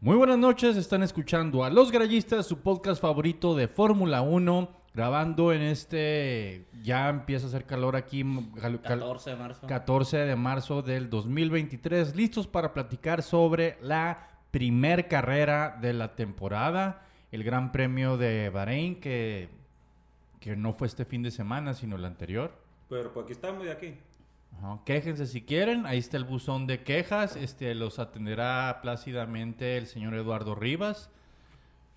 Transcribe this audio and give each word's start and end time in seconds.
Muy 0.00 0.16
buenas 0.16 0.38
noches, 0.38 0.76
están 0.76 1.02
escuchando 1.02 1.64
a 1.64 1.70
Los 1.70 1.90
Grallistas, 1.90 2.46
su 2.46 2.60
podcast 2.60 3.00
favorito 3.02 3.56
de 3.56 3.66
Fórmula 3.66 4.22
1, 4.22 4.68
grabando 4.94 5.52
en 5.52 5.62
este, 5.62 6.66
ya 6.82 7.08
empieza 7.08 7.46
a 7.46 7.48
hacer 7.48 7.64
calor 7.66 7.96
aquí, 7.96 8.22
cal- 8.60 8.80
cal- 8.80 9.00
14 9.00 9.30
de 9.30 9.36
marzo. 9.36 9.66
14 9.66 10.16
de 10.18 10.36
marzo 10.36 10.82
del 10.82 11.10
2023, 11.10 12.14
listos 12.14 12.46
para 12.46 12.72
platicar 12.72 13.22
sobre 13.22 13.76
la 13.82 14.28
primer 14.52 15.08
carrera 15.08 15.76
de 15.80 15.92
la 15.92 16.14
temporada, 16.14 17.02
el 17.32 17.42
Gran 17.42 17.72
Premio 17.72 18.16
de 18.16 18.50
Bahrein, 18.50 19.00
que, 19.00 19.48
que 20.38 20.54
no 20.54 20.72
fue 20.74 20.86
este 20.86 21.04
fin 21.06 21.24
de 21.24 21.32
semana, 21.32 21.74
sino 21.74 21.96
el 21.96 22.04
anterior. 22.04 22.52
Pero 22.88 23.12
pues 23.12 23.24
aquí 23.24 23.32
estamos 23.32 23.66
y 23.66 23.68
aquí. 23.68 23.94
Ajá, 24.58 24.78
Quéjense 24.84 25.26
si 25.26 25.42
quieren, 25.42 25.86
ahí 25.86 25.98
está 25.98 26.16
el 26.16 26.24
buzón 26.24 26.66
de 26.66 26.82
quejas, 26.82 27.36
este 27.36 27.74
los 27.74 27.98
atenderá 27.98 28.80
plácidamente 28.82 29.76
el 29.76 29.86
señor 29.86 30.14
Eduardo 30.14 30.54
Rivas. 30.54 31.10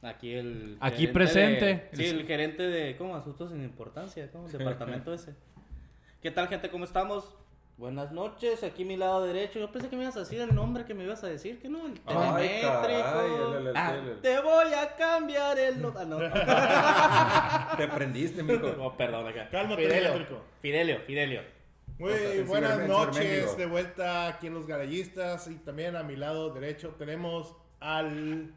Aquí 0.04 0.34
el. 0.34 0.78
Aquí 0.80 1.08
presente. 1.08 1.88
de- 1.92 1.96
sí, 1.96 2.06
el 2.08 2.26
gerente 2.26 2.64
de. 2.64 2.98
¿Cómo? 2.98 3.16
Asuntos 3.16 3.52
sin 3.52 3.64
importancia. 3.64 4.30
¿Cómo? 4.32 4.48
El 4.48 4.52
departamento 4.52 5.14
ese. 5.14 5.36
¿Qué 6.22 6.32
tal, 6.32 6.48
gente? 6.48 6.70
¿Cómo 6.70 6.86
estamos? 6.86 7.36
Buenas 7.78 8.12
noches. 8.12 8.64
Aquí 8.64 8.84
mi 8.86 8.96
lado 8.98 9.24
derecho. 9.26 9.60
Yo 9.60 9.72
pensé 9.72 9.90
que 9.90 9.96
me 9.96 10.04
ibas 10.04 10.16
a 10.18 10.22
decir 10.22 10.40
el 10.42 10.54
nombre 10.56 10.86
que 10.86 10.94
me 10.96 11.04
ibas 11.04 11.24
a 11.24 11.28
decir. 11.28 11.60
que 11.60 11.70
no? 11.70 11.86
El 11.86 11.94
Ay, 12.06 12.16
telemétrico. 12.16 12.72
caray, 12.82 13.32
el- 13.60 13.68
el- 13.68 13.78
Ah, 13.78 13.94
el- 13.96 14.22
te 14.22 14.40
voy 14.42 14.74
a 14.74 14.96
cambiar 14.96 15.58
el. 15.60 15.82
no- 15.82 15.94
ah, 15.96 16.06
no. 16.06 16.18
Te 17.78 17.88
prendiste, 17.88 18.42
mijo. 18.44 18.68
Oh, 18.80 18.96
perdón, 18.98 19.28
acá. 19.28 19.50
Cálmate, 19.50 19.84
Fidelio. 19.84 20.28
Fidelio, 20.62 21.00
Fidelio. 21.08 21.42
Muy 22.02 22.42
buenas 22.48 22.88
noches, 22.88 23.56
de 23.56 23.68
vuelta 23.68 24.28
aquí 24.28 24.48
en 24.48 24.56
Los 24.56 24.66
Garayistas 24.66 25.48
y 25.48 25.58
también 25.58 25.96
a 25.96 26.02
mi 26.02 26.16
lado 26.16 26.50
derecho 26.52 26.96
tenemos 26.98 27.56
al 27.80 28.52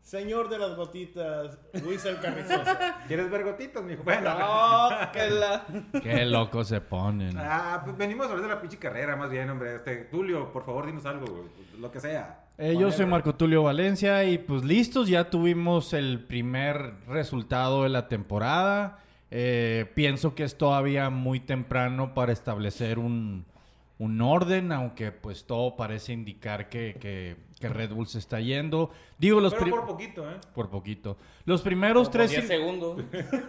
señor 0.00 0.48
de 0.48 0.58
las 0.58 0.74
gotitas, 0.74 1.58
Luis 1.84 2.02
el 2.06 2.18
Carrizosa. 2.20 3.02
¿Quieres 3.06 3.30
ver 3.30 3.44
gotitas, 3.44 3.84
mijo? 3.84 4.02
Bueno. 4.02 4.38
No, 4.38 5.12
que 5.12 5.28
la. 5.28 5.66
Qué 6.02 6.24
locos 6.24 6.68
se 6.68 6.80
ponen. 6.80 7.36
Ah, 7.36 7.82
pues 7.84 7.98
venimos 7.98 8.28
a 8.28 8.30
hablar 8.30 8.48
de 8.48 8.54
la 8.54 8.60
pinche 8.62 8.78
carrera, 8.78 9.14
más 9.14 9.28
bien, 9.28 9.50
hombre. 9.50 9.74
Este, 9.76 9.96
Tulio, 10.04 10.50
por 10.50 10.64
favor, 10.64 10.86
dinos 10.86 11.04
algo, 11.04 11.26
güey. 11.26 11.44
Lo 11.78 11.92
que 11.92 12.00
sea. 12.00 12.46
Eh, 12.56 12.74
yo 12.80 12.90
soy. 12.90 13.04
Marco 13.04 13.34
Tulio 13.34 13.62
Valencia 13.62 14.24
y 14.24 14.38
pues 14.38 14.64
listos, 14.64 15.06
ya 15.06 15.28
tuvimos 15.28 15.92
el 15.92 16.24
primer 16.24 16.94
resultado 17.08 17.82
de 17.82 17.90
la 17.90 18.08
temporada. 18.08 19.03
Eh, 19.36 19.86
pienso 19.96 20.36
que 20.36 20.44
es 20.44 20.56
todavía 20.56 21.10
muy 21.10 21.40
temprano 21.40 22.14
para 22.14 22.32
establecer 22.32 23.00
un, 23.00 23.44
un 23.98 24.20
orden, 24.20 24.70
aunque 24.70 25.10
pues 25.10 25.44
todo 25.44 25.74
parece 25.76 26.12
indicar 26.12 26.68
que, 26.68 26.96
que- 27.00 27.36
que 27.58 27.68
Red 27.68 27.90
Bull 27.94 28.06
se 28.06 28.18
está 28.18 28.40
yendo. 28.40 28.90
Digo, 29.18 29.40
los 29.40 29.52
Pero 29.54 29.70
por 29.70 29.86
poquito, 29.86 30.30
¿eh? 30.30 30.34
por 30.54 30.68
poquito. 30.70 31.16
Los 31.46 31.62
primeros 31.62 32.08
Como 32.08 32.12
tres 32.12 32.30
10 32.30 32.44
cir- 32.44 32.46
segundos. 32.46 33.02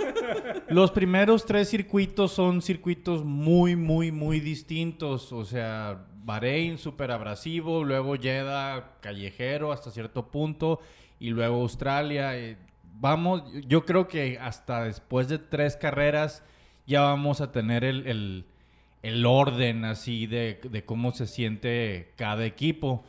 los 0.69 0.89
primeros 0.91 1.45
tres 1.45 1.69
circuitos 1.69 2.31
son 2.31 2.61
circuitos 2.61 3.23
muy, 3.23 3.75
muy, 3.75 4.11
muy 4.11 4.39
distintos. 4.39 5.31
O 5.33 5.43
sea, 5.45 6.05
Bahrein, 6.23 6.77
súper 6.77 7.11
abrasivo, 7.11 7.83
luego 7.83 8.15
Jeddah, 8.15 8.93
callejero 9.01 9.71
hasta 9.71 9.91
cierto 9.91 10.27
punto, 10.31 10.79
y 11.19 11.29
luego 11.29 11.61
Australia. 11.61 12.37
eh, 12.37 12.57
vamos, 12.99 13.43
yo 13.67 13.85
creo 13.85 14.07
que 14.07 14.37
hasta 14.39 14.83
después 14.83 15.27
de 15.27 15.37
tres 15.39 15.75
carreras 15.77 16.43
ya 16.87 17.01
vamos 17.01 17.41
a 17.41 17.51
tener 17.51 17.83
el, 17.83 18.07
el- 18.07 18.45
el 19.03 19.25
orden 19.25 19.85
así 19.85 20.25
de, 20.25 20.59
de 20.63 20.83
cómo 20.83 21.11
se 21.11 21.27
siente 21.27 22.11
cada 22.17 22.45
equipo. 22.45 23.03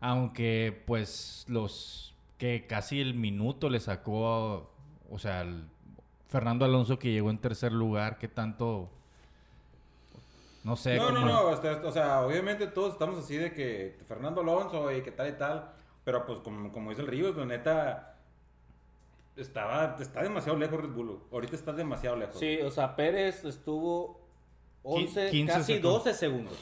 Aunque 0.00 0.82
pues 0.86 1.44
los 1.48 2.14
que 2.38 2.66
casi 2.66 3.00
el 3.00 3.14
minuto 3.14 3.68
le 3.70 3.78
sacó, 3.78 4.70
o 5.10 5.18
sea, 5.18 5.42
el 5.42 5.64
Fernando 6.28 6.64
Alonso 6.64 6.98
que 6.98 7.12
llegó 7.12 7.28
en 7.30 7.38
tercer 7.38 7.70
lugar, 7.72 8.18
que 8.18 8.26
tanto, 8.28 8.88
no 10.64 10.76
sé, 10.76 10.96
No, 10.96 11.10
no, 11.10 11.20
cómo- 11.20 11.26
no. 11.26 11.88
o 11.88 11.92
sea, 11.92 12.22
obviamente 12.22 12.66
todos 12.68 12.92
estamos 12.94 13.18
así 13.18 13.36
de 13.36 13.52
que 13.52 13.98
Fernando 14.08 14.40
Alonso 14.40 14.90
y 14.92 15.02
que 15.02 15.10
tal 15.10 15.28
y 15.28 15.32
tal. 15.32 15.70
Pero 16.04 16.24
pues, 16.26 16.40
como, 16.40 16.72
como 16.72 16.90
dice 16.90 17.02
el 17.02 17.08
Ríos, 17.08 17.36
la 17.36 17.44
neta. 17.46 18.11
Estaba, 19.36 19.96
está 19.98 20.22
demasiado 20.22 20.58
lejos 20.58 20.80
Red 20.80 20.90
Bull. 20.90 21.20
Ahorita 21.32 21.56
está 21.56 21.72
demasiado 21.72 22.16
lejos. 22.16 22.38
Sí, 22.38 22.58
o 22.60 22.70
sea, 22.70 22.94
Pérez 22.96 23.44
estuvo 23.44 24.20
11, 24.82 25.30
15 25.30 25.52
casi 25.52 25.72
segundos. 25.74 26.04
12 26.04 26.14
segundos. 26.18 26.58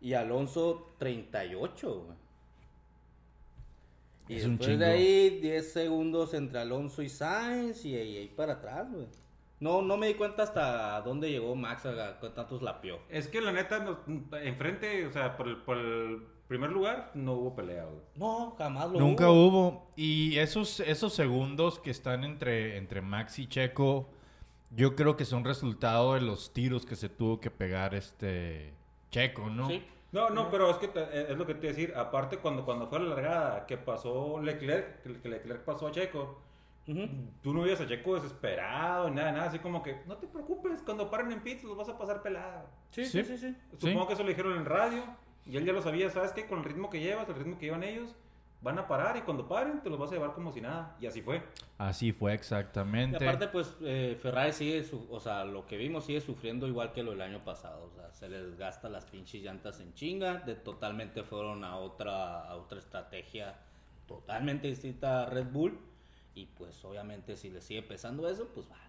Y 0.00 0.14
Alonso 0.14 0.94
38, 0.98 2.04
güey. 2.06 2.18
Y 4.28 4.36
Es 4.36 4.44
un 4.46 4.56
después 4.56 4.78
de 4.78 4.86
ahí 4.86 5.40
10 5.40 5.72
segundos 5.72 6.32
entre 6.34 6.58
Alonso 6.60 7.02
y 7.02 7.08
Sainz 7.10 7.84
y 7.84 7.94
ahí, 7.94 8.16
ahí 8.16 8.28
para 8.28 8.54
atrás, 8.54 8.90
güey. 8.90 9.06
No, 9.60 9.82
no 9.82 9.96
me 9.96 10.08
di 10.08 10.14
cuenta 10.14 10.42
hasta 10.42 11.00
dónde 11.02 11.30
llegó 11.30 11.54
Max, 11.54 11.86
a, 11.86 12.18
con 12.18 12.34
tantos 12.34 12.62
lapió. 12.62 12.98
Es 13.08 13.28
que 13.28 13.40
la 13.40 13.52
neta, 13.52 13.80
no- 13.80 13.98
enfrente, 14.38 15.06
o 15.06 15.12
sea, 15.12 15.36
por 15.36 15.48
el, 15.48 15.58
por 15.58 15.76
el 15.78 16.22
primer 16.48 16.70
lugar, 16.70 17.10
no 17.14 17.32
hubo 17.34 17.54
pelea, 17.54 17.84
güey. 17.84 18.00
No, 18.16 18.54
jamás 18.58 18.90
lo 18.90 18.98
Nunca 19.00 19.30
hubo. 19.30 19.86
Y 19.96 20.36
esos, 20.38 20.80
esos 20.80 21.14
segundos 21.14 21.78
que 21.78 21.90
están 21.90 22.24
entre, 22.24 22.76
entre 22.76 23.00
Max 23.00 23.38
y 23.38 23.46
Checo, 23.46 24.08
yo 24.70 24.94
creo 24.96 25.16
que 25.16 25.24
son 25.24 25.44
resultado 25.44 26.14
de 26.14 26.20
los 26.20 26.52
tiros 26.52 26.84
que 26.86 26.96
se 26.96 27.08
tuvo 27.08 27.40
que 27.40 27.50
pegar 27.50 27.94
este 27.94 28.72
Checo, 29.10 29.48
¿no? 29.48 29.68
Sí. 29.68 29.82
No, 30.12 30.30
no, 30.30 30.48
pero 30.50 30.70
es 30.70 30.76
que 30.76 30.86
te- 30.88 31.00
eh, 31.02 31.26
es 31.30 31.36
lo 31.36 31.44
que 31.46 31.54
te 31.54 31.66
iba 31.66 31.72
a 31.72 31.76
decir. 31.76 31.94
Aparte, 31.96 32.38
cuando, 32.38 32.64
cuando 32.64 32.86
fue 32.88 33.00
la 33.00 33.06
largada, 33.14 33.66
que 33.66 33.76
pasó 33.76 34.40
Leclerc, 34.40 35.02
que 35.22 35.28
Leclerc 35.28 35.64
pasó 35.64 35.88
a 35.88 35.90
Checo, 35.90 36.40
Ujú. 36.86 37.08
tú 37.42 37.52
no 37.52 37.62
veías 37.62 37.80
a 37.80 37.86
Checo 37.88 38.14
desesperado, 38.14 39.10
nada, 39.10 39.32
nada, 39.32 39.46
así 39.46 39.58
como 39.58 39.82
que, 39.82 40.02
no 40.06 40.16
te 40.16 40.26
preocupes, 40.28 40.82
cuando 40.82 41.10
paren 41.10 41.32
en 41.32 41.40
pits 41.40 41.64
los 41.64 41.76
vas 41.76 41.88
a 41.88 41.98
pasar 41.98 42.22
pelada. 42.22 42.66
Sí, 42.90 43.04
Sí. 43.06 43.24
sí, 43.24 43.36
sí, 43.36 43.38
sí. 43.38 43.56
Supongo 43.78 44.02
Sí. 44.02 44.06
que 44.08 44.12
eso 44.12 44.22
lo 44.22 44.28
dijeron 44.28 44.56
en 44.56 44.64
radio, 44.66 45.02
y 45.46 45.56
él 45.56 45.64
ya 45.64 45.72
lo 45.72 45.82
sabía, 45.82 46.08
¿sabes 46.10 46.32
qué? 46.32 46.46
Con 46.46 46.58
el 46.58 46.64
ritmo 46.64 46.90
que 46.90 47.00
llevas, 47.00 47.28
el 47.28 47.34
ritmo 47.34 47.58
que 47.58 47.66
llevan 47.66 47.82
ellos, 47.84 48.14
van 48.62 48.78
a 48.78 48.88
parar, 48.88 49.14
y 49.18 49.20
cuando 49.22 49.46
paren, 49.46 49.82
te 49.82 49.90
los 49.90 49.98
vas 49.98 50.10
a 50.10 50.14
llevar 50.14 50.32
como 50.32 50.50
si 50.50 50.60
nada. 50.62 50.96
Y 50.98 51.06
así 51.06 51.20
fue. 51.20 51.42
Así 51.76 52.12
fue 52.12 52.32
Y 52.32 52.34
exactamente. 52.34 53.16
aparte, 53.28 53.48
pues, 53.48 53.76
eh, 53.82 54.18
Ferrari 54.22 54.52
sigue, 54.54 54.82
su- 54.84 55.06
o 55.10 55.20
sea, 55.20 55.44
lo 55.44 55.66
que 55.66 55.76
vimos 55.76 56.06
sigue 56.06 56.22
sufriendo 56.22 56.66
igual 56.66 56.92
que 56.92 57.02
lo 57.02 57.10
del 57.10 57.20
año 57.20 57.44
pasado. 57.44 57.90
O 57.92 57.94
sea, 57.94 58.10
se 58.14 58.28
les 58.30 58.56
gasta 58.56 58.88
las 58.88 59.04
pinches 59.04 59.42
llantas 59.42 59.80
en 59.80 59.92
chinga. 59.92 60.36
De, 60.38 60.54
totalmente 60.54 61.24
fueron 61.24 61.62
a 61.62 61.76
otra, 61.76 62.40
a 62.48 62.54
otra 62.56 62.78
estrategia 62.78 63.54
totalmente 64.08 64.68
distinta 64.68 65.24
a 65.24 65.26
Red 65.26 65.48
Bull. 65.52 65.78
Y 66.34 66.46
pues, 66.46 66.82
obviamente, 66.86 67.36
si 67.36 67.50
les 67.50 67.64
sigue 67.64 67.82
pesando 67.82 68.26
eso, 68.30 68.48
pues 68.54 68.66
vale. 68.68 68.82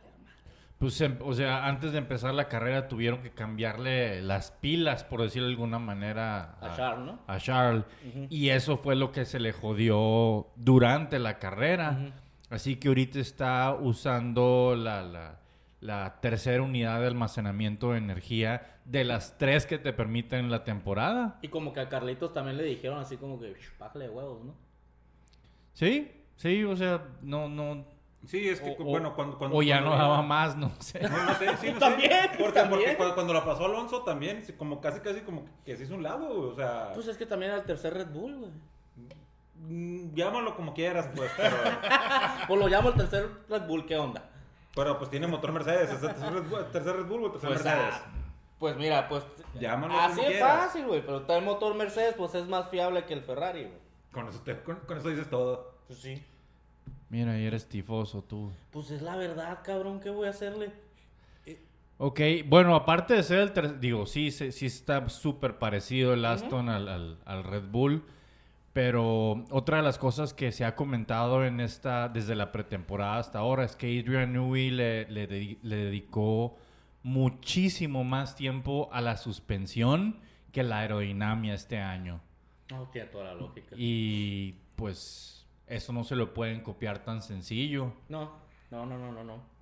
Pues, 0.85 1.01
em- 1.01 1.17
o 1.21 1.33
sea, 1.33 1.65
antes 1.65 1.93
de 1.93 1.97
empezar 1.97 2.35
la 2.35 2.47
carrera 2.47 2.87
tuvieron 2.87 3.23
que 3.23 3.31
cambiarle 3.31 4.21
las 4.21 4.51
pilas, 4.51 5.03
por 5.03 5.19
decirlo 5.23 5.47
de 5.47 5.53
alguna 5.55 5.79
manera, 5.79 6.57
A 6.61 6.75
Charles, 6.75 7.05
¿no? 7.07 7.19
a 7.25 7.37
Charles. 7.39 7.85
Y 8.29 8.49
eso 8.49 8.77
fue 8.77 8.95
lo 8.95 9.11
que 9.11 9.25
se 9.25 9.39
le 9.39 9.51
jodió 9.51 10.45
durante 10.55 11.17
la 11.17 11.39
carrera. 11.39 12.13
Así 12.51 12.75
que 12.75 12.89
ahorita 12.89 13.17
está 13.17 13.73
usando 13.73 14.75
la, 14.77 15.01
la- 15.01 15.39
la 15.81 16.19
tercera 16.21 16.61
unidad 16.61 16.99
de 17.01 17.07
almacenamiento 17.07 17.93
de 17.93 17.97
energía 17.97 18.77
de 18.85 19.05
las 19.05 19.39
tres 19.39 19.65
que 19.65 19.79
te 19.79 19.91
permiten 19.91 20.51
la 20.51 20.63
temporada. 20.63 21.39
Y 21.41 21.47
como 21.47 21.73
que 21.73 21.79
a 21.79 21.89
Carlitos 21.89 22.31
también 22.31 22.57
le 22.57 22.63
dijeron 22.63 22.99
así 22.99 23.17
como 23.17 23.39
que, 23.39 23.53
"Shh, 23.55 23.79
bájale 23.79 24.05
de 24.05 24.11
huevos, 24.11 24.45
¿no? 24.45 24.53
Sí, 25.73 26.11
sí, 26.35 26.63
o 26.63 26.75
sea, 26.75 27.01
no, 27.23 27.49
no. 27.49 27.94
Sí, 28.27 28.49
es 28.49 28.59
que, 28.61 28.75
o, 28.79 28.83
bueno, 28.83 29.15
cuando... 29.15 29.37
cuando 29.37 29.57
o 29.57 29.61
ya 29.61 29.75
cuando 29.81 29.91
no 29.91 29.97
daba 30.01 30.21
más, 30.21 30.55
no 30.57 30.71
sé. 30.79 30.99
No, 31.01 31.09
no 31.25 31.33
sé, 31.35 31.47
sí, 31.57 31.67
no 31.67 31.73
sé. 31.73 31.79
También, 31.79 32.11
Porque, 32.39 32.53
también. 32.59 32.81
porque 32.81 32.95
cuando, 32.97 33.15
cuando 33.15 33.33
la 33.33 33.45
pasó 33.45 33.65
Alonso 33.65 34.01
también, 34.03 34.43
como 34.57 34.81
casi, 34.81 34.99
casi 35.01 35.21
como 35.21 35.45
que 35.63 35.75
se 35.77 35.83
hizo 35.83 35.95
un 35.95 36.03
lado, 36.03 36.27
güey, 36.33 36.49
o 36.51 36.55
sea... 36.55 36.91
Pues 36.93 37.07
es 37.07 37.17
que 37.17 37.25
también 37.25 37.51
era 37.51 37.61
el 37.61 37.65
tercer 37.67 37.93
Red 37.93 38.07
Bull, 38.07 38.35
güey. 38.37 38.51
mm, 39.55 40.13
llámalo 40.15 40.55
como 40.55 40.73
quieras, 40.73 41.09
pues, 41.15 41.31
pero... 41.37 41.55
Pues 42.47 42.59
lo 42.59 42.67
llamo 42.67 42.89
el 42.89 42.95
tercer 42.95 43.29
Red 43.49 43.63
Bull, 43.67 43.85
¿qué 43.85 43.97
onda? 43.97 44.29
pero 44.75 44.97
pues 44.97 45.09
tiene 45.09 45.25
motor 45.25 45.53
Mercedes, 45.53 45.89
es 45.89 46.03
el 46.03 46.09
tercer 46.09 46.33
Red 46.33 46.43
Bull, 46.49 46.65
tercer 46.71 46.95
Red 46.97 47.05
Bull 47.05 47.23
o 47.23 47.31
tercer 47.31 47.49
Pues, 47.49 47.63
Mercedes. 47.63 47.93
ah, 47.95 48.11
pues 48.59 48.75
mira, 48.75 49.07
pues 49.07 49.23
Llámalo 49.57 49.97
así 49.97 50.15
como 50.17 50.21
es 50.27 50.33
quieras. 50.33 50.65
fácil, 50.65 50.85
güey, 50.87 51.05
pero 51.05 51.21
trae 51.21 51.39
motor 51.39 51.73
Mercedes, 51.75 52.13
pues 52.17 52.35
es 52.35 52.45
más 52.47 52.69
fiable 52.69 53.05
que 53.05 53.13
el 53.13 53.21
Ferrari, 53.21 53.63
güey. 53.63 53.77
Con, 54.11 54.27
eso 54.27 54.39
te- 54.41 54.61
con, 54.63 54.75
con 54.81 54.97
eso 54.97 55.07
dices 55.09 55.29
todo. 55.29 55.75
Pues 55.87 55.99
sí. 55.99 56.21
Mira, 57.09 57.39
y 57.39 57.45
eres 57.45 57.67
tifoso 57.69 58.23
tú. 58.23 58.51
Pues 58.71 58.91
es 58.91 59.01
la 59.01 59.15
verdad, 59.15 59.59
cabrón, 59.63 59.99
¿qué 59.99 60.09
voy 60.09 60.27
a 60.27 60.31
hacerle? 60.31 60.71
Ok, 61.97 62.19
bueno, 62.47 62.75
aparte 62.75 63.13
de 63.13 63.23
ser 63.23 63.53
el 63.57 63.79
digo, 63.79 64.05
sí, 64.05 64.29
sí, 64.31 64.51
sí 64.51 64.65
está 64.65 65.07
súper 65.07 65.57
parecido 65.59 66.13
el 66.13 66.25
Aston 66.25 66.67
al, 66.67 66.89
al- 66.89 67.17
al 67.23 67.43
Red 67.45 67.69
Bull, 67.71 68.03
pero 68.73 69.45
otra 69.49 69.77
de 69.77 69.83
las 69.83 69.97
cosas 69.97 70.33
que 70.33 70.51
se 70.51 70.65
ha 70.65 70.75
comentado 70.75 71.45
en 71.45 71.61
esta, 71.61 72.09
desde 72.09 72.35
la 72.35 72.51
pretemporada 72.51 73.19
hasta 73.19 73.39
ahora, 73.39 73.63
es 73.63 73.77
que 73.77 73.97
Adrian 73.97 74.33
Newey 74.33 74.71
le, 74.71 75.09
le 75.09 75.29
dedi- 75.29 75.57
le 75.61 75.75
dedicó 75.77 76.57
muchísimo 77.01 78.03
más 78.03 78.35
tiempo 78.35 78.89
a 78.91 78.99
la 78.99 79.15
suspensión 79.15 80.17
que 80.51 80.63
la 80.63 80.79
aerodinámica 80.79 81.53
este 81.53 81.77
año. 81.79 82.19
No, 82.71 82.89
tiene 82.89 83.07
toda 83.07 83.25
la 83.25 83.33
lógica. 83.35 83.73
Y 83.77 84.55
pues 84.75 85.34
eso 85.67 85.93
no 85.93 86.03
se 86.03 86.15
lo 86.15 86.33
pueden 86.33 86.61
copiar 86.61 86.99
tan 87.03 87.21
sencillo. 87.21 87.93
No, 88.09 88.31
no, 88.71 88.85
no, 88.85 88.97
no, 88.97 89.11
no, 89.11 89.23
no. 89.23 89.55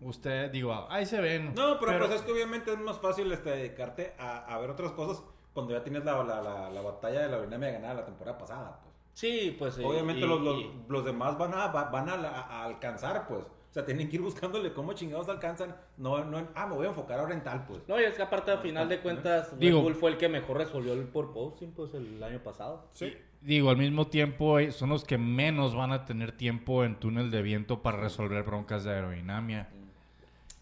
Usted, 0.00 0.50
digo, 0.52 0.86
ahí 0.90 1.04
se 1.06 1.20
ven. 1.20 1.54
No, 1.54 1.78
pero, 1.80 1.98
pues 1.98 2.12
es 2.12 2.22
que 2.22 2.30
obviamente 2.32 2.72
es 2.72 2.78
más 2.78 2.98
fácil 3.00 3.30
este, 3.32 3.50
dedicarte 3.50 4.14
a, 4.18 4.38
a 4.54 4.58
ver 4.60 4.70
otras 4.70 4.92
cosas 4.92 5.22
cuando 5.52 5.72
ya 5.72 5.82
tienes 5.82 6.04
la, 6.04 6.22
la, 6.22 6.40
la, 6.40 6.70
la 6.70 6.80
batalla 6.82 7.22
de 7.22 7.28
la 7.28 7.38
Bienamia 7.38 7.70
ganada 7.72 7.94
la 7.94 8.04
temporada 8.04 8.38
pasada. 8.38 8.78
Pues. 8.80 8.94
Sí, 9.14 9.56
pues. 9.58 9.76
Obviamente 9.78 10.24
y- 10.24 10.28
los, 10.28 10.40
los, 10.40 10.56
y- 10.56 10.70
los 10.88 11.04
demás 11.04 11.36
van, 11.36 11.52
a, 11.54 11.66
va- 11.68 11.90
van 11.90 12.08
a, 12.08 12.16
la- 12.16 12.28
a 12.42 12.64
alcanzar, 12.64 13.26
pues. 13.26 13.40
O 13.42 13.72
sea, 13.72 13.84
tienen 13.84 14.08
que 14.08 14.16
ir 14.16 14.22
buscándole 14.22 14.72
cómo 14.72 14.92
chingados 14.92 15.28
alcanzan. 15.28 15.76
No, 15.96 16.24
no, 16.24 16.46
ah, 16.54 16.66
me 16.66 16.76
voy 16.76 16.86
a 16.86 16.90
enfocar 16.90 17.18
ahora 17.18 17.34
en 17.34 17.42
tal, 17.42 17.66
pues. 17.66 17.80
No, 17.88 18.00
y 18.00 18.04
es 18.04 18.14
que 18.14 18.22
aparte, 18.22 18.52
al 18.52 18.58
final 18.60 18.88
de 18.88 19.00
cuentas, 19.00 19.50
Red 19.50 19.58
Digo- 19.58 19.82
Bull 19.82 19.96
fue 19.96 20.10
el 20.12 20.16
que 20.16 20.28
mejor 20.28 20.58
resolvió 20.58 20.92
el 20.92 21.08
por 21.08 21.32
posting, 21.32 21.72
pues, 21.72 21.92
el 21.94 22.22
año 22.22 22.40
pasado. 22.42 22.86
Sí. 22.92 23.12
Digo, 23.40 23.70
al 23.70 23.76
mismo 23.76 24.08
tiempo 24.08 24.58
eh, 24.58 24.72
son 24.72 24.90
los 24.90 25.04
que 25.04 25.16
menos 25.16 25.74
van 25.74 25.92
a 25.92 26.04
tener 26.04 26.32
tiempo 26.32 26.84
en 26.84 26.96
túnel 26.96 27.30
de 27.30 27.40
viento 27.42 27.82
para 27.82 27.98
resolver 27.98 28.42
broncas 28.42 28.84
de 28.84 28.90
aerodinámica. 28.92 29.68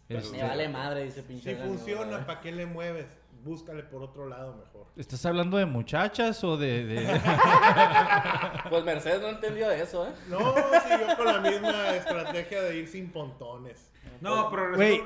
Este, 0.08 0.36
Me 0.36 0.42
vale 0.44 0.68
madre, 0.68 1.04
dice 1.04 1.22
pinche. 1.22 1.56
Si 1.56 1.62
funciona. 1.62 2.24
¿para 2.26 2.40
qué 2.40 2.52
le 2.52 2.66
mueves? 2.66 3.06
Búscale 3.44 3.82
por 3.84 4.02
otro 4.02 4.28
lado 4.28 4.56
mejor. 4.56 4.86
¿Estás 4.96 5.24
hablando 5.26 5.56
de 5.56 5.66
muchachas 5.66 6.42
o 6.44 6.56
de...? 6.56 6.84
de- 6.84 7.20
Pues 8.70 8.84
Mercedes 8.84 9.20
no 9.22 9.28
entendió 9.28 9.70
eso, 9.70 10.06
¿eh? 10.06 10.10
No, 10.28 10.38
siguió 10.82 11.16
con 11.16 11.26
la 11.26 11.40
misma 11.40 11.94
estrategia 11.94 12.62
de 12.62 12.76
ir 12.78 12.88
sin 12.88 13.10
pontones. 13.10 13.90
No, 14.20 14.50
pero 14.50 14.74
Güey. 14.76 15.02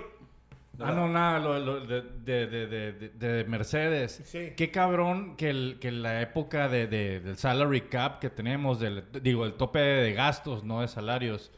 Ah, 0.80 0.92
no, 0.92 1.08
nada, 1.08 1.38
lo, 1.38 1.58
lo 1.58 1.80
de, 1.80 2.02
de, 2.02 2.46
de, 2.46 2.66
de, 2.66 2.92
de- 2.92 3.08
de 3.10 3.44
Mercedes. 3.44 4.22
Sí. 4.24 4.52
Qué 4.56 4.70
cabrón 4.70 5.36
que, 5.36 5.50
el, 5.50 5.78
que 5.80 5.92
la 5.92 6.20
época 6.22 6.68
de, 6.68 6.86
de- 6.86 7.20
del 7.20 7.36
salary 7.36 7.82
cap 7.82 8.18
que 8.20 8.30
tenemos, 8.30 8.80
del, 8.80 9.04
digo, 9.22 9.44
el 9.46 9.54
tope 9.54 9.78
de 9.80 10.12
gastos, 10.14 10.64
no 10.64 10.80
de 10.80 10.88
salarios. 10.88 11.52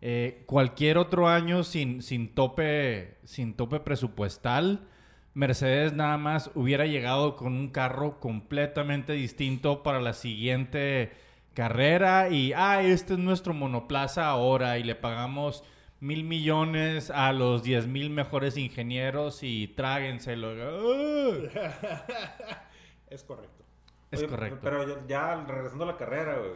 eh, 0.00 0.42
cualquier 0.46 0.98
otro 0.98 1.28
año 1.28 1.64
sin, 1.64 2.02
sin, 2.02 2.34
tope, 2.34 3.16
sin 3.24 3.54
tope 3.54 3.80
presupuestal, 3.80 4.86
Mercedes 5.34 5.92
nada 5.94 6.16
más 6.18 6.50
hubiera 6.54 6.86
llegado 6.86 7.36
con 7.36 7.54
un 7.54 7.68
carro 7.68 8.20
completamente 8.20 9.14
distinto 9.14 9.82
para 9.82 10.00
la 10.00 10.12
siguiente 10.12 11.12
carrera 11.54 12.28
y, 12.30 12.52
ah, 12.54 12.82
este 12.82 13.14
es 13.14 13.18
nuestro 13.18 13.54
monoplaza 13.54 14.26
ahora 14.26 14.78
y 14.78 14.82
le 14.84 14.94
pagamos 14.94 15.64
mil 16.04 16.22
millones 16.24 17.10
a 17.10 17.32
los 17.32 17.62
diez 17.62 17.86
mil 17.86 18.10
mejores 18.10 18.56
ingenieros 18.56 19.42
y 19.42 19.68
tráguenselo. 19.68 20.52
Es 23.08 23.22
correcto. 23.24 23.64
Es 24.10 24.20
Oye, 24.20 24.28
correcto. 24.28 24.58
Pero 24.62 24.86
ya, 24.88 25.06
ya 25.06 25.44
regresando 25.46 25.84
a 25.84 25.88
la 25.88 25.96
carrera, 25.96 26.36
güey. 26.38 26.52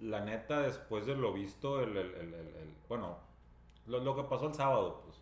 La 0.00 0.20
neta, 0.24 0.60
después 0.62 1.06
de 1.06 1.14
lo 1.16 1.32
visto, 1.32 1.80
el, 1.82 1.96
el- 1.96 2.14
el- 2.14 2.34
el- 2.34 2.54
el- 2.56 2.74
bueno, 2.88 3.18
lo, 3.86 3.98
lo 4.00 4.14
que 4.16 4.22
pasó 4.22 4.46
el 4.48 4.54
sábado, 4.54 5.02
pues. 5.04 5.20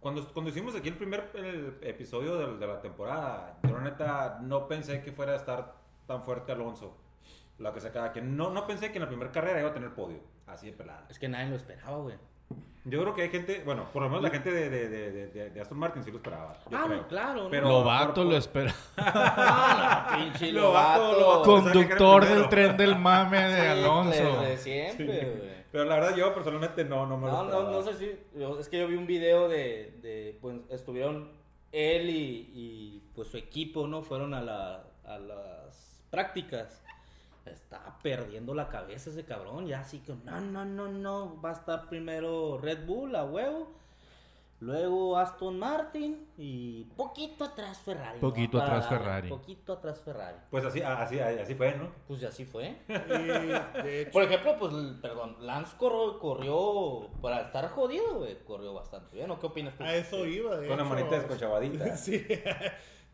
Cuando, 0.00 0.26
cuando 0.32 0.50
hicimos 0.50 0.74
aquí 0.74 0.88
el 0.88 0.96
primer 0.96 1.30
el 1.34 1.78
episodio 1.82 2.36
del- 2.38 2.58
de, 2.58 2.66
la 2.66 2.80
temporada, 2.80 3.58
yo 3.62 3.72
la 3.78 3.80
neta 3.84 4.38
no 4.42 4.66
pensé 4.68 5.02
que 5.02 5.12
fuera 5.12 5.32
a 5.32 5.36
estar 5.36 5.74
tan 6.06 6.22
fuerte 6.24 6.52
Alonso. 6.52 6.96
Lo 7.58 7.72
que 7.72 7.80
sea 7.80 7.92
cada 7.92 8.10
quien. 8.12 8.36
No, 8.36 8.50
no 8.50 8.66
pensé 8.66 8.90
que 8.90 8.98
en 8.98 9.02
la 9.02 9.08
primera 9.08 9.30
carrera 9.30 9.60
iba 9.60 9.70
a 9.70 9.74
tener 9.74 9.94
podio. 9.94 10.18
Así 10.46 10.66
de 10.66 10.72
pelada. 10.72 11.06
Es 11.08 11.18
que 11.18 11.28
nadie 11.28 11.50
lo 11.50 11.56
esperaba, 11.56 11.98
güey. 11.98 12.16
Yo 12.86 13.00
creo 13.00 13.14
que 13.14 13.22
hay 13.22 13.30
gente, 13.30 13.62
bueno, 13.64 13.86
por 13.94 14.02
lo 14.02 14.08
menos 14.10 14.22
la 14.22 14.28
gente 14.28 14.50
de, 14.52 14.68
de, 14.68 14.88
de, 14.90 15.10
de- 15.10 15.26
de- 15.28 15.50
de 15.50 15.60
Aston 15.62 15.78
Martin 15.78 16.04
sí 16.04 16.10
lo 16.10 16.18
esperaba. 16.18 16.58
yo 16.70 16.76
Ah, 16.76 16.82
creo. 16.84 16.96
no, 17.00 17.08
claro. 17.08 17.44
¿no? 17.44 17.50
Pero- 17.50 17.68
Lobato 17.68 18.14
por- 18.14 18.26
lo 18.26 18.36
espera. 18.36 18.74
Ah, 18.98 20.08
no, 20.10 20.18
pinche 20.24 20.52
Lobato, 20.52 21.18
Lobato. 21.18 21.42
Conductor 21.44 22.26
del 22.26 22.48
tren 22.50 22.76
del 22.76 22.96
mame 22.96 23.42
de 23.48 23.60
Sí, 23.60 23.66
Alonso. 23.68 24.40
Desde 24.42 24.56
siempre, 24.58 25.06
güey. 25.06 25.64
Pero 25.72 25.84
la 25.86 25.94
verdad, 25.96 26.14
yo 26.14 26.34
personalmente 26.34 26.84
no, 26.84 27.06
no 27.06 27.16
me 27.16 27.26
lo 27.26 27.32
No, 27.32 27.38
no, 27.44 27.48
esperaba. 27.48 27.70
no 27.72 27.82
sé 27.82 27.94
si. 27.94 28.38
yo- 28.38 28.58
es 28.60 28.68
que 28.68 28.78
yo 28.78 28.86
vi 28.86 28.96
un 28.96 29.06
video 29.06 29.48
de. 29.48 29.98
de, 30.02 30.38
pues 30.42 30.56
estuvieron 30.68 31.32
él 31.72 32.10
y, 32.10 32.50
y, 32.54 33.02
pues 33.14 33.28
su 33.28 33.38
equipo, 33.38 33.86
¿no? 33.88 34.02
Fueron 34.02 34.34
a, 34.34 34.42
la, 34.42 34.84
a 35.06 35.18
las 35.18 36.04
prácticas. 36.10 36.83
Está 37.46 37.98
perdiendo 38.02 38.54
la 38.54 38.68
cabeza 38.68 39.10
ese 39.10 39.24
cabrón. 39.24 39.66
Ya 39.66 39.80
así 39.80 40.00
que 40.00 40.14
no, 40.24 40.40
no, 40.40 40.64
no, 40.64 40.88
no. 40.88 41.40
Va 41.42 41.50
a 41.50 41.52
estar 41.54 41.88
primero 41.88 42.58
Red 42.58 42.86
Bull 42.86 43.14
a 43.16 43.24
huevo. 43.24 43.68
Luego 44.60 45.18
Aston 45.18 45.58
Martin 45.58 46.26
y 46.38 46.84
poquito 46.96 47.44
atrás 47.44 47.80
Ferrari. 47.80 48.18
Poquito 48.18 48.62
atrás 48.62 48.88
Ferrari. 48.88 49.28
Poquito 49.28 49.72
atrás 49.74 50.00
Ferrari. 50.00 50.38
Pues 50.50 50.64
así, 50.64 50.80
así, 50.80 51.18
así 51.18 51.54
fue, 51.54 51.74
¿no? 51.76 51.90
Pues 52.08 52.22
así 52.24 52.46
fue. 52.46 52.78
Y 52.88 53.82
de 53.82 54.00
hecho, 54.02 54.12
Por 54.12 54.22
ejemplo, 54.22 54.56
pues, 54.58 54.72
perdón, 55.02 55.36
Lance 55.40 55.76
corrió, 55.76 56.18
corrió 56.18 57.10
para 57.20 57.42
estar 57.42 57.68
jodido, 57.70 58.20
güey, 58.20 58.38
corrió 58.44 58.72
bastante 58.72 59.16
bien. 59.16 59.30
¿O 59.32 59.38
qué 59.38 59.46
opinas 59.46 59.76
tú? 59.76 59.84
a 59.84 59.94
eso 59.94 60.24
iba. 60.24 60.56
De 60.56 60.68
Con 60.68 60.78
la 60.78 60.84
hecho. 60.84 60.94
manita 60.94 61.16
desconchavadita. 61.16 61.96
Sí, 61.98 62.26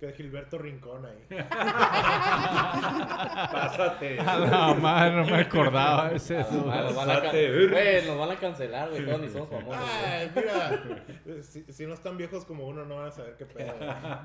que 0.00 0.12
Gilberto 0.14 0.56
Rincón 0.56 1.04
ahí. 1.04 1.18
Pásate. 3.52 4.18
A 4.18 4.38
la 4.38 4.74
madre, 4.74 5.16
no 5.16 5.26
me 5.26 5.42
acordaba 5.42 6.08
de 6.08 6.16
ese. 6.16 6.38
Ah, 6.38 6.46
nos 6.84 6.94
van 6.96 7.10
a. 7.10 7.20
Güey, 7.30 8.06
nos 8.06 8.16
van 8.16 8.30
a 8.30 8.36
cancelar, 8.36 8.88
güey, 8.88 9.04
todos 9.04 9.20
ni 9.20 9.28
somos 9.28 9.50
famosos. 9.50 9.84
Ay, 10.02 10.30
mira, 10.34 10.82
si, 11.42 11.64
si 11.70 11.86
no 11.86 11.92
están 11.92 12.16
viejos 12.16 12.46
como 12.46 12.66
uno, 12.66 12.86
no 12.86 12.96
van 12.96 13.08
a 13.08 13.10
saber 13.10 13.36
qué 13.36 13.44
pedo. 13.44 13.74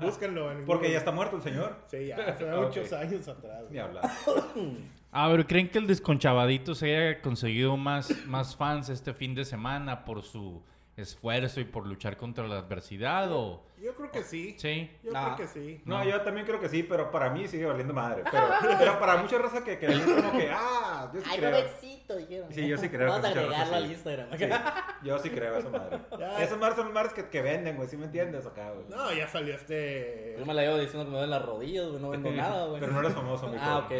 Búsquenlo 0.00 0.50
en 0.50 0.64
Porque 0.64 0.90
ya 0.90 0.96
está 0.96 1.12
muerto 1.12 1.36
el 1.36 1.42
señor. 1.42 1.76
Sí, 1.88 2.06
ya, 2.06 2.16
hace 2.16 2.46
muchos 2.46 2.90
años 2.94 3.28
atrás. 3.28 3.64
Ni 3.70 3.78
hablar. 3.78 4.10
A 5.12 5.28
ver, 5.28 5.46
¿creen 5.46 5.68
que 5.68 5.78
el 5.78 5.86
desconchavadito 5.86 6.74
se 6.74 6.96
haya 6.96 7.20
conseguido 7.20 7.76
más, 7.76 8.26
más 8.26 8.56
fans 8.56 8.88
este 8.88 9.12
fin 9.12 9.34
de 9.34 9.44
semana 9.44 10.06
por 10.06 10.22
su 10.22 10.62
esfuerzo 10.96 11.60
y 11.60 11.64
por 11.64 11.86
luchar 11.86 12.16
contra 12.16 12.46
la 12.46 12.58
adversidad 12.58 13.30
o...? 13.32 13.62
Yo 13.78 13.94
creo 13.94 14.10
que 14.10 14.22
sí. 14.24 14.56
Sí. 14.58 14.90
Yo 15.02 15.12
Nah. 15.12 15.34
creo 15.34 15.36
que 15.36 15.46
sí. 15.52 15.82
No, 15.84 16.02
yo 16.02 16.22
también 16.22 16.46
creo 16.46 16.58
que 16.58 16.68
sí, 16.70 16.82
pero 16.82 17.10
para 17.10 17.28
mí 17.28 17.46
sigue 17.46 17.66
valiendo 17.66 17.92
madre. 17.92 18.24
Pero, 18.30 18.48
pero 18.78 18.98
para 18.98 19.18
mucha 19.18 19.36
raza 19.36 19.62
que, 19.62 19.78
que 19.78 19.86
como 19.86 20.32
que, 20.32 20.50
ah, 20.50 21.10
yo 21.12 21.20
sí 21.20 21.26
Ay, 21.30 21.38
creo. 21.38 21.68
Sí, 22.50 22.66
yo 22.68 22.78
sí 22.78 22.88
creo 22.88 23.08
Vamos 23.10 23.26
a 23.26 23.28
agregarlo 23.28 23.76
al. 23.76 23.86
Instagram. 23.90 24.28
Sí, 24.38 24.46
yo 25.04 25.18
sí 25.18 25.28
creo 25.30 25.58
esa 25.58 25.68
madre. 25.68 25.98
Ya. 26.18 26.42
Esas 26.42 26.58
madres 26.58 26.76
son 26.76 26.90
madres 26.92 27.12
que, 27.12 27.28
que 27.28 27.42
venden, 27.42 27.76
güey, 27.76 27.88
¿sí 27.88 27.96
me 27.98 28.06
entiendes 28.06 28.46
acá, 28.46 28.70
güey? 28.72 28.86
No, 28.88 29.12
ya 29.12 29.28
salió 29.28 29.54
este. 29.54 30.36
Yo 30.38 30.46
me 30.46 30.54
la 30.54 30.62
llevo 30.62 30.78
diciendo 30.78 31.04
que 31.04 31.10
me 31.14 31.20
ven 31.20 31.30
las 31.30 31.44
rodillas, 31.44 31.86
güey, 31.88 32.00
no 32.00 32.08
vendo 32.08 32.30
nada, 32.32 32.66
güey. 32.66 32.80
Pero 32.80 32.92
no 32.92 33.00
eres 33.00 33.12
famoso, 33.12 33.48
mi 33.48 33.58
Ah, 33.60 33.78
ok. 33.86 33.92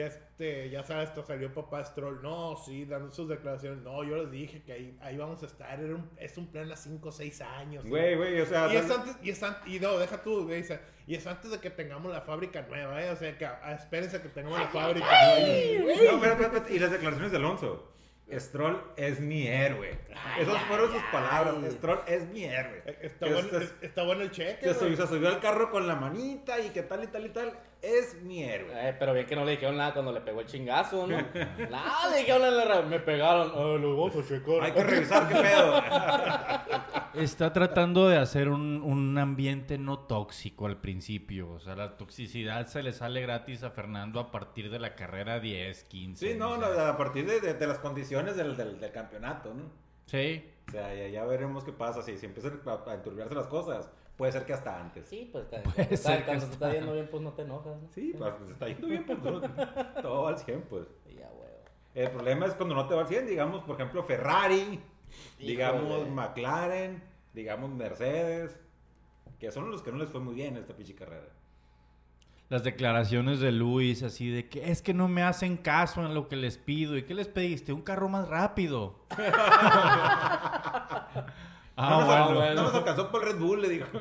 Ya, 0.00 0.06
este, 0.06 0.70
ya 0.70 0.82
sabes, 0.82 1.08
esto 1.10 1.22
salió 1.24 1.52
papá 1.52 1.84
Stroll. 1.84 2.22
No, 2.22 2.56
sí, 2.56 2.84
dando 2.86 3.10
sus 3.10 3.28
declaraciones. 3.28 3.82
No, 3.82 4.02
yo 4.04 4.16
les 4.16 4.30
dije 4.30 4.62
que 4.62 4.72
ahí, 4.72 4.98
ahí 5.02 5.16
vamos 5.16 5.42
a 5.42 5.46
estar. 5.46 5.78
Era 5.78 5.94
un- 5.94 6.10
es 6.16 6.36
un 6.38 6.46
plan 6.46 6.70
a 6.72 6.76
5 6.76 7.08
o 7.08 7.12
6 7.12 7.40
años. 7.42 7.84
Güey, 7.86 8.16
güey, 8.16 8.40
o 8.40 8.46
sea... 8.46 8.72
Y 8.72 8.76
es 8.76 8.90
antes, 8.90 9.16
y 9.22 9.30
es 9.30 9.42
antes, 9.42 9.62
y 9.72 9.78
no, 9.80 9.98
deja 9.98 10.22
tú, 10.22 10.44
güey, 10.44 10.62
dice, 10.62 10.80
y 11.06 11.14
es 11.14 11.26
antes 11.26 11.50
de 11.50 11.58
que 11.58 11.70
tengamos 11.70 12.12
la 12.12 12.20
fábrica 12.22 12.62
nueva, 12.62 13.02
¿eh? 13.04 13.10
O 13.10 13.16
sea, 13.16 13.36
que 13.36 13.44
ah, 13.46 13.76
espérense 13.78 14.16
a 14.16 14.22
que 14.22 14.28
tengamos 14.28 14.58
la 14.58 14.68
fábrica. 14.68 15.06
Ay, 15.10 15.78
güey. 15.82 15.96
No, 15.98 16.14
espérate, 16.16 16.42
espérate, 16.44 16.74
Y 16.74 16.78
las 16.78 16.90
declaraciones 16.90 17.30
de 17.32 17.36
Alonso. 17.38 17.86
Stroll 18.32 18.80
es 18.96 19.18
mi 19.18 19.46
héroe. 19.48 19.98
Esas 20.38 20.62
fueron 20.62 20.92
sus 20.92 21.02
palabras. 21.10 21.56
Stroll 21.72 21.98
es 22.06 22.28
mi 22.28 22.44
héroe. 22.44 22.82
Está 23.02 23.26
Que 23.26 23.32
bueno, 23.34 23.48
se- 23.48 23.64
es- 23.64 23.74
está 23.82 24.04
bueno 24.04 24.22
el 24.22 24.30
cheque. 24.30 24.62
Se 24.68 24.74
subió, 24.74 24.94
güey. 24.94 24.96
se 24.96 25.06
subió 25.14 25.28
al 25.30 25.40
carro 25.40 25.68
con 25.72 25.88
la 25.88 25.96
manita 25.96 26.60
y 26.60 26.68
que 26.70 26.82
tal 26.84 27.02
y 27.02 27.08
tal 27.08 27.26
y 27.26 27.30
tal. 27.30 27.52
Es 27.82 28.20
mi 28.22 28.42
héroe. 28.44 28.68
Eh, 28.74 28.94
pero 28.98 29.14
bien 29.14 29.24
que 29.26 29.34
no 29.34 29.44
le 29.44 29.52
dijeron 29.52 29.76
nada 29.78 29.94
cuando 29.94 30.12
le 30.12 30.20
pegó 30.20 30.40
el 30.40 30.46
chingazo, 30.46 31.06
¿no? 31.06 31.16
nada 31.70 32.10
le 32.10 32.18
dijeron 32.18 32.42
en 32.46 32.56
la 32.56 32.82
Me 32.82 33.00
pegaron. 33.00 33.50
Ah, 33.54 33.78
lo 33.80 33.96
vamos 33.96 34.16
a 34.16 34.28
checar. 34.28 34.62
Hay 34.62 34.72
que 34.72 34.84
revisar 34.84 35.26
qué 35.28 35.34
pedo. 35.36 35.82
Está 37.14 37.52
tratando 37.52 38.08
de 38.08 38.18
hacer 38.18 38.48
un, 38.48 38.82
un 38.82 39.16
ambiente 39.18 39.78
no 39.78 39.98
tóxico 40.00 40.66
al 40.66 40.76
principio. 40.80 41.50
O 41.52 41.58
sea, 41.60 41.74
la 41.74 41.96
toxicidad 41.96 42.66
se 42.66 42.82
le 42.82 42.92
sale 42.92 43.20
gratis 43.22 43.62
a 43.62 43.70
Fernando 43.70 44.20
a 44.20 44.30
partir 44.30 44.70
de 44.70 44.78
la 44.78 44.94
carrera 44.94 45.40
10, 45.40 45.84
15. 45.84 46.32
Sí, 46.32 46.38
no, 46.38 46.50
o 46.52 46.56
no, 46.58 46.72
sea. 46.74 46.90
a 46.90 46.96
partir 46.96 47.26
de, 47.26 47.40
de- 47.40 47.54
de 47.54 47.66
las 47.66 47.78
condiciones 47.78 48.36
del, 48.36 48.56
del- 48.56 48.78
del 48.78 48.92
campeonato, 48.92 49.54
¿no? 49.54 49.64
Sí. 50.06 50.44
O 50.68 50.70
sea, 50.72 50.94
ya, 50.94 51.08
ya 51.08 51.24
veremos 51.24 51.64
qué 51.64 51.72
pasa. 51.72 52.02
Si, 52.02 52.16
si 52.16 52.26
empiezan 52.26 52.60
a, 52.66 52.90
a 52.90 52.94
enturbiarse 52.94 53.34
las 53.34 53.46
cosas, 53.48 53.90
puede 54.20 54.32
ser 54.32 54.44
que 54.44 54.52
hasta 54.52 54.78
antes. 54.78 55.08
Sí, 55.08 55.30
pues 55.32 55.46
cuando, 55.48 55.70
ser 55.96 56.18
que 56.18 56.24
cuando 56.26 56.44
te 56.44 56.52
está 56.52 56.74
yendo 56.74 56.92
bien, 56.92 57.08
pues 57.10 57.22
no 57.22 57.32
te 57.32 57.40
enojas, 57.40 57.80
¿no? 57.80 57.88
Sí, 57.88 58.14
pues 58.18 58.34
se 58.44 58.52
está 58.52 58.68
yendo 58.68 58.86
bien, 58.86 59.06
pues 59.06 59.22
todo, 59.22 59.40
todo 60.02 60.28
al 60.28 60.36
100, 60.36 60.60
pues. 60.68 60.88
Ya, 61.06 61.30
huevo. 61.30 61.64
El 61.94 62.10
problema 62.10 62.44
es 62.44 62.52
cuando 62.52 62.74
no 62.74 62.86
te 62.86 62.94
va 62.94 63.00
al 63.00 63.08
100, 63.08 63.26
digamos, 63.26 63.64
por 63.64 63.76
ejemplo, 63.76 64.02
Ferrari, 64.02 64.78
digamos. 65.38 66.06
McLaren, 66.10 67.02
digamos, 67.32 67.70
Mercedes, 67.70 68.60
que 69.38 69.50
son 69.50 69.70
los 69.70 69.80
que 69.80 69.90
no 69.90 69.96
les 69.96 70.10
fue 70.10 70.20
muy 70.20 70.34
bien 70.34 70.58
esta 70.58 70.76
pinche 70.76 70.94
carrera. 70.94 71.30
Las 72.50 72.62
declaraciones 72.62 73.40
de 73.40 73.52
Luis 73.52 74.02
así 74.02 74.28
de 74.28 74.50
que 74.50 74.70
es 74.70 74.82
que 74.82 74.92
no 74.92 75.08
me 75.08 75.22
hacen 75.22 75.56
caso 75.56 76.04
en 76.04 76.12
lo 76.12 76.28
que 76.28 76.36
les 76.36 76.58
pido. 76.58 76.98
¿Y 76.98 77.04
qué 77.04 77.14
les 77.14 77.28
pediste? 77.28 77.72
Un 77.72 77.80
carro 77.80 78.10
más 78.10 78.28
rápido. 78.28 79.06
ah, 81.80 81.90
no, 81.90 81.96
nos, 82.00 82.06
bueno, 82.06 82.28
no 82.30 82.34
bueno. 82.36 82.62
nos 82.62 82.74
alcanzó 82.80 83.10
por 83.10 83.22
el 83.22 83.32
Red 83.32 83.38
Bull, 83.40 83.62
le 83.62 83.68
dijo. 83.68 83.86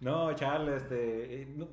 no, 0.00 0.32
Charles, 0.34 0.82
este, 0.82 1.42
eh, 1.42 1.46
no, 1.56 1.68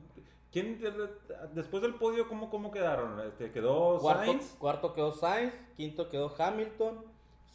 ¿Quién, 0.51 0.79
de- 0.81 0.91
de- 0.91 1.09
después 1.53 1.81
del 1.81 1.95
podio, 1.95 2.27
cómo, 2.27 2.49
cómo 2.49 2.71
quedaron? 2.71 3.19
Este, 3.21 3.51
quedó 3.51 3.99
Cuarto, 3.99 4.25
Sainz. 4.25 4.55
cuarto 4.59 4.93
quedó 4.93 5.11
Sainz, 5.13 5.53
quinto 5.77 6.09
quedó 6.09 6.33
Hamilton, 6.37 7.05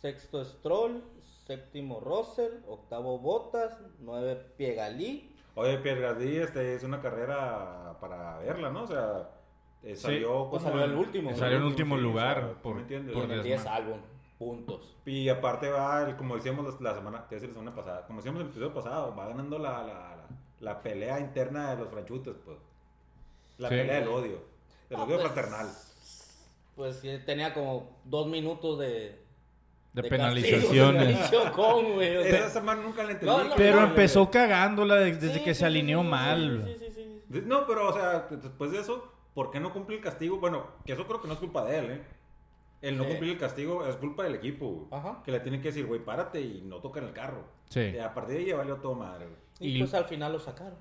sexto 0.00 0.42
Stroll, 0.44 1.02
séptimo 1.46 2.00
Russell, 2.00 2.52
octavo 2.66 3.18
Bottas, 3.18 3.76
nueve 4.00 4.36
Piegalí. 4.56 5.34
Oye, 5.56 5.78
Pierre 5.78 6.00
Gasly, 6.00 6.36
este, 6.38 6.74
es 6.74 6.84
una 6.84 7.00
carrera 7.00 7.96
para 8.00 8.38
verla, 8.38 8.70
¿no? 8.70 8.84
O 8.84 8.86
sea, 8.86 9.30
eh, 9.82 9.94
Sí, 9.96 10.02
salió 10.02 10.48
pues 10.50 10.62
como 10.62 10.74
salió 10.78 10.84
el 10.86 10.94
último, 10.98 11.34
Salió 11.34 11.56
en 11.56 11.62
sí, 11.62 11.68
último 11.68 11.94
o 11.94 11.98
sea, 11.98 12.06
lugar 12.06 12.50
¿tú 12.56 12.62
por- 12.62 12.74
me 12.76 12.80
entiendes? 12.82 13.14
Por 13.14 13.24
en 13.24 13.30
el 13.32 13.40
desma- 13.40 13.44
10 13.44 13.66
álbum, 13.66 13.98
puntos. 14.38 14.96
Y 15.06 15.28
aparte 15.28 15.68
va, 15.70 16.02
el- 16.08 16.16
como 16.16 16.36
decíamos 16.36 16.66
la, 16.80 16.90
la 16.90 16.96
semana, 16.98 17.26
la 17.30 17.38
semana 17.40 17.74
pasada, 17.74 18.06
como 18.06 18.18
decíamos 18.18 18.40
el 18.42 18.46
episodio 18.48 18.74
pasado, 18.74 19.14
va 19.16 19.28
ganando 19.28 19.58
la, 19.58 19.82
la, 19.82 19.86
la, 20.16 20.26
la 20.60 20.82
pelea 20.82 21.20
interna 21.20 21.70
de 21.74 21.76
los 21.82 21.88
franchutes, 21.90 22.34
pues. 22.44 22.58
La 23.58 23.68
Sí. 23.68 23.74
pelea 23.76 24.00
del 24.00 24.08
odio. 24.08 24.42
Del 24.90 24.98
Ah, 24.98 25.04
odio 25.04 25.16
pues, 25.16 25.28
fraternal. 25.32 25.66
Pues 26.74 26.96
sí, 26.96 27.08
tenía 27.24 27.54
como 27.54 27.98
dos 28.04 28.26
minutos 28.26 28.78
de... 28.78 29.24
De 29.94 30.02
penalizaciones. 30.02 31.30
de 31.30 31.30
Chocón, 31.36 31.94
güey. 31.94 32.16
o 32.18 32.22
sea, 32.22 32.38
Esa 32.40 32.50
semana 32.50 32.82
nunca 32.82 33.02
la 33.02 33.12
entendí. 33.12 33.34
No, 33.34 33.44
no, 33.44 33.54
Pero 33.56 33.80
no, 33.80 33.86
empezó 33.86 34.30
cagándola 34.30 34.96
de- 34.96 35.14
desde 35.14 35.38
sí, 35.38 35.44
que 35.44 35.54
sí, 35.54 35.60
se 35.60 35.66
alineó 35.66 36.02
sí, 36.02 36.06
mal. 36.08 36.64
Sí, 36.66 36.76
sí, 36.78 36.92
sí, 36.94 37.22
sí. 37.30 37.42
No, 37.46 37.66
pero, 37.66 37.88
o 37.88 37.92
sea, 37.94 38.26
después 38.30 38.70
de 38.72 38.80
eso, 38.80 39.10
¿por 39.32 39.50
qué 39.50 39.58
no 39.58 39.72
cumple 39.72 39.96
el 39.96 40.02
castigo? 40.02 40.38
Bueno, 40.38 40.66
que 40.84 40.92
eso 40.92 41.06
creo 41.06 41.22
que 41.22 41.28
no 41.28 41.32
es 41.32 41.40
culpa 41.40 41.64
de 41.64 41.78
él, 41.78 41.90
¿eh? 41.92 42.04
El 42.82 42.96
no 42.98 43.04
Sí. 43.04 43.10
cumplir 43.10 43.32
el 43.32 43.38
castigo 43.38 43.86
es 43.86 43.96
culpa 43.96 44.24
del 44.24 44.34
equipo, 44.34 44.66
güey. 44.68 44.86
Ajá. 44.90 45.22
Que 45.24 45.32
le 45.32 45.40
tienen 45.40 45.60
que 45.62 45.68
decir, 45.68 45.86
güey, 45.86 46.04
párate 46.04 46.40
y 46.40 46.62
no 46.64 46.76
toca 46.80 47.00
en 47.00 47.06
el 47.06 47.12
carro. 47.12 47.44
Sí. 47.68 47.80
Y 47.94 47.98
a 47.98 48.12
partir 48.14 48.34
de 48.36 48.40
ahí 48.42 48.46
ya 48.48 48.56
valió 48.56 48.76
todo 48.76 48.94
madre, 48.94 49.26
güey. 49.26 49.38
Y, 49.60 49.76
Y- 49.76 49.78
pues 49.80 49.94
al 49.94 50.04
final 50.04 50.32
lo 50.32 50.38
sacaron. 50.38 50.74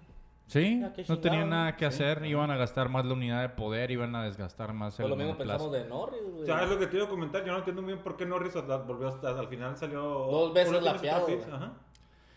Sí, 0.47 0.79
no 1.09 1.19
tenían 1.19 1.49
nada 1.49 1.75
que 1.75 1.85
Sí. 1.89 2.03
hacer, 2.03 2.23
iban 2.25 2.51
a 2.51 2.55
gastar 2.57 2.87
más 2.87 3.03
la 3.03 3.13
unidad 3.13 3.41
de 3.41 3.49
poder, 3.49 3.89
iban 3.89 4.15
a 4.15 4.23
desgastar 4.25 4.73
más 4.73 4.95
Pues 4.95 5.05
el 5.05 5.09
lo 5.09 5.15
mismo 5.15 5.35
pensamos 5.35 5.71
de 5.71 5.85
Norris, 5.85 6.21
güey. 6.31 6.45
¿Sabes 6.45 6.69
lo 6.69 6.77
que 6.77 6.85
te 6.85 6.97
iba 6.97 7.05
a 7.07 7.09
comentar? 7.09 7.43
Yo 7.43 7.51
no 7.51 7.57
entiendo 7.57 7.81
muy 7.81 7.93
bien 7.93 8.03
por 8.03 8.15
qué 8.15 8.27
Norris 8.27 8.53
volvió 8.85 9.07
hasta, 9.07 9.29
al 9.39 9.47
final 9.47 9.75
salió... 9.75 10.01
Dos 10.03 10.53
veces 10.53 10.71
¿Por 10.73 10.83
qué 10.83 10.85
no 10.91 10.99
se 10.99 11.05
lapeado. 11.07 11.27
Ajá. 11.51 11.73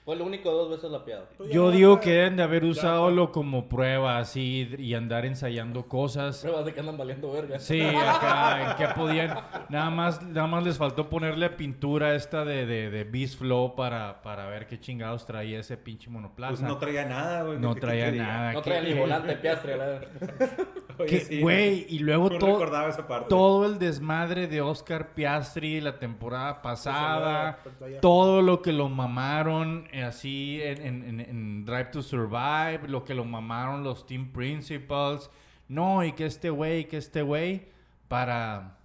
Fue 0.08 0.14
el 0.14 0.22
único 0.22 0.50
dos 0.50 0.70
veces 0.70 0.90
lapeado. 0.90 1.28
Pues 1.36 1.50
Yo 1.50 1.64
no 1.64 1.70
digo 1.70 2.00
que 2.00 2.10
deben 2.12 2.36
de 2.38 2.42
haber 2.42 2.64
usado 2.64 3.10
lo 3.10 3.30
como 3.30 3.68
prueba 3.68 4.16
así 4.16 4.66
y 4.78 4.94
andar 4.94 5.26
ensayando 5.26 5.86
cosas. 5.86 6.40
Pruebas 6.40 6.64
de 6.64 6.72
que 6.72 6.80
andan 6.80 6.96
valiendo 6.96 7.30
verga. 7.30 7.58
Sí, 7.58 7.82
acá, 7.82 8.74
que 8.78 8.88
podían, 8.98 9.38
nada 9.68 9.90
más, 9.90 10.22
nada 10.22 10.46
más 10.46 10.64
les 10.64 10.78
faltó 10.78 11.10
ponerle 11.10 11.50
pintura 11.50 12.14
esta 12.14 12.46
de, 12.46 12.64
de, 12.64 12.88
de 12.88 13.04
Beast 13.04 13.38
Flow 13.38 13.74
para, 13.76 14.22
para 14.22 14.46
ver 14.48 14.66
qué 14.66 14.80
chingados 14.80 15.26
traía 15.26 15.60
ese 15.60 15.76
pinche 15.76 16.08
monoplaza. 16.08 16.52
Pues 16.52 16.62
no 16.62 16.78
traía 16.78 17.04
nada, 17.04 17.42
güey. 17.42 17.58
No 17.58 17.74
¿Qué- 17.74 17.80
qué 17.82 17.86
traía 17.86 18.10
nada. 18.12 18.52
No 18.54 18.62
¿Qué- 18.62 18.70
traía 18.70 18.88
ni 18.94 18.98
volante 18.98 19.36
Piastri, 19.36 19.72
la 19.76 19.76
verdad. 19.88 20.08
Oye, 21.02 21.20
sí, 21.20 21.40
Güey, 21.40 21.86
y 21.88 21.98
luego 22.00 22.28
No 22.30 22.38
todo, 22.38 22.52
recordaba 22.52 22.88
esa 22.88 23.06
parte. 23.06 23.28
todo 23.28 23.66
el 23.66 23.78
desmadre 23.78 24.46
de 24.48 24.60
Oscar 24.60 25.14
Piastri 25.14 25.80
la 25.80 25.98
temporada 25.98 26.60
pasada, 26.62 27.58
todo 28.00 28.42
lo 28.42 28.62
que 28.62 28.72
lo 28.72 28.88
mamaron 28.88 29.88
eh, 29.92 30.02
así 30.02 30.60
en, 30.62 30.82
en- 30.86 31.04
en- 31.04 31.20
en 31.20 31.64
Drive 31.64 31.86
to 31.86 32.02
Survive, 32.02 32.80
lo 32.88 33.04
que 33.04 33.14
lo 33.14 33.24
mamaron 33.24 33.84
los 33.84 34.06
Team 34.06 34.32
Principals. 34.32 35.30
No, 35.68 36.02
y 36.02 36.12
que 36.12 36.26
este 36.26 36.50
güey, 36.50 36.88
que 36.88 36.96
este 36.96 37.22
güey, 37.22 37.68
para... 38.08 38.76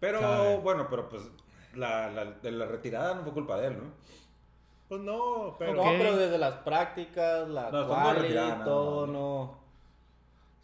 Pero, 0.00 0.60
bueno, 0.60 0.86
pero 0.88 1.08
pues 1.08 1.22
la, 1.74 2.10
la, 2.10 2.24
de 2.26 2.50
la 2.52 2.66
retirada 2.66 3.14
no 3.14 3.22
fue 3.22 3.32
culpa 3.32 3.56
de 3.58 3.68
él, 3.68 3.76
¿no? 3.78 3.84
Pues 4.88 5.00
no, 5.02 5.54
pero. 5.58 5.74
No, 5.74 5.84
pero 5.84 6.16
desde 6.16 6.36
las 6.36 6.54
prácticas, 6.56 7.48
la 7.48 7.70
No, 7.70 7.86
no, 7.86 8.64
todo, 8.64 9.06
no. 9.06 9.12
no. 9.12 9.59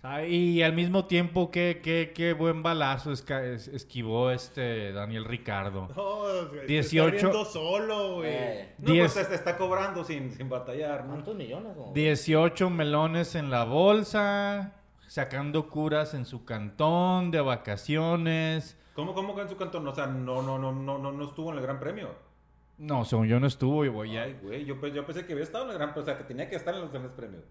¿Sabe? 0.07 0.29
Y 0.29 0.63
al 0.63 0.73
mismo 0.73 1.07
tiempo, 1.07 1.51
qué, 1.51 1.81
qué, 1.83 2.13
qué 2.15 2.33
buen 2.33 2.63
balazo 2.63 3.13
esquivó 3.13 4.31
este 4.31 4.93
Daniel 4.93 5.25
Ricardo. 5.25 5.89
No, 5.97 6.51
se 6.51 6.57
está 6.57 6.67
18. 6.67 7.11
riendo 7.11 7.45
solo, 7.45 8.15
güey. 8.17 8.31
Eh, 8.31 8.75
No, 8.79 8.95
pues 8.95 9.13
se 9.13 9.35
está 9.35 9.57
cobrando 9.57 10.05
sin, 10.05 10.31
sin 10.33 10.49
batallar, 10.49 11.05
¿no? 11.05 11.13
¿Cuántos 11.13 11.35
millones? 11.35 11.75
güey? 11.77 11.93
18 11.95 12.71
melones 12.71 13.35
en 13.35 13.51
la 13.51 13.65
bolsa, 13.65 14.75
sacando 15.07 15.69
curas 15.69 16.15
en 16.15 16.27
su 16.27 16.45
cantón 16.45 17.31
de 17.31 17.41
vacaciones. 17.41 18.77
¿Cómo, 18.95 19.15
cómo 19.15 19.35
que 19.35 19.43
en 19.43 19.49
su 19.49 19.57
cantón? 19.57 19.87
O 19.89 19.95
sea, 19.95 20.07
no, 20.07 20.43
no, 20.43 20.59
no, 20.59 20.73
no, 20.73 20.99
no, 20.99 21.13
no 21.13 21.25
estuvo 21.25 21.51
en 21.51 21.59
el 21.59 21.63
Gran 21.63 21.81
Premio. 21.81 22.15
No, 22.79 23.05
según 23.05 23.27
yo 23.27 23.41
no 23.41 23.47
estuvo 23.47 23.85
y 23.85 23.89
voy 23.89 24.17
a... 24.17 24.25
Ay, 24.25 24.39
güey, 24.43 24.65
yo, 24.65 24.75
yo 24.89 25.07
pensé 25.07 25.27
que 25.27 25.33
había 25.33 25.45
estado 25.45 25.65
en 25.65 25.71
el 25.71 25.79
Gran 25.79 25.95
Premio, 25.95 26.03
o 26.03 26.07
sea, 26.07 26.19
que 26.19 26.25
tenía 26.25 26.49
que 26.49 26.57
estar 26.57 26.75
en 26.75 26.81
los 26.83 26.91
grandes 26.91 27.13
premios. 27.13 27.45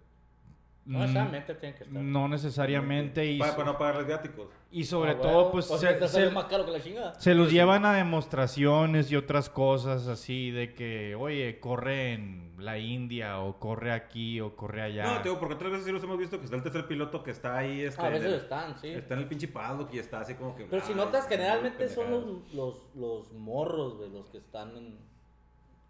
No, 0.86 1.00
Mm, 1.00 1.04
exactamente 1.04 1.56
tienen 1.56 1.78
que 1.80 1.84
estar. 1.86 2.02
No 2.04 2.28
necesariamente 2.28 3.26
y, 3.26 3.40
Para, 3.40 3.54
para 3.56 3.66
no 3.72 3.78
pagarles 3.80 4.06
viáticos. 4.06 4.50
y 4.70 4.84
sobre 4.84 5.12
Ah, 5.12 5.18
todo 5.18 5.38
huevo, 5.40 5.52
pues 5.54 5.66
pues, 5.68 5.82
se, 5.82 5.88
te 5.96 6.08
se- 6.08 6.14
sale 6.14 6.30
más 6.30 6.46
caro 6.46 6.64
que 6.64 6.72
la 6.74 6.80
chingada. 6.84 7.20
se 7.20 7.34
los 7.34 7.52
llevan 7.52 7.86
a 7.86 7.94
demostraciones 7.94 9.12
y 9.12 9.16
otras 9.16 9.50
cosas 9.50 10.08
así 10.08 10.52
de 10.52 10.76
que, 10.76 11.16
oye, 11.16 11.60
corre 11.60 12.14
en 12.14 12.54
la 12.60 12.78
India 12.78 13.40
o 13.40 13.60
corre 13.60 13.92
aquí 13.92 14.40
o 14.42 14.56
corre 14.56 14.84
allá. 14.84 15.06
No, 15.06 15.18
te 15.18 15.30
digo, 15.30 15.40
porque 15.40 15.56
otras 15.56 15.72
veces 15.72 15.86
sí 15.88 15.92
los 15.92 16.04
hemos 16.04 16.18
visto 16.20 16.38
que 16.38 16.46
está 16.46 16.56
el 16.56 16.64
tercer 16.64 16.86
piloto 16.88 17.24
que 17.24 17.32
está 17.32 17.58
ahí, 17.58 17.82
este, 17.82 18.02
A 18.06 18.10
veces 18.10 18.28
el- 18.28 18.34
están, 18.36 18.78
sí. 18.80 18.90
está 18.90 19.16
en 19.16 19.22
el 19.22 19.28
pinche 19.28 19.48
paddock 19.48 19.92
y 19.94 19.98
está 20.00 20.20
así 20.20 20.36
como 20.36 20.56
que... 20.56 20.66
Pero 20.66 20.86
si 20.86 20.94
notas, 20.94 21.28
generalmente 21.28 21.90
son 21.90 22.12
los, 22.12 22.54
los, 22.54 22.96
los 22.96 23.34
morros, 23.34 23.98
güey, 23.98 24.12
los 24.12 24.30
que 24.30 24.38
están 24.38 24.78
en... 24.78 25.15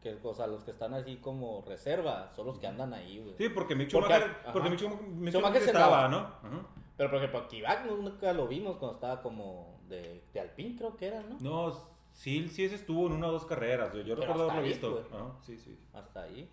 Que, 0.05 0.15
o 0.21 0.33
sea, 0.35 0.45
los 0.45 0.63
que 0.63 0.69
están 0.69 0.93
así 0.93 1.15
como 1.15 1.63
reserva, 1.67 2.31
son 2.35 2.45
los 2.45 2.59
que 2.59 2.67
andan 2.67 2.93
ahí, 2.93 3.17
güey. 3.23 3.33
Sí, 3.39 3.49
porque 3.49 3.73
Mick 3.73 3.91
Porque- 3.91 4.13
Schumacher, 4.13 4.35
porque 4.53 4.69
Mick 4.69 4.79
Schumacher, 5.31 5.63
estaba. 5.63 6.07
¿no? 6.07 6.17
Ajá. 6.17 6.67
Pero 6.95 7.09
por 7.09 7.17
ejemplo, 7.17 7.47
Kivak 7.47 7.85
nunca 7.87 8.31
lo 8.31 8.47
vimos 8.47 8.77
cuando 8.77 8.95
estaba 8.97 9.21
como 9.23 9.79
de, 9.89 10.23
de 10.31 10.39
Alpine, 10.39 10.75
creo 10.77 10.95
que 10.95 11.07
era, 11.07 11.23
¿no? 11.23 11.37
No, 11.39 11.73
sí, 12.11 12.47
sí 12.49 12.65
ese 12.65 12.75
estuvo 12.75 13.07
en 13.07 13.13
una 13.13 13.29
o 13.29 13.31
dos 13.31 13.45
carreras. 13.45 13.91
Yo, 13.93 14.01
yo 14.01 14.15
Pero 14.15 14.27
recuerdo 14.27 14.43
haberlo 14.43 14.61
ahí, 14.61 14.69
visto. 14.69 15.03
Ajá, 15.11 15.31
sí, 15.41 15.57
sí. 15.57 15.75
Hasta 15.91 16.21
ahí. 16.21 16.47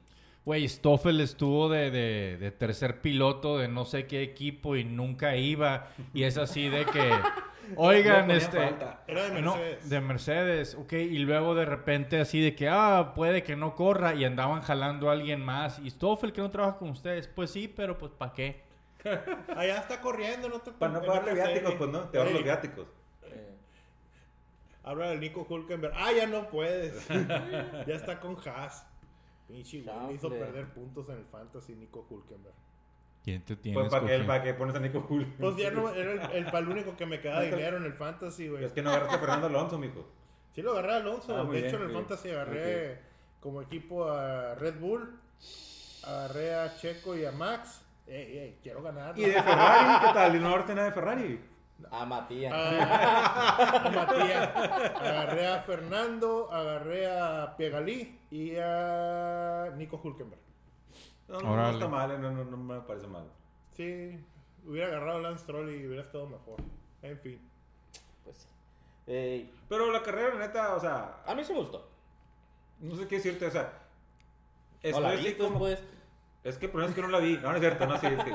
Güey, 0.47 0.67
Stoffel 0.67 1.21
estuvo 1.21 1.69
de, 1.69 1.91
de- 1.91 2.37
de 2.39 2.51
tercer 2.53 3.03
piloto 3.03 3.59
de 3.59 3.69
no 3.69 3.85
sé 3.85 4.07
qué 4.07 4.23
equipo 4.23 4.77
y 4.77 4.83
nunca 4.85 5.37
iba. 5.37 5.91
Y 6.15 6.23
es 6.25 6.39
así 6.39 6.69
de 6.71 6.87
que, 6.87 7.11
oigan, 7.77 8.29
No 8.29 8.35
este... 8.35 8.57
falta. 8.59 9.03
Era 9.07 9.31
de 9.31 9.41
No, 9.43 9.57
Mercedes. 9.57 9.91
de 9.91 10.01
Mercedes, 10.01 10.75
ok. 10.75 10.93
Y 10.95 11.19
luego 11.19 11.55
de 11.55 11.65
repente 11.65 12.21
así 12.21 12.41
de 12.43 12.55
que, 12.55 12.69
ah, 12.69 13.13
puede 13.15 13.43
que 13.43 13.57
no 13.57 13.75
corra 13.75 14.15
y 14.15 14.25
andaban 14.25 14.63
jalando 14.63 15.09
a 15.11 15.13
alguien 15.13 15.45
más. 15.45 15.79
Y 15.79 15.91
Stoffel 15.91 16.33
que 16.33 16.41
no 16.41 16.51
trabaja 16.51 16.79
con 16.79 16.91
ustedes, 16.91 17.29
pues 17.29 17.51
sí, 17.51 17.69
pero 17.69 17.99
pues 17.99 18.13
¿para 18.13 18.33
qué? 18.33 18.63
Allá 19.57 19.79
está 19.79 20.01
corriendo, 20.01 20.49
no 20.49 20.61
te 20.61 20.71
Para 20.73 20.93
no 20.93 21.01
pagarle 21.03 21.35
viáticos, 21.35 21.75
pues 21.75 21.91
no, 21.91 22.01
te 22.09 22.19
ahorran 22.19 22.35
los 22.35 22.45
viáticos. 22.45 22.87
Eh, 23.25 23.55
Habla 24.85 25.11
del 25.11 25.21
Nico 25.21 25.47
Hulkenberg. 25.49 25.93
Ah, 25.97 26.13
ya 26.13 26.27
no 26.27 26.49
puedes. 26.49 27.07
ya 27.87 27.95
está 27.95 28.21
con 28.21 28.37
Haas. 28.47 28.87
Pinche 29.49 29.83
güey, 29.83 29.97
me 30.07 30.13
hizo 30.15 30.31
perder 30.31 30.67
puntos 30.73 31.09
en 31.09 31.17
el 31.17 31.25
Fantasy 31.27 31.75
Nico 31.75 32.07
Hulkenberg. 32.09 32.55
¿Quién 33.23 33.45
te 33.45 33.57
tiene 33.57 33.79
Pues 33.79 33.91
para 33.91 34.07
que, 34.07 34.19
para 34.25 34.43
que 34.43 34.55
pones 34.55 34.75
a 34.75 34.81
Nico 34.81 35.07
Hull. 35.09 35.33
Pues 35.39 35.57
ya 35.57 35.71
no, 35.71 35.91
era 35.95 36.13
el, 36.13 36.37
el, 36.37 36.45
para 36.47 36.59
el 36.59 36.69
único 36.69 36.97
que 36.97 37.07
me 37.07 37.21
quedaba 37.21 37.43
dinero 37.43 37.77
en 37.77 37.85
el 37.85 37.95
Fantasy, 37.95 38.49
güey. 38.49 38.65
Es 38.65 38.73
que 38.73 38.83
no 38.83 38.91
agarraste 38.91 39.17
a 39.17 39.19
Fernando 39.19 39.47
Alonso, 39.47 39.79
mijo. 39.79 40.09
Sí 40.53 40.63
lo 40.63 40.73
agarré 40.73 40.93
a 40.95 40.97
Alonso. 40.97 41.37
Ah, 41.37 41.45
de 41.45 41.59
hecho, 41.59 41.69
bien, 41.69 41.75
en 41.77 41.83
el 41.83 41.89
bien. 41.89 42.01
Fantasy 42.01 42.31
agarré 42.31 43.01
como 43.41 43.63
equipo 43.63 44.09
a 44.09 44.55
Red 44.57 44.79
Bull, 44.81 45.19
agarré 46.05 46.55
a 46.55 46.77
Checo 46.77 47.17
y 47.17 47.25
a 47.25 47.33
Max. 47.33 47.83
Ey, 48.07 48.39
ey, 48.39 48.59
quiero 48.63 48.83
ganar. 48.83 49.17
¿Y 49.19 49.23
de 49.25 49.43
Ferrari? 49.43 50.07
¿Qué 50.07 50.13
tal? 50.13 50.37
¿Y 50.37 50.41
no 50.41 50.49
agarraste 50.49 50.75
nada 50.75 50.89
de 50.89 50.95
Ferrari? 50.95 51.41
a 51.91 52.05
Matías. 52.05 52.53
a, 52.53 53.87
a 53.87 53.91
Matías. 53.91 54.57
Agarré 54.97 55.47
a 55.49 55.63
Fernando, 55.63 56.51
agarré 56.53 57.11
a 57.11 57.57
Piegalí 57.57 58.19
y 58.31 58.57
a 58.57 59.73
Nico 59.77 60.01
Hulkenberg. 60.03 60.41
No, 61.33 61.41
no, 61.41 61.57
no 61.57 61.71
está 61.71 61.89
mal, 61.89 62.11
eh, 62.13 62.19
no, 62.19 62.31
no, 62.31 62.45
no 62.45 62.57
me 62.57 62.81
parece 62.83 63.07
mal. 63.07 63.25
Sí, 63.73 64.19
hubiera 64.67 64.89
agarrado 64.89 65.19
a 65.19 65.23
Lance 65.23 65.45
Stroll 65.45 65.71
y 65.75 65.87
hubiera 65.87 66.03
estado 66.03 66.27
mejor. 66.27 66.57
En 67.03 67.19
fin. 67.19 67.41
Pues 68.25 68.37
sí. 68.37 68.49
Eh, 69.07 69.51
Pero 69.69 69.91
la 69.91 70.03
carrera, 70.03 70.35
la 70.35 70.47
neta, 70.47 70.75
o 70.75 70.81
sea, 70.81 71.23
a 71.27 71.35
mí 71.35 71.43
sí 71.45 71.53
me 71.53 71.61
gustó. 71.61 71.89
no 72.81 72.95
sé 72.97 73.07
qué 73.09 73.17
decirte, 73.17 73.47
o 73.47 73.51
sea. 73.51 73.73
La 74.83 75.09
así 75.11 75.25
viste, 75.25 75.39
como- 75.39 75.59
pues. 75.61 75.83
Es 76.45 76.59
que 76.59 76.67
el 76.67 76.73
problema 76.73 76.91
es 76.91 76.97
que 76.97 77.03
no 77.03 77.09
la 77.09 77.19
vi. 77.19 77.37
No, 77.37 77.51
no 77.51 77.55
es 77.55 77.61
cierto, 77.61 77.87
no, 77.87 77.97
sí, 77.99 78.07
sí. 78.25 78.31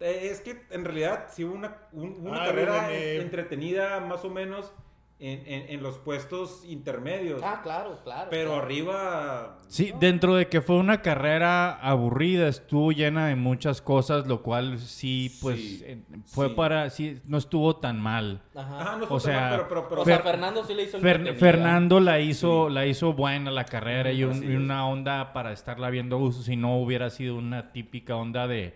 Eh, 0.00 0.28
Es 0.32 0.40
que 0.40 0.66
en 0.70 0.84
realidad 0.84 1.28
sí 1.30 1.44
hubo 1.44 1.54
una, 1.54 1.76
un- 1.92 2.26
una 2.26 2.42
Ay, 2.42 2.48
carrera 2.48 2.92
entretenida 2.92 4.00
más 4.00 4.24
o 4.24 4.30
menos 4.30 4.72
en, 5.22 5.42
en- 5.46 5.70
en 5.70 5.82
los 5.82 5.98
puestos 5.98 6.64
intermedios. 6.66 7.40
Ah, 7.44 7.60
claro, 7.62 8.00
claro. 8.02 8.28
pero 8.30 8.50
claro. 8.50 8.64
arriba... 8.64 9.58
Sí, 9.68 9.92
dentro 10.00 10.34
de 10.34 10.48
que 10.48 10.60
fue 10.60 10.76
una 10.76 11.00
carrera 11.00 11.72
aburrida, 11.76 12.48
estuvo 12.48 12.90
llena 12.92 13.28
de 13.28 13.36
muchas 13.36 13.80
cosas, 13.80 14.26
lo 14.26 14.42
cual 14.42 14.78
sí, 14.80 15.32
pues, 15.40 15.60
Sí, 15.60 15.82
eh, 15.86 16.02
fue 16.26 16.48
sí. 16.48 16.54
para, 16.54 16.90
sí, 16.90 17.20
no 17.24 17.38
estuvo 17.38 17.76
tan 17.76 18.00
mal. 18.00 18.42
Ajá. 18.54 18.80
Ajá, 18.80 18.96
no 18.96 19.04
O 19.04 19.06
fue 19.06 19.16
tan 19.18 19.20
sea, 19.20 19.40
mal, 19.40 19.50
pero, 19.52 19.68
pero, 19.68 19.88
pero- 19.88 20.02
o 20.02 20.04
sea, 20.04 20.18
Fer- 20.18 20.22
Fernando 20.24 20.64
sí 20.64 20.74
le 20.74 20.82
hizo 20.82 20.98
Fer-. 20.98 21.34
Fernando 21.36 22.00
la 22.00 22.18
hizo, 22.20 22.66
Sí. 22.68 22.74
la 22.74 22.86
hizo 22.86 23.12
buena 23.12 23.50
la 23.52 23.64
carrera 23.64 24.10
y, 24.12 24.24
un- 24.24 24.44
una 24.56 24.86
onda 24.88 25.32
para 25.32 25.52
estarla 25.52 25.88
viendo 25.90 26.16
a 26.16 26.18
gusto, 26.18 26.42
si 26.42 26.56
no 26.56 26.76
hubiera 26.78 27.10
sido 27.10 27.36
una 27.36 27.70
típica 27.72 28.16
onda 28.16 28.46
de 28.48 28.74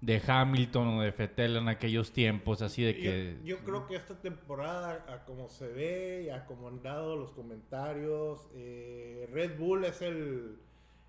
de 0.00 0.22
Hamilton 0.26 0.88
o 0.98 1.02
de 1.02 1.12
Fettel 1.12 1.56
en 1.56 1.68
aquellos 1.68 2.12
tiempos, 2.12 2.62
así 2.62 2.82
de 2.82 2.96
que... 2.96 3.36
Yo, 3.44 3.58
creo 3.58 3.86
que 3.86 3.96
esta 3.96 4.14
temporada, 4.20 5.04
a 5.08 5.24
como 5.24 5.48
se 5.48 5.68
ve 5.68 6.22
y 6.26 6.30
a 6.30 6.46
como 6.46 6.68
han 6.68 6.82
dado 6.82 7.16
los 7.16 7.32
comentarios, 7.32 8.46
eh, 8.54 9.28
Red 9.32 9.58
Bull 9.58 9.84
es 9.84 10.00
el, 10.02 10.56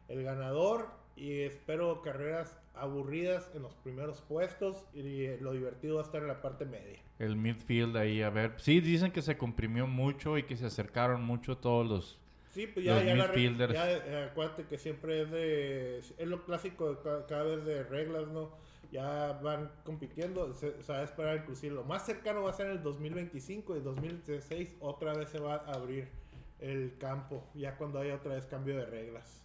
el 0.09 0.23
ganador 0.23 0.89
y 1.15 1.41
espero 1.41 2.01
carreras 2.01 2.57
aburridas 2.73 3.49
en 3.53 3.61
los 3.63 3.73
primeros 3.75 4.21
puestos 4.21 4.83
y 4.93 5.27
lo 5.37 5.53
divertido 5.53 5.95
va 5.95 6.01
a 6.01 6.05
estar 6.05 6.21
en 6.21 6.27
la 6.27 6.41
parte 6.41 6.65
media. 6.65 6.99
El 7.19 7.35
midfield 7.35 7.95
ahí, 7.97 8.21
a 8.21 8.29
ver. 8.29 8.53
Sí, 8.57 8.81
dicen 8.81 9.11
que 9.11 9.21
se 9.21 9.37
comprimió 9.37 9.87
mucho 9.87 10.37
y 10.37 10.43
que 10.43 10.57
se 10.57 10.65
acercaron 10.65 11.23
mucho 11.23 11.57
todos 11.57 11.87
los... 11.87 12.17
Sí, 12.49 12.67
pues 12.67 12.85
ya, 12.85 12.95
Los 12.95 13.05
ya, 13.05 13.15
la 13.15 13.27
re- 13.27 13.33
midfielders. 13.37 13.73
ya, 13.73 13.91
eh, 13.91 14.25
acuérdate 14.29 14.65
que 14.65 14.77
siempre 14.77 15.21
es 15.21 15.31
de. 15.31 15.99
Es 15.99 16.27
lo 16.27 16.43
clásico 16.43 16.93
de 16.93 17.01
ca- 17.01 17.25
cada 17.25 17.43
vez 17.45 17.63
de 17.63 17.83
reglas, 17.83 18.27
¿no? 18.27 18.51
Ya 18.91 19.39
van 19.41 19.71
compitiendo, 19.85 20.53
se, 20.53 20.83
se 20.83 20.91
va 20.91 20.99
a 20.99 21.03
esperar 21.03 21.37
inclusive. 21.37 21.73
Lo 21.73 21.83
más 21.85 22.05
cercano 22.05 22.43
va 22.43 22.49
a 22.49 22.53
ser 22.53 22.67
en 22.67 22.73
el 22.73 22.83
2025 22.83 23.77
y 23.77 23.79
2016 23.79 24.75
otra 24.81 25.13
vez 25.13 25.29
se 25.29 25.39
va 25.39 25.55
a 25.55 25.73
abrir 25.73 26.09
el 26.61 26.95
campo, 26.99 27.43
ya 27.55 27.75
cuando 27.75 27.99
haya 27.99 28.15
otra 28.15 28.35
vez 28.35 28.45
cambio 28.45 28.77
de 28.77 28.85
reglas. 28.85 29.41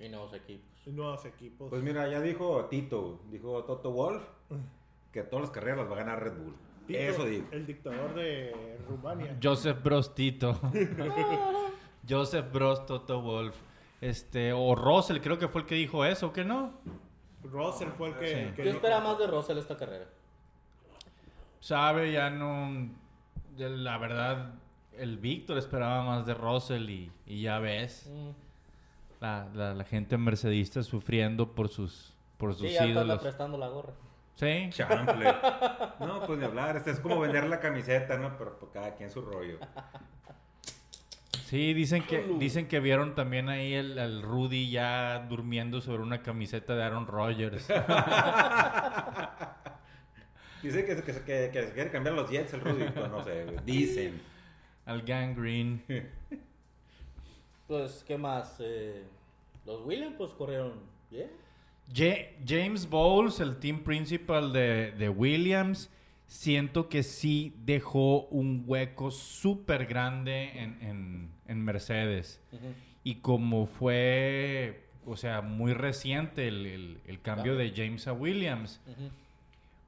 Y 0.00 0.08
nuevos 0.08 0.34
equipos. 0.34 0.68
Y 0.86 0.90
nuevos 0.90 1.24
equipos. 1.24 1.70
Pues 1.70 1.82
mira, 1.82 2.08
ya 2.08 2.20
dijo 2.20 2.66
Tito, 2.66 3.20
dijo 3.30 3.64
Toto 3.64 3.92
Wolf, 3.92 4.22
que 5.12 5.22
todas 5.22 5.46
las 5.46 5.50
carreras 5.50 5.78
las 5.78 5.90
va 5.90 5.94
a 5.94 5.98
ganar 5.98 6.22
Red 6.22 6.36
Bull. 6.36 6.54
Tito, 6.86 6.98
Eso 6.98 7.24
digo. 7.24 7.46
El 7.50 7.66
dictador 7.66 8.14
de 8.14 8.78
Rumania. 8.88 9.38
Joseph 9.42 9.82
Bros 9.82 10.14
Tito. 10.14 10.58
Joseph 12.08 12.52
Bros 12.52 12.86
Toto 12.86 13.20
Wolf. 13.20 13.56
Este, 14.00 14.52
o 14.52 14.74
Russell, 14.74 15.18
creo 15.18 15.38
que 15.38 15.48
fue 15.48 15.62
el 15.62 15.66
que 15.66 15.74
dijo 15.74 16.04
eso, 16.04 16.32
¿que 16.32 16.44
no? 16.44 16.72
Russell 17.44 17.88
fue 17.96 18.08
el 18.08 18.14
que. 18.16 18.26
Sí. 18.26 18.34
que 18.34 18.52
¿Qué 18.54 18.62
dijo- 18.64 18.76
espera 18.76 19.00
más 19.00 19.18
de 19.18 19.26
Russell 19.26 19.58
esta 19.58 19.76
carrera? 19.76 20.06
Sabe, 21.60 22.12
ya 22.12 22.30
no. 22.30 22.88
La 23.56 23.98
verdad, 23.98 24.54
el 24.96 25.18
Víctor 25.18 25.58
esperaba 25.58 26.04
más 26.04 26.24
de 26.26 26.34
Russell 26.34 26.88
y, 26.88 27.12
y 27.26 27.42
ya 27.42 27.58
ves. 27.58 28.08
Mm. 28.12 28.30
La, 29.20 29.48
la, 29.52 29.74
la 29.74 29.84
gente 29.84 30.16
mercedista 30.16 30.82
sufriendo 30.84 31.52
por 31.54 31.68
sus, 31.68 32.14
por 32.36 32.54
sus 32.54 32.68
Sí, 32.70 32.84
ídolos. 32.84 33.18
prestando 33.20 33.58
la 33.58 33.66
gorra. 33.66 33.92
Sí. 34.36 34.68
Chanfle. 34.70 35.34
No, 35.98 36.20
pues 36.24 36.38
ni 36.38 36.44
hablar. 36.44 36.76
Este 36.76 36.92
es 36.92 37.00
como 37.00 37.18
vender 37.18 37.48
la 37.48 37.58
camiseta, 37.58 38.16
¿no? 38.16 38.38
Pero 38.38 38.56
pues, 38.60 38.70
cada 38.72 38.94
quien 38.94 39.10
su 39.10 39.20
rollo. 39.22 39.58
Sí, 41.48 41.72
dicen 41.72 42.02
que, 42.02 42.26
dicen 42.38 42.68
que 42.68 42.78
vieron 42.78 43.14
también 43.14 43.48
ahí 43.48 43.72
el, 43.72 43.98
al 43.98 44.20
Rudy 44.20 44.70
ya 44.70 45.20
durmiendo 45.30 45.80
sobre 45.80 46.02
una 46.02 46.20
camiseta 46.22 46.76
de 46.76 46.82
Aaron 46.82 47.06
Rodgers. 47.06 47.66
Dice 50.62 50.84
que, 50.84 50.96
que, 50.96 51.12
que, 51.22 51.50
que 51.52 51.66
se 51.68 51.72
quiere 51.72 51.90
cambiar 51.90 52.14
los 52.16 52.28
Jets 52.30 52.52
el 52.54 52.60
Rudy. 52.60 52.84
Pues 52.90 53.10
no 53.10 53.22
sé, 53.24 53.46
dicen. 53.64 54.20
al 54.86 55.02
Gang 55.02 55.34
Green. 55.36 55.82
Pues, 57.66 58.04
¿qué 58.06 58.18
más? 58.18 58.56
Eh, 58.60 59.04
los 59.64 59.84
Williams, 59.86 60.14
pues 60.18 60.32
corrieron 60.32 60.74
bien. 61.10 61.30
Ja- 61.94 62.26
James 62.46 62.86
Bowles, 62.88 63.40
el 63.40 63.58
team 63.58 63.82
principal 63.84 64.52
de, 64.52 64.92
de 64.92 65.08
Williams, 65.08 65.90
siento 66.28 66.88
que 66.88 67.02
sí 67.02 67.54
dejó 67.64 68.26
un 68.26 68.62
hueco 68.66 69.10
súper 69.10 69.86
grande 69.86 70.50
en, 70.62 70.78
en- 70.82 71.28
en 71.48 71.64
Mercedes. 71.64 72.40
Y 73.02 73.16
como 73.16 73.66
fue, 73.66 74.84
o 75.06 75.16
sea, 75.16 75.40
muy 75.40 75.72
reciente 75.72 76.46
el, 76.48 76.66
el- 76.66 76.98
el 77.06 77.20
cambio 77.20 77.56
de 77.56 77.72
James 77.74 78.06
a 78.06 78.12
Williams, 78.12 78.80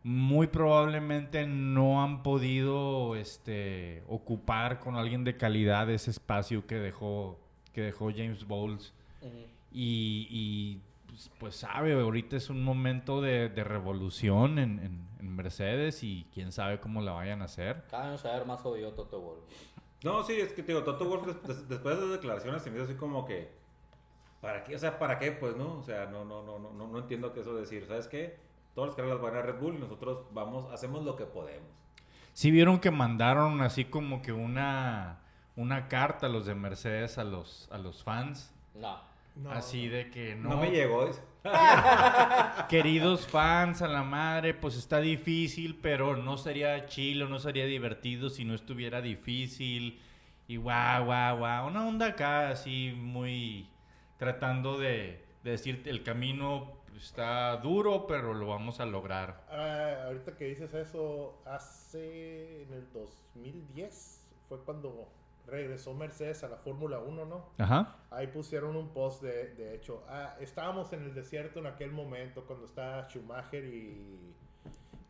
muy 0.03 0.47
probablemente 0.47 1.47
no 1.47 2.03
han 2.03 2.23
podido 2.23 3.15
este, 3.17 4.03
ocupar 4.09 4.81
con 4.81 4.97
alguien 4.97 5.25
de 5.25 5.37
calidad 5.37 5.91
ese 5.91 6.11
espacio 6.11 6.67
que 6.67 6.77
dejó, 6.77 7.39
que 7.75 7.83
dejó 7.83 8.11
James 8.11 8.47
Bowles. 8.47 8.95
Y, 9.73 10.79
pues, 11.29 11.31
pues, 11.39 11.57
sabe, 11.57 11.93
ahorita 12.01 12.37
es 12.37 12.49
un 12.51 12.63
momento 12.65 13.21
de, 13.21 13.49
de 13.49 13.65
revolución 13.65 14.59
en, 14.59 14.79
en- 14.79 15.11
en 15.21 15.37
Mercedes 15.37 16.03
y 16.03 16.27
quién 16.33 16.51
sabe 16.51 16.81
cómo 16.81 17.03
la 17.03 17.13
vayan 17.13 17.43
a 17.43 17.45
hacer. 17.45 17.85
Cada 17.91 18.09
año 18.09 18.17
se 18.19 18.27
va 18.29 18.35
a 18.35 18.39
ver 18.39 18.47
más 18.47 18.61
jodido 18.61 18.93
Toto 18.93 19.21
Wolff. 19.21 19.41
No, 20.03 20.23
sí, 20.23 20.33
es 20.35 20.53
que 20.55 20.63
te 20.63 20.73
digo, 20.73 20.83
Toto 20.83 21.05
Wolf 21.05 21.27
des- 21.27 21.43
des- 21.47 21.69
después 21.69 21.97
de 21.97 22.03
las 22.07 22.13
declaraciones 22.13 22.63
se 22.63 22.71
me 22.71 22.77
hizo 22.77 22.85
así 22.87 22.95
como 22.95 23.27
que. 23.27 23.53
¿Para 24.41 24.65
qué? 24.65 24.75
O 24.75 24.79
sea, 24.79 24.99
¿para 24.99 25.19
qué? 25.19 25.33
Pues 25.33 25.57
no. 25.57 25.75
O 25.79 25.83
sea, 25.83 26.07
no, 26.07 26.25
no, 26.25 26.43
no, 26.43 26.59
no, 26.59 26.87
no, 26.89 26.99
entiendo 26.99 27.35
qué 27.35 27.41
eso 27.41 27.55
decir. 27.55 27.85
¿Sabes 27.87 28.09
qué? 28.09 28.39
Todas 28.75 28.89
las 28.89 28.97
carreras 28.97 29.21
las 29.21 29.31
van 29.31 29.37
a 29.39 29.43
Red 29.43 29.61
Bull 29.61 29.75
y 29.75 29.79
nosotros 29.79 30.21
vamos, 30.33 30.73
hacemos 30.73 31.05
lo 31.05 31.17
que 31.17 31.27
podemos. 31.27 31.69
Sí 32.33 32.51
vieron 32.51 32.79
que 32.81 32.91
mandaron 32.91 33.61
así 33.61 33.85
como 33.85 34.23
que 34.23 34.33
una, 34.33 35.19
una 35.57 35.89
carta 35.89 36.27
a 36.27 36.29
los 36.31 36.47
de 36.47 36.55
Mercedes 36.55 37.19
a 37.19 37.25
los, 37.25 37.69
a 37.71 37.77
los 37.77 38.03
fans. 38.03 38.55
No. 38.75 38.99
No, 39.43 39.51
así 39.51 39.89
de 39.89 40.11
que 40.11 40.35
No, 40.37 40.51
no, 40.51 40.57
me 40.59 40.71
llegó. 40.71 41.07
dice. 41.07 41.21
queridos 42.69 43.27
fans 43.27 43.81
a 43.83 43.89
la 43.89 44.03
madre, 44.03 44.53
pues 44.55 44.77
está 44.77 45.01
difícil, 45.01 45.79
pero 45.81 46.17
no 46.17 46.37
sería 46.37 46.87
chilo, 46.87 47.29
no 47.29 47.39
sería 47.39 47.65
divertido 47.65 48.29
si 48.31 48.45
no 48.45 48.55
estuviera 48.55 49.01
difícil. 49.01 50.01
Y 50.47 50.57
guau, 50.57 51.05
guau, 51.07 51.39
guau. 51.39 51.67
Una 51.69 51.87
onda 51.87 52.07
acá 52.09 52.51
así 52.51 52.93
muy 52.97 53.69
tratando 54.19 54.79
de, 54.79 55.25
de 55.43 55.51
decir 55.53 55.83
el 55.87 56.03
camino 56.03 56.81
está 56.97 57.57
duro, 57.57 58.07
pero 58.07 58.35
lo 58.35 58.49
vamos 58.49 58.81
a 58.81 58.85
lograr. 58.87 59.47
Ah, 59.49 60.05
ahorita 60.07 60.37
que 60.37 60.47
dices 60.47 60.75
eso, 60.75 61.41
hace 61.47 62.65
en 62.65 62.73
el 62.75 62.93
2010 62.93 64.21
fue 64.49 64.59
cuando 64.65 65.09
regresó 65.47 65.95
Mercedes 65.95 66.45
a 66.45 66.49
la 66.49 66.57
Fórmula 66.57 66.99
1, 66.99 67.25
¿no? 67.27 67.47
Ajá. 67.59 67.97
Ahí 68.11 68.29
pusieron 68.29 68.77
un 68.77 68.93
post 68.93 69.23
de, 69.23 69.55
de 69.55 69.75
hecho. 69.75 70.05
Ah, 70.09 70.37
estábamos 70.41 70.93
en 70.93 71.03
el 71.03 71.15
desierto 71.15 71.61
en 71.61 71.67
aquel 71.67 71.91
momento 71.93 72.45
cuando 72.47 72.67
estaba 72.67 73.09
Schumacher 73.09 73.65
y... 73.65 74.35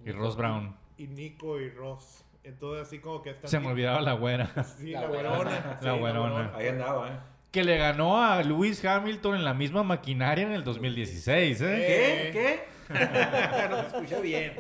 Y 0.05 0.13
Ross 0.13 0.37
Brown. 0.37 0.75
Y 0.97 1.07
Nico 1.07 1.61
y 1.61 1.71
Ross. 1.71 2.25
Entonces 2.43 2.87
así 2.87 2.99
como 3.01 3.23
que. 3.23 3.37
Se 3.45 3.61
me 3.61 3.69
olvidaba 3.69 4.01
la 4.01 4.15
güera. 4.15 4.51
Sí, 4.65 4.93
La 4.93 5.03
la, 5.03 5.09
güerona. 5.09 5.79
La 5.83 5.93
sí, 5.93 5.99
güerona. 5.99 6.53
Ahí 6.55 6.69
andaba, 6.69 7.09
¿eh? 7.09 7.19
Que 7.51 7.65
le 7.65 7.77
ganó 7.77 8.23
a 8.23 8.43
Lewis 8.43 8.85
Hamilton 8.85 9.37
en 9.37 9.45
la 9.45 9.55
misma 9.55 9.83
maquinaria 9.83 10.47
en 10.47 10.53
el 10.53 10.65
2016, 10.65 11.61
¿eh? 11.61 12.31
¿Qué? 12.33 12.33
¿Qué? 12.33 13.69
no 13.71 13.77
te 13.77 13.87
escuché 13.87 14.21
bien. 14.23 14.53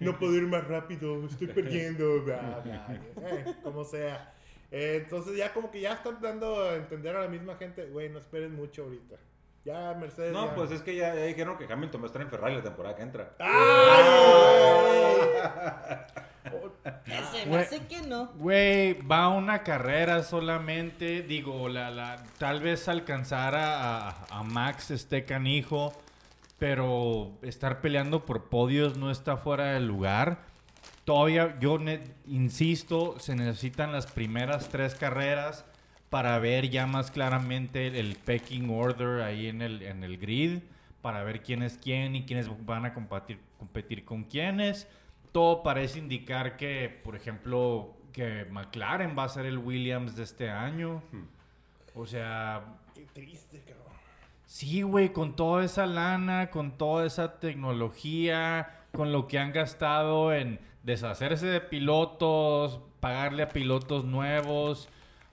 No 0.00 0.18
puedo 0.18 0.34
ir 0.36 0.46
más 0.46 0.66
rápido, 0.68 1.24
estoy 1.26 1.46
perdiendo. 1.48 2.22
bla, 2.24 2.60
bla, 2.62 2.86
eh, 3.22 3.54
como 3.62 3.84
sea. 3.84 4.33
Eh, 4.76 5.02
entonces 5.04 5.36
ya 5.36 5.52
como 5.52 5.70
que 5.70 5.80
ya 5.80 5.92
están 5.92 6.20
dando 6.20 6.60
a 6.68 6.74
entender 6.74 7.14
a 7.14 7.20
la 7.22 7.28
misma 7.28 7.54
gente, 7.54 7.84
güey, 7.86 8.08
no 8.08 8.18
esperen 8.18 8.56
mucho 8.56 8.82
ahorita. 8.82 9.14
Ya 9.64 9.94
Mercedes. 9.94 10.32
No, 10.32 10.46
ya- 10.48 10.54
pues 10.56 10.72
es 10.72 10.82
que 10.82 10.96
ya, 10.96 11.14
ya 11.14 11.22
dijeron 11.26 11.56
que 11.56 11.72
Hamilton 11.72 12.00
va 12.00 12.04
a 12.04 12.08
estar 12.08 12.20
en 12.22 12.28
Ferrari 12.28 12.56
la 12.56 12.62
temporada 12.64 12.96
que 12.96 13.02
entra. 13.02 13.30
Ese 17.06 17.38
me 17.38 17.44
me 17.44 17.50
Güey. 17.50 17.62
hace 17.62 17.86
que 17.86 18.02
no. 18.02 18.26
Güey, 18.36 19.00
va 19.06 19.28
una 19.28 19.62
carrera 19.62 20.22
solamente. 20.22 21.22
Digo, 21.22 21.68
la, 21.68 21.90
la, 21.90 22.22
tal 22.38 22.60
vez 22.60 22.88
alcanzar 22.88 23.54
a, 23.54 24.08
a- 24.10 24.16
a 24.30 24.42
Max 24.42 24.90
este 24.90 25.24
canijo. 25.24 25.92
Pero 26.58 27.32
estar 27.42 27.80
peleando 27.80 28.24
por 28.24 28.44
podios 28.48 28.96
no 28.96 29.10
está 29.10 29.36
fuera 29.36 29.72
de 29.72 29.80
lugar. 29.80 30.38
Todavía, 31.04 31.58
yo 31.60 31.78
insisto, 32.26 33.18
se 33.18 33.36
necesitan 33.36 33.92
las 33.92 34.06
primeras 34.06 34.68
tres 34.70 34.94
carreras 34.94 35.64
para 36.08 36.38
ver 36.38 36.70
ya 36.70 36.86
más 36.86 37.10
claramente 37.10 37.88
el, 37.88 37.96
el 37.96 38.16
pecking 38.16 38.70
order 38.70 39.22
ahí 39.22 39.48
en 39.48 39.60
el, 39.60 39.82
en 39.82 40.02
el 40.02 40.16
grid. 40.16 40.60
Para 41.02 41.22
ver 41.22 41.42
quién 41.42 41.62
es 41.62 41.76
quién 41.76 42.16
y 42.16 42.24
quiénes 42.24 42.48
van 42.64 42.86
a 42.86 42.94
competir, 42.94 43.38
competir 43.58 44.04
con 44.06 44.24
quiénes. 44.24 44.88
Todo 45.32 45.62
parece 45.62 45.98
indicar 45.98 46.56
que, 46.56 47.00
por 47.04 47.16
ejemplo, 47.16 47.94
que 48.12 48.46
McLaren 48.50 49.14
va 49.18 49.24
a 49.24 49.28
ser 49.28 49.44
el 49.44 49.58
Williams 49.58 50.16
de 50.16 50.22
este 50.22 50.48
año. 50.48 51.02
O 51.94 52.06
sea, 52.06 52.64
Qué 52.94 53.06
triste, 53.12 53.60
cabrón. 53.66 53.92
Sí, 54.46 54.82
güey, 54.82 55.12
con 55.12 55.36
toda 55.36 55.64
esa 55.64 55.84
lana, 55.84 56.50
con 56.50 56.78
toda 56.78 57.04
esa 57.06 57.40
tecnología, 57.40 58.84
con 58.92 59.12
lo 59.12 59.26
que 59.26 59.38
han 59.38 59.52
gastado 59.52 60.32
en 60.32 60.60
deshacerse 60.84 61.46
de 61.46 61.60
pilotos, 61.60 62.80
pagarle 63.00 63.42
a 63.42 63.48
pilotos 63.48 64.04
nuevos. 64.04 64.88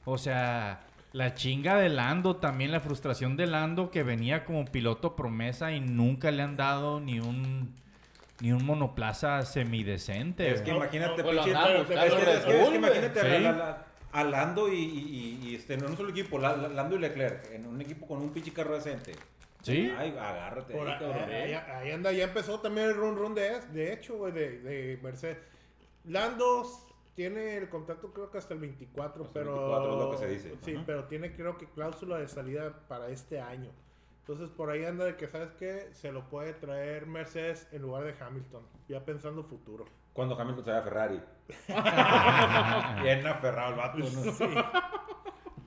O 0.06 0.18
sea, 0.18 0.82
la 1.14 1.34
chinga 1.36 1.76
de 1.78 1.90
Lando, 1.90 2.38
también 2.38 2.72
la 2.72 2.80
frustración 2.80 3.38
de 3.38 3.46
Lando 3.48 3.92
que 3.92 4.04
venía 4.04 4.46
como 4.46 4.66
piloto 4.66 5.16
promesa 5.16 5.72
y 5.74 5.80
nunca 5.82 6.32
le 6.32 6.42
han 6.42 6.58
dado 6.58 7.00
ni 7.00 7.20
un 7.20 7.80
ni 8.40 8.52
un 8.52 8.66
monoplaza 8.66 9.46
semidecente. 9.46 10.50
Es 10.50 10.62
que 10.64 10.72
No, 10.72 10.78
imagínate, 10.78 11.22
no, 11.22 11.30
imagínate 12.76 13.20
a, 14.14 14.24
Lando 14.24 14.68
y, 14.74 14.78
y- 14.78 15.40
y- 15.44 15.48
y, 15.52 15.56
este, 15.56 15.76
en 15.76 15.86
un 15.86 15.96
solo 15.96 16.10
equipo, 16.10 16.40
la- 16.40 16.58
la- 16.58 16.68
Lando 16.70 16.96
y 16.96 17.00
Leclerc, 17.00 17.52
en 17.54 17.68
un 17.68 17.80
equipo 17.80 18.08
con 18.08 18.18
un 18.20 18.32
pinche 18.32 18.52
carro 18.52 18.74
decente. 18.74 19.12
Sí. 19.62 19.94
Ay, 19.98 20.10
agárrate. 20.18 20.74
Por 20.74 20.88
ahí, 20.88 20.94
ahí, 20.94 21.00
cabrón. 21.00 21.30
ahí- 21.30 21.54
ahí 21.54 21.92
anda, 21.92 22.12
ya 22.12 22.24
empezó 22.26 22.60
también 22.60 22.88
el 22.88 22.96
run 22.96 23.16
run 23.18 23.36
de, 23.36 23.60
de 23.74 23.94
hecho, 23.94 24.18
güey, 24.18 24.32
de, 24.32 24.60
de 24.60 25.00
Mercedes. 25.04 25.38
Lando 26.06 26.64
tiene 27.16 27.58
el 27.58 27.70
contrato 27.70 28.12
creo 28.14 28.32
que 28.32 28.38
hasta 28.40 28.54
el 28.54 28.60
24, 28.62 29.24
Hasta 29.26 29.40
el 29.40 29.46
pero... 29.46 29.56
24 29.58 29.92
es 29.94 30.00
lo 30.00 30.12
que 30.12 30.18
se 30.18 30.28
dice. 30.28 30.56
Sí, 30.64 30.76
Ajá. 30.76 30.84
pero 30.86 31.04
tiene 31.06 31.36
creo 31.36 31.58
que 31.58 31.68
cláusula 31.68 32.18
de 32.18 32.28
salida 32.28 32.74
para 32.88 33.10
este 33.10 33.40
año. 33.40 33.70
Entonces 34.22 34.50
por 34.50 34.70
ahí 34.70 34.86
anda 34.86 35.06
de 35.06 35.16
que, 35.18 35.28
¿sabes 35.28 35.52
qué? 35.60 35.90
Se 35.94 36.12
lo 36.12 36.30
puede 36.30 36.54
traer 36.54 37.06
Mercedes 37.06 37.68
en 37.72 37.82
lugar 37.82 38.04
de 38.06 38.16
Hamilton, 38.24 38.64
ya 38.88 39.04
pensando 39.04 39.44
futuro. 39.44 39.86
Cuando 40.14 40.40
Hamilton 40.40 40.64
se 40.66 40.72
va 40.72 40.78
a 40.80 40.84
Ferrari. 40.84 41.22
Bien 43.04 43.26
aferrado 43.28 43.72
el 43.72 43.78
vato, 43.78 43.98
¿no? 44.00 44.08
Sí. 44.32 44.46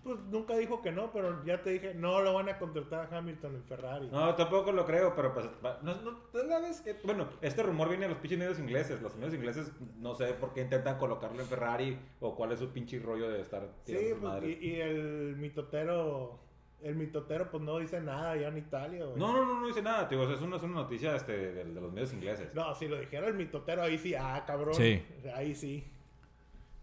Pues 0.04 0.18
nunca 0.30 0.54
dijo 0.56 0.82
que 0.82 0.92
no, 0.92 1.10
pero 1.10 1.42
ya 1.46 1.62
te 1.62 1.70
dije, 1.70 1.94
no 1.94 2.20
lo 2.20 2.34
van 2.34 2.50
a 2.50 2.58
contratar 2.58 3.08
a 3.10 3.16
Hamilton 3.18 3.54
en 3.54 3.64
Ferrari. 3.64 4.08
No, 4.12 4.34
tampoco 4.34 4.70
lo 4.70 4.84
creo, 4.84 5.14
pero 5.16 5.32
pues. 5.32 5.46
No, 5.82 5.94
no, 6.02 6.42
la 6.44 6.60
vez 6.60 6.82
que, 6.82 6.94
bueno, 7.04 7.26
este 7.40 7.62
rumor 7.62 7.88
viene 7.88 8.04
de 8.04 8.10
los 8.10 8.18
pinches 8.18 8.38
medios 8.38 8.58
ingleses. 8.58 9.00
Los 9.00 9.16
medios 9.16 9.34
ingleses 9.34 9.72
no 9.96 10.14
sé 10.14 10.34
por 10.34 10.52
qué 10.52 10.60
intentan 10.60 10.98
colocarlo 10.98 11.40
en 11.40 11.46
Ferrari 11.48 11.98
o 12.20 12.36
cuál 12.36 12.52
es 12.52 12.58
su 12.58 12.68
pinche 12.70 12.98
rollo 12.98 13.30
de 13.30 13.40
estar 13.40 13.66
Sí, 13.84 14.12
pues, 14.20 14.44
y, 14.44 14.66
y 14.66 14.80
el 14.80 15.36
mitotero, 15.36 16.38
el 16.82 16.96
mitotero 16.96 17.50
pues 17.50 17.62
no 17.62 17.78
dice 17.78 17.98
nada 18.00 18.36
ya 18.36 18.48
en 18.48 18.58
Italia. 18.58 19.06
güey. 19.06 19.16
No, 19.18 19.32
no, 19.32 19.46
no, 19.46 19.60
no 19.62 19.66
dice 19.66 19.80
nada, 19.80 20.06
tío. 20.06 20.20
o 20.20 20.26
sea, 20.26 20.34
es 20.34 20.42
una, 20.42 20.56
es 20.56 20.62
una 20.64 20.74
noticia 20.74 21.16
este, 21.16 21.32
de, 21.32 21.64
de 21.64 21.80
los 21.80 21.92
medios 21.92 22.12
ingleses. 22.12 22.54
No, 22.54 22.74
si 22.74 22.88
lo 22.88 22.98
dijera 22.98 23.26
el 23.26 23.34
mitotero, 23.34 23.82
ahí 23.82 23.96
sí, 23.96 24.14
ah, 24.14 24.44
cabrón. 24.46 24.74
Sí. 24.74 25.02
Ahí 25.34 25.54
sí. 25.54 25.90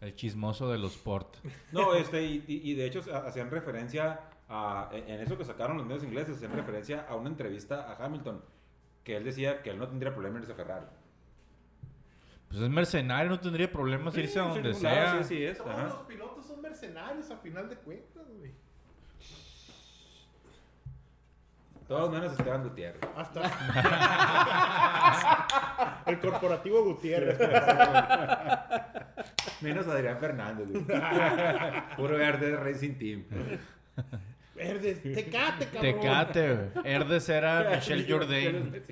El 0.01 0.13
chismoso 0.15 0.69
de 0.69 0.77
los 0.79 0.95
sport. 0.95 1.37
No, 1.71 1.93
este, 1.95 2.23
y, 2.23 2.43
y- 2.47 2.73
de 2.73 2.85
hecho 2.85 3.01
ha- 3.13 3.27
hacían 3.27 3.49
referencia 3.51 4.19
a. 4.49 4.89
En 4.91 5.21
eso 5.21 5.37
que 5.37 5.45
sacaron 5.45 5.77
los 5.77 5.85
medios 5.85 6.03
ingleses, 6.03 6.35
hacían 6.37 6.51
referencia 6.53 7.05
a 7.07 7.15
una 7.15 7.29
entrevista 7.29 7.89
a 7.91 8.03
Hamilton. 8.03 8.43
Que 9.03 9.15
él 9.17 9.23
decía 9.23 9.61
que 9.63 9.69
él 9.71 9.79
no 9.79 9.87
tendría 9.87 10.11
problema 10.13 10.37
en 10.37 10.43
irse 10.43 10.53
a 10.53 10.55
Ferrari. 10.55 10.85
Pues 12.49 12.61
es 12.61 12.69
mercenario, 12.69 13.29
no 13.29 13.39
tendría 13.39 13.71
problemas 13.71 14.15
irse 14.17 14.39
a 14.39 14.43
donde 14.43 14.73
sea. 14.73 15.23
Sí, 15.23 15.35
sí, 15.35 15.43
es. 15.45 15.57
Todos 15.57 15.71
ajá. 15.71 15.83
los 15.83 15.95
pilotos 16.07 16.45
son 16.45 16.61
mercenarios 16.61 17.29
a 17.31 17.37
final 17.37 17.69
de 17.69 17.75
cuentas, 17.77 18.23
güey. 18.37 18.51
Todos 21.87 22.11
menos 22.11 22.31
Esteban 22.31 22.63
Gutiérrez. 22.63 23.01
Hasta. 23.15 23.41
el 26.07 26.19
corporativo 26.19 26.83
Gutiérrez. 26.85 27.37
Menos 29.61 29.87
Adrián 29.87 30.19
Fernández. 30.19 30.67
güey. 30.69 30.83
Puro 31.97 32.17
verde 32.17 32.55
Racing 32.55 32.93
Team. 32.95 33.23
Verde, 34.55 34.95
tecate, 34.95 35.65
cabrón. 35.67 35.81
Tecate, 35.81 36.53
güey. 36.55 36.93
Herdes 36.93 37.29
era 37.29 37.69
Michelle 37.75 38.05
Jourdain. 38.11 38.83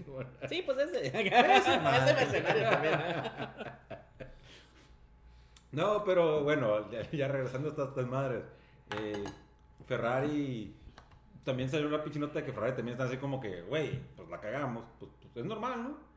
Sí, 0.49 0.63
pues 0.65 0.77
ese. 0.79 1.07
ese 1.07 1.79
mercenario 1.79 2.69
también. 2.69 2.99
No, 5.71 6.03
pero 6.03 6.43
bueno, 6.43 6.89
ya, 6.91 7.09
ya 7.11 7.27
regresando 7.27 7.67
a 7.67 7.71
estas, 7.71 7.89
estas 7.89 8.07
madres. 8.07 8.43
eh, 8.97 9.23
Ferrari. 9.87 10.75
También 11.45 11.69
salió 11.69 11.89
la 11.89 12.03
pinche 12.03 12.19
nota 12.19 12.39
de 12.39 12.45
que 12.45 12.51
Ferrari 12.53 12.73
también 12.75 12.93
está 12.93 13.05
así 13.05 13.17
como 13.17 13.39
que, 13.39 13.61
güey, 13.63 13.99
pues 14.15 14.27
la 14.29 14.39
cagamos. 14.39 14.83
Pues, 14.99 15.11
pues, 15.21 15.37
es 15.37 15.45
normal, 15.45 15.83
¿no? 15.83 16.08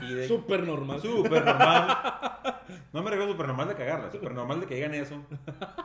Y 0.00 0.14
de- 0.14 0.28
Súper 0.28 0.66
normal. 0.66 1.00
Súper 1.00 1.44
normal. 1.44 1.98
No 2.92 3.02
me 3.02 3.10
refiero 3.10 3.32
súper 3.32 3.46
normal 3.48 3.68
de 3.68 3.74
cagarla, 3.74 4.10
súper 4.10 4.32
normal 4.32 4.60
de 4.60 4.66
que 4.66 4.74
digan 4.76 4.94
eso. 4.94 5.16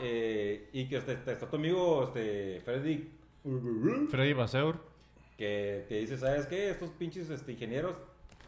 Eh, 0.01 0.69
y 0.73 0.87
que 0.87 0.97
este, 0.97 1.13
este, 1.13 1.33
está 1.33 1.49
tu 1.49 1.55
amigo, 1.57 2.03
este, 2.05 2.61
Freddy, 2.63 3.09
Freddy 4.09 4.33
Baseur. 4.33 4.77
que 5.37 5.85
te 5.89 5.95
dice, 5.95 6.17
¿sabes 6.17 6.45
qué? 6.47 6.69
Estos 6.69 6.89
pinches 6.91 7.29
este, 7.29 7.51
ingenieros 7.53 7.95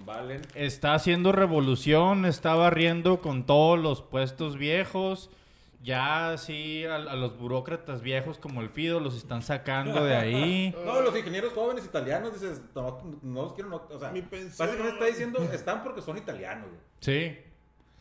valen. 0.06 0.42
Está 0.56 0.94
haciendo 0.94 1.32
revolución, 1.32 2.26
está 2.26 2.56
barriendo 2.56 3.20
con 3.22 3.46
todos 3.46 3.78
los 3.80 4.02
puestos 4.02 4.58
viejos. 4.58 5.30
Ya 5.82 6.36
sí, 6.38 6.84
a, 6.86 6.96
a 6.96 7.16
los 7.16 7.38
burócratas 7.38 8.02
viejos 8.02 8.38
como 8.38 8.62
el 8.62 8.70
Fido 8.70 9.00
los 9.00 9.16
están 9.16 9.42
sacando 9.42 10.04
de 10.04 10.16
ahí. 10.16 10.76
No, 10.86 11.02
los 11.02 11.16
ingenieros 11.18 11.54
jóvenes 11.54 11.86
italianos, 11.86 12.34
dices, 12.34 12.62
no, 12.76 13.02
no 13.22 13.44
los 13.44 13.54
quiero, 13.54 13.70
no, 13.70 13.84
o 13.90 14.00
sea, 14.00 14.12
Mi 14.12 14.22
pensión. 14.22 14.68
básicamente 14.68 14.94
está 14.94 15.06
diciendo, 15.06 15.40
están 15.54 15.84
porque 15.84 16.02
son 16.02 16.18
italianos, 16.18 16.68
güey. 16.68 16.82
Sí. 17.00 17.38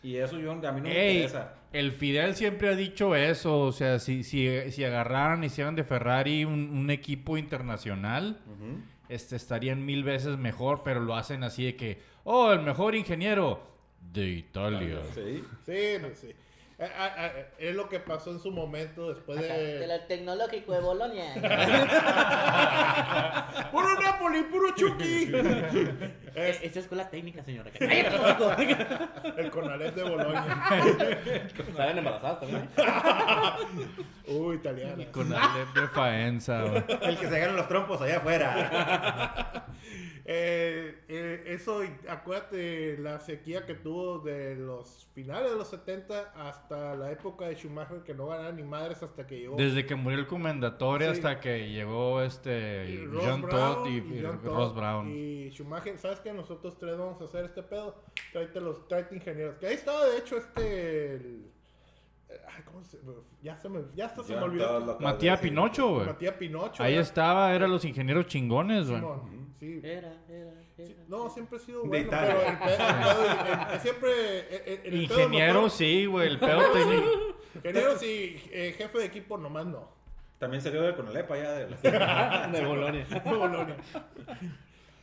Y 0.02 0.16
eso 0.16 0.38
yo, 0.38 0.52
a 0.52 0.54
mí 0.54 0.80
no 0.80 0.88
me 0.88 0.96
Ey, 0.96 1.16
interesa. 1.16 1.54
el 1.72 1.92
Fidel 1.92 2.34
siempre 2.36 2.68
ha 2.68 2.74
dicho 2.76 3.14
eso, 3.16 3.60
o 3.60 3.72
sea, 3.72 3.98
si, 3.98 4.22
si, 4.24 4.48
si 4.72 4.84
agarraran 4.84 5.42
y 5.42 5.46
hicieran 5.46 5.74
de 5.76 5.82
Ferrari 5.84 6.44
un, 6.44 6.70
un 6.70 6.90
equipo 6.90 7.36
internacional, 7.36 8.40
este, 9.08 9.36
estarían 9.36 9.84
mil 9.84 10.04
veces 10.04 10.36
mejor, 10.38 10.82
pero 10.84 11.00
lo 11.00 11.14
hacen 11.16 11.42
así 11.44 11.64
de 11.64 11.76
que, 11.76 12.00
oh, 12.24 12.52
el 12.52 12.60
mejor 12.62 12.94
ingeniero 12.94 13.60
de 14.12 14.26
Italia. 14.28 15.00
Sí. 15.14 15.44
Sí, 15.66 15.96
sí. 16.14 16.34
Eh, 16.80 16.88
ah, 16.96 17.10
ah, 17.16 17.26
eh, 17.34 17.48
es 17.58 17.74
lo 17.74 17.88
que 17.88 17.98
pasó 17.98 18.30
en 18.30 18.38
su 18.38 18.52
momento 18.52 19.12
después 19.12 19.40
de. 19.40 19.80
Del 19.80 20.06
tecnológico 20.06 20.72
de 20.72 20.80
Bolonia. 20.80 21.34
¡Puro 23.72 24.00
Napoli, 24.00 24.44
puro 24.44 24.72
Chucky! 24.76 25.32
Es 26.36 26.62
Esta 26.62 26.78
escuela 26.78 27.10
técnica, 27.10 27.42
señora. 27.42 27.68
El 27.80 29.50
Conalep 29.50 29.92
de 29.92 30.04
Boloña. 30.04 30.68
Estaban 31.58 31.98
embarazadas 31.98 32.38
también. 32.38 32.68
Uy, 34.28 34.54
italiana. 34.54 35.04
Con 35.10 35.32
Alep 35.32 35.74
de 35.74 35.88
Faenza. 35.88 36.62
El 37.02 37.18
que 37.18 37.28
se 37.28 37.40
ganan 37.40 37.56
los 37.56 37.66
trompos 37.66 38.00
allá 38.02 38.18
afuera. 38.18 39.66
Eh, 40.30 40.94
eh, 41.08 41.42
eso, 41.46 41.80
acuérdate, 42.06 42.98
la 42.98 43.18
sequía 43.18 43.64
que 43.64 43.72
tuvo 43.72 44.18
de 44.18 44.56
los 44.56 45.08
finales 45.14 45.50
de 45.52 45.56
los 45.56 45.68
70 45.68 46.32
hasta 46.36 46.94
la 46.96 47.10
época 47.10 47.46
de 47.46 47.54
Schumacher, 47.54 48.02
que 48.02 48.12
no 48.12 48.26
ganaba 48.26 48.52
ni 48.52 48.62
madres 48.62 49.02
hasta 49.02 49.26
que 49.26 49.38
llegó. 49.40 49.56
Desde 49.56 49.86
que 49.86 49.94
murió 49.94 50.18
el 50.18 50.26
comendatorio 50.26 51.06
Sí. 51.14 51.16
hasta 51.16 51.40
que 51.40 51.70
llegó 51.70 52.20
este 52.20 52.90
y 52.90 53.06
John 53.10 53.40
Brown 53.40 53.48
Todd 53.48 53.86
y, 53.86 53.96
y 53.96 54.22
John 54.22 54.42
Todd 54.42 54.54
Ross 54.54 54.74
Brown. 54.74 55.08
Y 55.10 55.50
Schumacher, 55.50 55.96
¿sabes 55.98 56.20
qué? 56.20 56.30
Nosotros 56.34 56.76
tres 56.78 56.98
vamos 56.98 57.18
a 57.22 57.24
hacer 57.24 57.46
este 57.46 57.62
pedo. 57.62 58.04
Tráete 58.30 58.60
los, 58.60 58.86
tráete 58.86 59.14
ingenieros. 59.16 59.56
Que 59.56 59.68
ahí 59.68 59.74
estaba, 59.76 60.04
de 60.04 60.18
hecho, 60.18 60.36
este. 60.36 61.14
el- 61.14 61.50
ay, 62.54 62.62
¿cómo 62.66 62.84
se, 62.84 62.98
ya 63.40 63.56
se 63.56 63.70
me, 63.70 63.80
ya 63.94 64.04
hasta 64.04 64.22
se 64.22 64.34
me 64.36 64.42
olvidó. 64.42 64.98
Matías. 65.00 65.40
Pinocho, 65.40 65.88
güey. 65.94 66.06
Matías 66.06 66.34
Pinocho. 66.34 66.82
Ahí 66.82 66.96
estaba, 66.96 67.54
eran 67.54 67.70
los 67.70 67.82
ingenieros 67.86 68.26
chingones, 68.26 68.90
güey. 68.90 69.00
Sí. 69.60 69.80
Era, 69.82 70.12
era, 70.28 70.52
Sí. 70.76 70.96
No, 71.08 71.28
siempre 71.30 71.58
he 71.58 71.60
sido 71.60 71.82
De 71.82 71.88
bueno, 71.88 72.10
pero 72.10 72.42
el 72.42 72.58
pedo, 72.58 72.70
el 72.70 72.76
pedo- 72.76 73.24
el- 73.24 73.74
el- 73.74 73.80
siempre... 73.80 74.10
el- 74.12 74.62
el- 74.86 74.94
el 74.94 75.08
pedo 75.08 75.20
Ingeniero, 75.20 75.68
sí, 75.70 76.06
güey. 76.06 76.28
El 76.28 76.38
pedo 76.38 76.60
técnico. 76.72 77.10
Ingeniero 77.56 77.98
sí, 77.98 78.40
eh, 78.52 78.74
jefe 78.78 78.98
de 78.98 79.04
equipo 79.06 79.36
nomás 79.36 79.66
no. 79.66 79.88
También 80.38 80.62
salió 80.62 80.82
del 80.82 80.94
Conalepa 80.94 81.34
allá. 81.34 81.50
De 81.52 81.66
De 82.58 82.64
Bolonia. 82.64 83.04
De 83.04 83.20
Bolonia. 83.34 83.76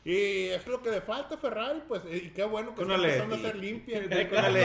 Y 0.05 0.45
es 0.49 0.65
lo 0.67 0.81
que 0.83 0.91
le 0.91 1.01
falta 1.01 1.35
a 1.35 1.37
Ferrari, 1.37 1.81
pues, 1.87 2.03
y 2.09 2.29
qué 2.29 2.43
bueno 2.45 2.73
que 2.75 2.83
está 2.83 2.95
empezando 2.95 3.35
a 3.35 3.39
ser 3.39 3.55
limpia. 3.57 4.01
Con 4.29 4.53
la. 4.53 4.59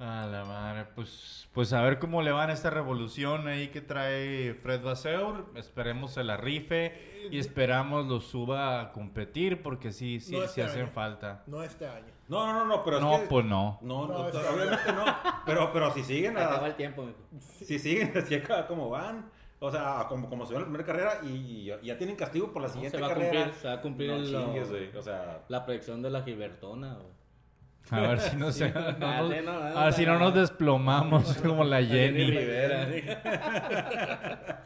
A 0.00 0.26
la 0.26 0.44
madre, 0.44 0.86
pues, 0.96 1.48
pues 1.52 1.72
a 1.72 1.80
ver 1.82 2.00
cómo 2.00 2.20
le 2.20 2.32
van 2.32 2.50
a 2.50 2.52
esta 2.52 2.68
revolución 2.68 3.46
ahí 3.46 3.68
que 3.68 3.80
trae 3.80 4.54
Fred 4.54 4.82
Vasseur. 4.82 5.46
Esperemos 5.54 6.12
se 6.14 6.24
la 6.24 6.36
rife 6.36 7.28
y 7.30 7.38
esperamos 7.38 8.06
lo 8.06 8.20
suba 8.20 8.80
a 8.80 8.92
competir 8.92 9.62
porque 9.62 9.92
sí, 9.92 10.18
sí, 10.18 10.32
No 10.32 10.38
sí 10.40 10.44
este 10.46 10.62
hacen 10.64 10.82
año. 10.82 10.90
falta. 10.92 11.44
No 11.46 11.62
este 11.62 11.86
año. 11.86 12.12
No, 12.26 12.52
no, 12.52 12.64
no, 12.64 12.82
pero 12.82 12.96
es 12.96 13.02
No, 13.04 13.20
que- 13.20 13.26
pues 13.26 13.44
no. 13.46 13.78
No, 13.82 14.08
No, 14.08 14.18
no, 14.18 14.28
es- 14.28 14.34
obviamente 14.34 14.92
no. 14.92 15.04
Pero, 15.46 15.72
pero 15.72 15.92
si 15.92 16.02
siguen, 16.02 16.36
Acabó 16.38 16.64
a, 16.64 16.68
el 16.68 16.74
tiempo, 16.74 17.08
si 17.38 17.78
siguen 17.78 18.12
así 18.18 18.34
acá 18.34 18.66
como 18.66 18.90
van, 18.90 19.30
o 19.60 19.70
sea, 19.70 20.06
como, 20.08 20.28
como 20.28 20.44
se 20.44 20.54
ve 20.54 20.56
en 20.56 20.62
la 20.62 20.68
primera 20.70 20.84
carrera 20.84 21.20
y, 21.22 21.70
y 21.70 21.86
ya- 21.86 21.96
tienen 21.96 22.16
castigo 22.16 22.52
por 22.52 22.62
la 22.62 22.68
No, 22.68 22.74
siguiente 22.74 22.98
se 22.98 23.00
va 23.00 23.06
a 23.10 23.14
carrera. 23.14 23.30
cumplir, 23.44 23.54
se 23.60 23.68
va 23.68 23.74
a 23.74 23.80
cumplir 23.80 24.10
no 24.10 24.16
el- 24.16 24.26
chingues, 24.26 24.96
o 24.96 25.02
sea, 25.02 25.44
La 25.48 25.64
predicción 25.64 26.02
de 26.02 26.10
la 26.10 26.22
Gilbertona, 26.22 26.94
güey. 26.94 27.13
A 27.90 28.00
ver 28.00 28.20
si 28.20 28.36
no, 28.36 28.50
se, 28.52 28.70
no 28.70 28.92
no, 28.92 29.42
no, 29.42 29.52
a 29.52 29.84
ver 29.84 29.92
si 29.92 30.06
no 30.06 30.14
no. 30.14 30.20
nos 30.20 30.34
desplomamos 30.34 31.34
como 31.42 31.64
la 31.64 31.82
Jenny. 31.82 32.24
Rivera. 32.24 32.86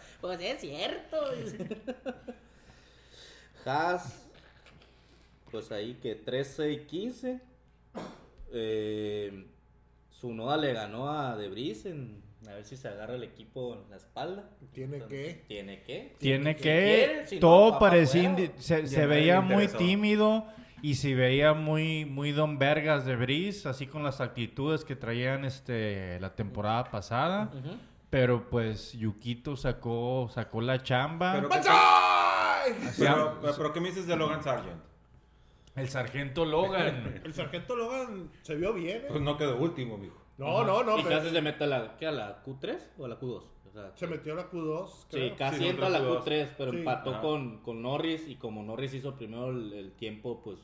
pues 0.20 0.40
es 0.40 0.61
cierto. 0.61 1.16
Haas, 3.64 4.26
pues 5.50 5.70
ahí 5.72 5.94
que 6.00 6.14
13 6.14 6.72
y 6.72 6.78
15. 6.87 7.40
Eh, 8.52 9.46
Sunoda 10.11 10.57
le 10.57 10.72
ganó 10.72 11.11
a 11.11 11.37
Debris 11.37 11.85
en 11.87 12.22
a 12.48 12.54
ver 12.54 12.64
si 12.64 12.76
se 12.76 12.88
agarra 12.88 13.14
el 13.14 13.24
equipo 13.24 13.74
en 13.74 13.90
la 13.90 13.96
espalda. 13.96 14.48
Tiene 14.72 14.96
Entonces, 14.96 15.37
que. 15.37 15.44
Tiene 15.48 15.83
que. 15.83 16.14
Tiene 16.18 16.57
que, 16.57 16.62
quiere, 16.62 17.26
si 17.26 17.35
no, 17.37 17.40
todo 17.40 17.72
pa' 17.72 17.78
parecía, 17.81 18.35
se, 18.57 18.87
se 18.87 19.07
veía 19.07 19.40
muy 19.40 19.68
tímido 19.68 20.46
y 20.83 20.95
se 20.95 21.14
veía 21.14 21.55
muy, 21.55 22.05
muy 22.05 22.33
Don 22.33 22.59
Vergas 22.59 23.05
de 23.05 23.17
Brice, 23.17 23.69
así 23.69 23.87
con 23.87 24.03
las 24.03 24.21
actitudes 24.21 24.85
que 24.85 24.97
traían 24.97 25.45
este, 25.45 26.19
la 26.21 26.35
temporada 26.35 26.85
pasada. 26.85 27.51
Ujú. 27.53 27.77
Pero 28.11 28.49
pues 28.49 28.93
Yukito 28.93 29.57
sacó, 29.57 30.31
sacó 30.33 30.61
la 30.61 30.83
chamba. 30.83 31.35
Pero-. 31.35 31.49
Pero, 31.49 33.38
pero, 33.41 33.55
pero 33.57 33.73
¿qué 33.73 33.81
me 33.81 33.88
dices 33.88 34.07
de 34.07 34.17
Logan 34.17 34.43
Sargent? 34.43 34.83
El 35.75 35.88
sargento 35.88 36.45
Logan. 36.45 37.21
El 37.25 37.35
sargento 37.35 37.77
Logan 37.77 38.31
se 38.43 38.57
vio 38.57 38.73
bien, 38.73 38.99
¿eh? 38.99 39.07
Pues 39.09 39.21
no 39.21 39.37
quedó 39.37 39.57
último, 39.57 39.97
mijo. 39.97 40.21
No, 40.38 40.64
no, 40.64 40.83
no. 40.85 40.98
y 40.98 41.03
pero 41.03 41.18
casi 41.18 41.31
se 41.31 41.42
mete 41.42 41.64
a 41.64 41.66
la, 41.66 41.96
¿qué, 41.98 42.07
a 42.07 42.12
la 42.12 42.42
Q3 42.44 42.79
o 42.98 43.05
a 43.05 43.09
la 43.09 43.18
Q2. 43.20 43.42
O 43.68 43.70
sea, 43.72 43.92
se 43.94 44.07
metió 44.07 44.33
a 44.33 44.37
la 44.37 44.51
Q2. 44.51 44.88
Sí, 44.88 45.07
creo. 45.11 45.37
casi 45.37 45.59
Sí, 45.59 45.66
entra 45.68 45.87
a 45.88 45.90
la 45.90 45.98
nosotros 45.98 46.27
Q3, 46.27 46.48
pero 46.57 46.70
Sí. 46.72 46.79
empató 46.79 47.20
con, 47.20 47.59
con 47.59 47.83
Norris 47.83 48.27
y 48.29 48.37
como 48.37 48.62
Norris 48.62 48.94
hizo 48.94 49.14
primero 49.14 49.51
el, 49.51 49.72
el 49.72 49.92
tiempo, 49.92 50.40
pues 50.42 50.59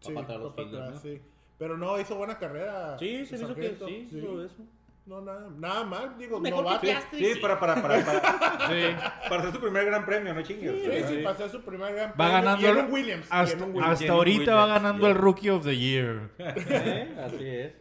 Sí, 0.00 0.12
va 0.12 0.22
para 0.22 0.38
atrás 0.38 0.40
los 0.40 0.52
para 0.54 0.68
atrás, 0.68 0.90
¿no? 0.94 1.00
sí. 1.00 1.20
Pero 1.58 1.76
no, 1.76 1.98
hizo 2.00 2.14
buena 2.16 2.38
carrera. 2.38 2.96
Sí, 2.98 3.26
se 3.26 3.36
hizo 3.36 3.54
que 3.54 3.76
sí, 3.84 4.08
hizo 4.12 4.44
eso. 4.44 4.62
No, 5.06 5.20
nada, 5.22 5.48
nada 5.56 5.84
mal. 5.84 6.18
Digo, 6.18 6.38
Mejor 6.38 6.62
novato. 6.64 6.82
que 6.82 6.94
Sí, 6.94 7.24
sí, 7.24 7.34
sí. 7.34 7.40
para, 7.40 7.58
para, 7.58 7.80
para, 7.82 8.04
para, 8.04 8.20
Sí. 8.68 8.82
para 9.28 9.40
hacer 9.42 9.52
su 9.54 9.60
primer 9.60 9.86
gran 9.86 10.04
premio, 10.04 10.34
no 10.34 10.42
chingues. 10.42 10.84
Sí, 11.08 11.14
sí, 11.16 11.22
pasó 11.24 11.48
su 11.48 11.62
primer 11.62 11.94
gran 11.94 12.10
Va 12.10 12.14
premio. 12.14 12.32
ganando 12.34 12.62
Y 12.62 12.66
en 12.70 12.78
el- 12.78 12.84
un 12.84 12.92
Williams. 12.92 13.26
Hasta, 13.30 13.64
Williams. 13.64 13.88
hasta 13.88 14.12
ahorita 14.12 14.54
va 14.54 14.62
Williams, 14.64 14.82
ganando 14.82 15.00
yeah. 15.00 15.08
el 15.10 15.14
Rookie 15.16 15.50
of 15.50 15.64
the 15.64 15.76
Year. 15.76 16.30
¿Eh? 16.38 17.16
Así 17.24 17.46
es. 17.48 17.72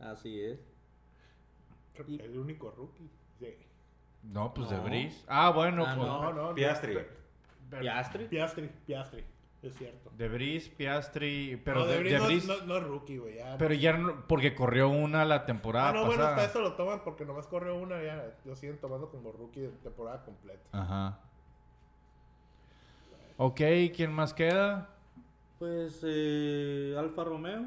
Así 0.00 0.40
es. 0.40 0.58
El 2.08 2.38
único 2.38 2.70
rookie. 2.70 3.08
Sí. 3.38 3.54
No, 4.24 4.52
pues 4.54 4.70
No. 4.70 4.76
de 4.76 4.82
Brice. 4.88 5.24
Ah, 5.28 5.50
bueno, 5.50 5.84
Ah, 5.86 5.94
pues. 5.96 6.06
No, 6.06 6.32
no. 6.32 6.54
Piastri. 6.54 6.98
Piastri. 7.80 8.26
Piastri, 8.26 8.70
Piastri. 8.86 9.24
Es 9.62 9.76
cierto. 9.76 10.10
De 10.16 10.28
Brice, 10.28 10.70
Piastri. 10.76 11.60
Pero 11.64 11.80
no, 11.80 11.86
de, 11.86 11.92
de 11.94 11.98
Vries 12.00 12.12
de 12.12 12.18
no, 12.18 12.26
Vries- 12.26 12.46
no- 12.60 12.66
no 12.66 12.76
es 12.78 12.82
rookie, 12.84 13.18
güey. 13.18 13.36
Ya. 13.36 13.56
Pero 13.58 13.74
ya 13.74 13.96
no, 13.96 14.26
porque 14.26 14.54
corrió 14.56 14.88
una 14.88 15.24
la 15.24 15.46
temporada 15.46 15.90
ah, 15.90 15.92
no, 15.92 16.06
bueno, 16.06 16.24
hasta 16.24 16.44
eso 16.46 16.60
lo 16.60 16.74
toman 16.74 17.02
porque 17.04 17.24
nomás 17.24 17.46
corre 17.46 17.70
una. 17.72 18.02
Ya 18.02 18.34
lo 18.44 18.56
siguen 18.56 18.78
tomando 18.78 19.08
como 19.08 19.30
rookie 19.30 19.60
de 19.60 19.68
temporada 19.68 20.24
completa. 20.24 20.62
Ajá. 20.72 21.20
Ok, 23.36 23.60
¿quién 23.94 24.12
más 24.12 24.34
queda? 24.34 24.88
Pues 25.58 26.00
eh, 26.04 26.94
Alfa 26.98 27.24
Romeo. 27.24 27.62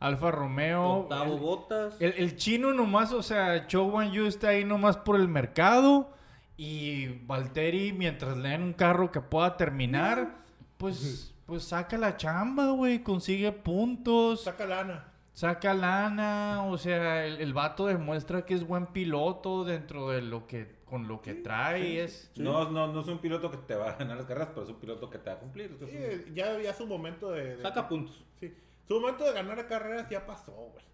Alfa 0.00 0.30
Romeo. 0.32 0.82
Octavo 1.02 1.34
el, 1.34 1.40
Botas. 1.40 2.00
el- 2.00 2.14
el 2.16 2.36
chino 2.36 2.72
nomás, 2.72 3.12
o 3.12 3.22
sea, 3.22 3.66
Chou 3.68 3.88
Wan 3.90 4.10
Yu 4.12 4.26
está 4.26 4.48
ahí 4.48 4.64
nomás 4.64 4.96
por 4.96 5.16
el 5.16 5.28
mercado. 5.28 6.10
Y 6.56 7.06
Valtteri, 7.26 7.92
mientras 7.92 8.36
le 8.36 8.50
den 8.50 8.62
un 8.62 8.72
carro 8.74 9.10
que 9.10 9.20
pueda 9.20 9.56
terminar, 9.56 10.38
pues, 10.76 11.34
pues 11.46 11.64
saca 11.64 11.96
la 11.96 12.16
chamba, 12.18 12.70
güey. 12.72 13.02
Consigue 13.02 13.50
puntos. 13.52 14.44
Saca 14.44 14.66
lana. 14.66 15.06
Saca 15.32 15.72
lana, 15.72 16.64
o 16.66 16.76
sea, 16.76 17.24
el, 17.24 17.40
el 17.40 17.54
vato 17.54 17.86
demuestra 17.86 18.44
que 18.44 18.52
es 18.54 18.66
buen 18.66 18.86
piloto 18.88 19.64
dentro 19.64 20.10
de 20.10 20.20
lo 20.20 20.46
que, 20.46 20.80
con 20.84 21.08
lo 21.08 21.22
que 21.22 21.32
trae, 21.34 22.02
es... 22.02 22.30
No, 22.36 22.68
no, 22.70 22.92
no 22.92 23.00
es 23.00 23.06
un 23.06 23.18
piloto 23.20 23.50
que 23.50 23.56
te 23.58 23.74
va 23.74 23.90
a 23.90 23.96
ganar 23.96 24.18
las 24.18 24.26
carreras, 24.26 24.48
pero 24.52 24.64
es 24.64 24.68
un 24.70 24.76
piloto 24.80 25.08
que 25.08 25.18
te 25.18 25.30
va 25.30 25.36
a 25.36 25.38
cumplir. 25.38 25.78
Es 25.80 25.88
Sí, 25.90 25.96
un- 26.28 26.34
ya, 26.34 26.60
ya 26.60 26.74
su 26.74 26.86
momento 26.86 27.30
de, 27.30 27.56
de- 27.56 27.62
Saca 27.62 27.88
puntos. 27.88 28.22
Sí. 28.38 28.52
Su 28.88 29.00
momento 29.00 29.24
de 29.24 29.32
ganar 29.32 29.66
carreras 29.68 30.08
ya 30.10 30.26
pasó, 30.26 30.52
güey. 30.52 30.84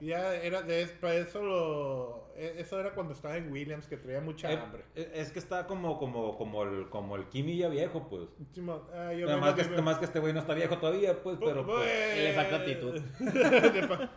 Ya 0.00 0.34
era 0.34 0.60
de 0.60 0.86
para 1.00 1.14
eso 1.14 1.42
lo 1.42 2.28
e- 2.36 2.56
eso 2.58 2.78
era 2.78 2.90
cuando 2.92 3.14
estaba 3.14 3.38
en 3.38 3.50
Williams 3.50 3.86
que 3.86 3.96
traía 3.96 4.20
mucha 4.20 4.52
Eh, 4.52 4.58
hambre. 4.58 4.84
eh, 4.94 5.10
Es 5.14 5.32
que 5.32 5.38
está 5.38 5.66
como, 5.66 5.98
como, 5.98 6.36
como 6.36 6.64
el, 6.64 6.90
como 6.90 7.16
el 7.16 7.24
Kimi 7.28 7.56
ya 7.56 7.68
viejo, 7.70 8.06
pues. 8.10 8.28
Último- 8.38 8.82
ah, 8.92 9.14
yo 9.14 9.24
Nada 9.26 9.38
me- 9.38 9.46
más 9.46 9.54
que, 9.54 9.82
más 9.82 9.98
que 9.98 10.04
este 10.04 10.18
güey 10.20 10.34
no 10.34 10.40
está 10.40 10.52
viejo 10.52 10.76
todavía, 10.76 11.22
pues, 11.22 11.38
pero... 11.42 11.64
Pues, 11.64 11.78
pues, 11.88 12.18
le 12.24 12.32
falta 12.34 12.56
actitud. 12.56 13.00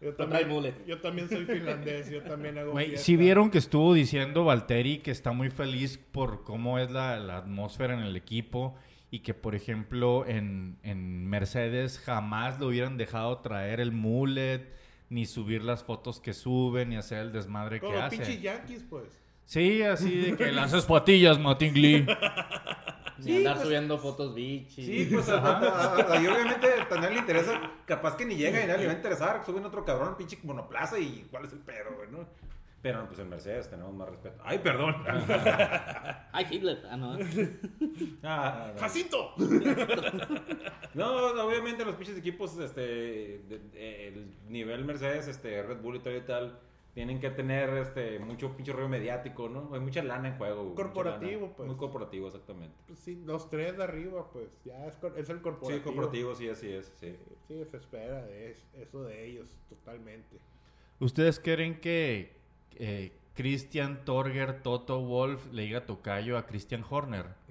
Yo, 0.00 0.14
también, 0.16 0.48
mullet. 0.48 0.74
yo 0.84 1.00
también 1.00 1.28
soy 1.30 1.46
finlandés, 1.46 2.10
yo 2.10 2.22
también 2.22 2.58
hago 2.58 2.72
Güey, 2.72 2.98
si 2.98 3.16
vieron 3.16 3.50
que 3.50 3.56
estuvo 3.56 3.94
diciendo 3.94 4.44
Valtteri 4.44 4.98
que 4.98 5.10
está 5.10 5.32
muy 5.32 5.48
feliz 5.48 5.96
por 5.96 6.44
cómo 6.44 6.78
es 6.78 6.90
la, 6.90 7.18
la 7.18 7.38
atmósfera 7.38 7.94
en 7.94 8.00
el 8.00 8.14
equipo 8.14 8.74
y 9.14 9.20
que, 9.20 9.32
por 9.34 9.54
ejemplo, 9.54 10.24
en, 10.26 10.76
en 10.82 11.26
Mercedes 11.28 12.00
jamás 12.00 12.58
lo 12.58 12.66
hubieran 12.68 12.96
dejado 12.96 13.38
traer 13.38 13.78
el 13.80 13.92
mullet, 13.92 14.66
ni 15.08 15.24
subir 15.26 15.62
las 15.62 15.84
fotos 15.84 16.18
que 16.20 16.32
suben, 16.32 16.88
ni 16.88 16.96
hacer 16.96 17.18
el 17.18 17.32
desmadre 17.32 17.78
Con 17.80 17.92
que 17.92 17.96
los 18.00 18.10
pinches 18.10 18.28
hace. 18.28 18.40
yankees, 18.40 18.84
pues. 18.90 19.04
Sí, 19.44 19.82
así 19.82 20.16
de 20.16 20.36
que 20.36 20.50
las 20.50 20.84
patillas, 20.86 21.38
Mattingly. 21.38 22.06
Ni 23.18 23.36
andar 23.36 23.60
subiendo 23.62 23.98
fotos 23.98 24.34
bichi. 24.34 24.82
Sí, 24.84 25.08
pues 25.12 25.28
a, 25.28 25.36
a- 25.38 25.96
a- 26.14 26.20
y 26.20 26.26
obviamente 26.26 26.66
a 26.90 26.94
nadie 26.96 27.14
le 27.14 27.20
interesa, 27.20 27.60
capaz 27.86 28.16
que 28.16 28.26
ni 28.26 28.34
llega 28.34 28.64
y 28.64 28.66
nadie 28.66 28.80
le 28.80 28.86
va 28.86 28.92
a 28.94 28.96
interesar, 28.96 29.42
suben 29.46 29.64
otro 29.64 29.84
cabrón 29.84 30.08
al 30.08 30.16
pinche 30.16 30.38
monoplaza 30.42 30.98
y 30.98 31.26
cuál 31.30 31.44
es 31.44 31.52
el 31.52 31.60
pedo, 31.60 31.94
güey, 31.96 32.10
¿no? 32.10 32.26
Pero 32.84 33.06
pues 33.06 33.18
en 33.18 33.30
Mercedes 33.30 33.70
tenemos 33.70 33.94
más 33.94 34.10
respeto. 34.10 34.42
Ay, 34.44 34.58
perdón. 34.58 34.94
Ay, 36.32 36.46
Hitler. 36.50 36.82
Ah, 36.90 36.96
no. 36.98 37.16
Ah, 38.22 38.72
no. 38.74 38.80
¡Jacinto! 38.80 39.32
No, 40.94 41.16
obviamente 41.44 41.84
los 41.84 41.96
pinches 41.96 42.16
equipos, 42.16 42.56
este, 42.58 42.80
de- 42.80 43.58
de- 43.72 44.08
el 44.08 44.34
nivel 44.48 44.84
Mercedes, 44.84 45.26
este, 45.26 45.60
Red 45.62 45.80
Bull 45.80 45.96
y 45.96 46.00
tal 46.00 46.16
y 46.16 46.20
tal, 46.20 46.58
tienen 46.94 47.18
que 47.18 47.30
tener, 47.30 47.70
este, 47.78 48.20
mucho 48.20 48.54
pinche 48.56 48.72
rollo 48.72 48.88
mediático, 48.88 49.48
¿no? 49.48 49.70
Hay 49.74 49.80
mucha 49.80 50.04
lana 50.04 50.28
en 50.28 50.36
juego. 50.38 50.72
Corporativo, 50.76 51.40
lana. 51.42 51.52
pues. 51.56 51.66
Muy 51.66 51.76
corporativo, 51.76 52.28
exactamente. 52.28 52.76
Pues 52.86 53.00
sí, 53.00 53.20
los 53.24 53.50
tres 53.50 53.76
de 53.76 53.82
arriba, 53.82 54.30
pues 54.32 54.48
ya 54.64 54.86
es, 54.86 54.96
es 55.16 55.28
el 55.30 55.40
corporativo. 55.40 55.78
Sí, 55.78 55.84
corporativo, 55.84 56.34
sí, 56.36 56.48
así 56.48 56.68
es, 56.70 56.92
sí. 57.00 57.16
Sí, 57.48 57.64
se 57.64 57.76
espera 57.76 58.22
de 58.26 58.52
es- 58.52 58.64
eso 58.74 59.02
de 59.02 59.26
ellos, 59.26 59.48
totalmente. 59.68 60.36
¿Ustedes 61.00 61.40
creen 61.40 61.80
que 61.80 62.36
eh, 62.78 63.12
Christian 63.34 64.04
Torger, 64.04 64.62
Toto 64.62 65.00
Wolf 65.00 65.52
le 65.52 65.62
diga 65.62 65.86
tocayo 65.86 66.38
a 66.38 66.46
Christian 66.46 66.84
Horner? 66.88 67.43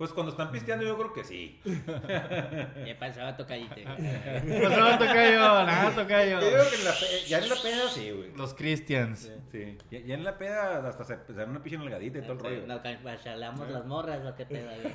Pues 0.00 0.12
cuando 0.14 0.32
están 0.32 0.50
pisteando 0.50 0.82
yo 0.86 0.96
creo 0.96 1.12
que 1.12 1.24
sí. 1.24 1.60
¿Qué 1.64 2.96
pasó, 2.98 3.20
tocayite? 3.36 3.84
Pues 3.84 4.70
no, 4.78 4.98
tocayo, 4.98 5.38
nada, 5.40 5.90
tocayo. 5.94 6.40
Yo 6.40 6.46
digo 6.48 6.62
que 6.70 6.76
en 6.76 6.84
la 6.86 6.92
pe- 6.92 7.28
ya 7.28 7.38
en 7.40 7.48
la 7.50 7.54
peda 7.56 7.90
sí, 7.90 8.10
güey. 8.10 8.34
Los 8.34 8.54
Christians. 8.54 9.30
Sí. 9.52 9.76
Ya, 9.90 9.98
ya 10.00 10.14
en 10.14 10.24
la 10.24 10.38
peda 10.38 10.88
hasta 10.88 11.04
se, 11.04 11.18
se 11.26 11.34
dan 11.34 11.50
una 11.50 11.62
pinche 11.62 11.76
nalgadita 11.76 12.18
y 12.18 12.22
todo 12.22 12.32
el 12.32 12.38
rollo. 12.38 12.66
¿Nos 12.66 12.80
cachalamos 12.80 13.68
las 13.68 13.84
morras 13.84 14.24
o 14.24 14.34
qué 14.36 14.46
pedo? 14.46 14.70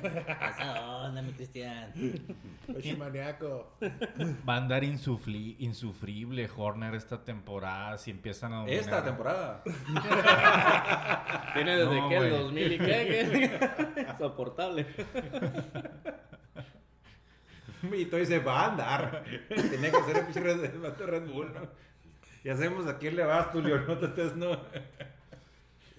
Esa 0.50 0.86
onda, 1.04 1.22
mi 1.22 1.30
Cristian. 1.34 1.92
Pechimaniaco. 2.66 3.76
Va 4.48 4.54
a 4.54 4.56
andar 4.56 4.82
insufli- 4.82 5.54
insufrible 5.60 6.50
Horner 6.56 6.96
esta 6.96 7.22
temporada 7.22 7.96
si 7.98 8.10
empiezan 8.10 8.52
a 8.54 8.56
dominar. 8.56 8.80
Esta 8.80 9.04
temporada. 9.04 9.62
Tiene 11.54 11.76
desde 11.76 11.94
No, 12.00 12.08
que 12.08 12.16
el 12.16 12.28
güey. 12.30 12.42
2000 12.42 12.72
y 12.72 12.78
qué, 12.78 12.84
qué? 12.86 14.06
Soportable. 14.18 14.95
Y 17.92 18.06
todo 18.06 18.20
dice, 18.20 18.38
va 18.38 18.62
a 18.62 18.70
andar. 18.70 19.24
Tenía 19.48 19.90
que 19.92 20.02
ser 20.02 20.16
el 20.16 20.24
pinche 20.24 20.40
Red, 20.40 21.28
Bull, 21.28 21.52
¿no? 21.52 21.68
Ya 22.42 22.54
sabemos 22.54 22.86
a 22.86 22.98
quién 22.98 23.16
le 23.16 23.24
vas, 23.24 23.52
Tulio, 23.52 23.78
no 23.80 23.98
te 23.98 24.06
estés, 24.06 24.36
no. 24.36 24.60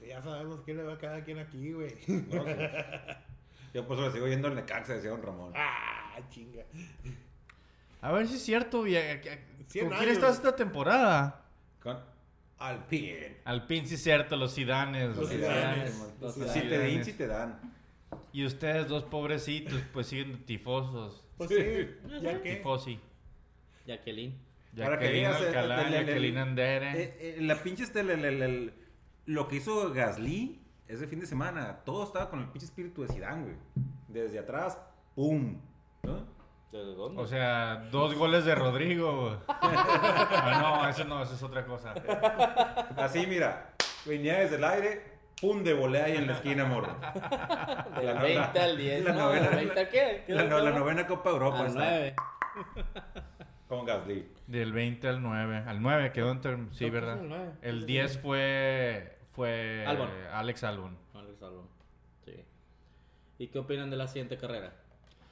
Ya 0.08 0.22
sabemos 0.22 0.62
quién 0.64 0.78
le 0.78 0.84
va 0.84 0.94
a 0.94 0.98
cada 0.98 1.24
quien 1.24 1.40
aquí, 1.40 1.74
güey. 1.74 1.96
No, 2.08 2.44
pues, 2.44 2.58
Yo 3.74 3.86
por 3.88 3.98
eso 3.98 4.08
le 4.08 4.14
sigo 4.14 4.28
yendo 4.28 4.48
al 4.48 4.56
Necaxa, 4.56 4.94
decía 4.94 5.12
don 5.12 5.22
Ramón. 5.22 5.54
ah, 5.56 6.18
chinga. 6.30 6.64
A 8.02 8.12
ver 8.12 8.28
si 8.28 8.36
es 8.36 8.44
cierto. 8.44 8.80
¿Con 8.80 8.90
quién 9.70 10.10
estás 10.10 10.38
esta 10.38 10.56
temporada? 10.56 11.42
Con 11.82 11.98
Alpine. 12.60 13.38
Alpine, 13.46 13.88
sí 13.88 13.96
es 13.96 14.04
cierto, 14.04 14.36
los 14.36 14.54
Sidanes. 14.54 15.16
Los. 15.16 15.30
Los 16.22 16.34
Si 16.34 16.62
te 16.62 16.78
dan, 16.78 17.04
si 17.06 17.14
te 17.14 17.28
dan. 17.28 17.60
Y 18.38 18.46
ustedes 18.46 18.88
dos 18.88 19.04
pobrecitos, 19.04 19.82
pues 19.94 20.06
siguen 20.06 20.46
tifosos. 20.46 21.24
Pues 21.38 21.50
sí, 21.50 21.88
ya 22.22 22.40
que. 22.40 22.58
Tifosi. 22.58 23.00
Jacqueline. 23.88 24.38
Para 24.78 25.00
que 25.00 25.06
Jacqueline 25.06 25.26
Alcalá, 25.26 25.82
el- 25.82 25.88
el- 25.88 25.94
el- 26.02 26.06
Jacqueline 26.06 26.38
Andere. 26.38 27.38
La 27.40 27.56
pinche 27.64 27.82
este, 27.82 28.02
el- 28.02 28.12
el- 28.12 28.26
el- 28.26 28.42
el- 28.44 28.74
lo 29.26 29.48
que 29.48 29.56
hizo 29.56 29.92
Gasly 29.92 30.62
ese 30.88 31.08
fin 31.08 31.20
de 31.20 31.26
semana, 31.26 31.80
todo 31.84 32.04
estaba 32.04 32.30
con 32.30 32.40
el 32.42 32.46
pinche 32.50 32.66
espíritu 32.68 33.02
de 33.02 33.08
Zidane, 33.12 33.42
güey. 33.44 33.56
Desde 34.08 34.38
atrás, 34.38 34.78
¡pum! 35.16 35.60
¿No? 36.04 36.18
¿De 36.72 36.78
dónde? 36.94 37.20
O 37.20 37.26
sea, 37.26 37.88
dos 37.92 38.14
goles 38.14 38.46
de 38.46 38.54
Rodrigo. 38.54 39.42
ah, 39.48 40.60
no, 40.84 40.88
eso 40.88 41.06
no, 41.06 41.24
eso 41.24 41.34
es 41.34 41.42
otra 41.42 41.66
cosa. 41.66 41.96
Así, 42.98 43.26
mira, 43.26 43.74
venía 44.06 44.42
desde 44.42 44.58
el 44.58 44.64
aire, 44.64 45.17
¡pum! 45.42 45.64
de 45.64 45.74
volea 45.74 46.06
ahí 46.06 46.16
en 46.18 46.28
la 46.28 46.34
esquina, 46.34 46.66
morro. 46.66 46.96
Del 47.98 48.06
la- 48.06 48.22
20 48.22 48.60
al 48.60 48.78
10. 48.78 49.04
la 49.04 49.14
no, 49.14 49.20
novena- 49.20 49.48
¿del 49.50 49.56
20 49.56 49.80
a 49.80 49.90
qué? 49.90 50.24
¿Qué 50.26 50.34
La, 50.34 50.44
no- 50.44 50.60
la 50.60 50.72
novena 50.72 51.06
Copa 51.08 51.30
Europa 51.30 51.60
Al 51.62 51.68
está 51.68 51.80
9. 51.80 52.16
con 53.68 53.86
Gasly. 53.86 54.28
Del 54.48 54.72
20 54.74 55.08
al 55.08 55.22
9. 55.22 55.64
Al 55.68 55.82
9 55.82 56.12
quedó 56.12 56.32
entre... 56.32 56.58
Sí, 56.72 56.86
que 56.86 56.90
¿verdad? 56.92 57.20
el 57.22 57.30
nueve. 57.30 57.52
El 57.62 57.86
10 57.86 58.20
fue... 58.20 59.18
Fue... 59.34 59.84
Albon. 59.86 60.10
Alex 60.34 60.64
Albon. 60.64 60.98
Alex 61.14 61.42
Albon. 61.44 61.68
Sí. 62.26 62.34
¿Y 63.38 63.48
qué 63.50 63.60
opinan 63.60 63.90
de 63.90 63.98
la 63.98 64.08
siguiente 64.08 64.38
carrera? 64.38 64.74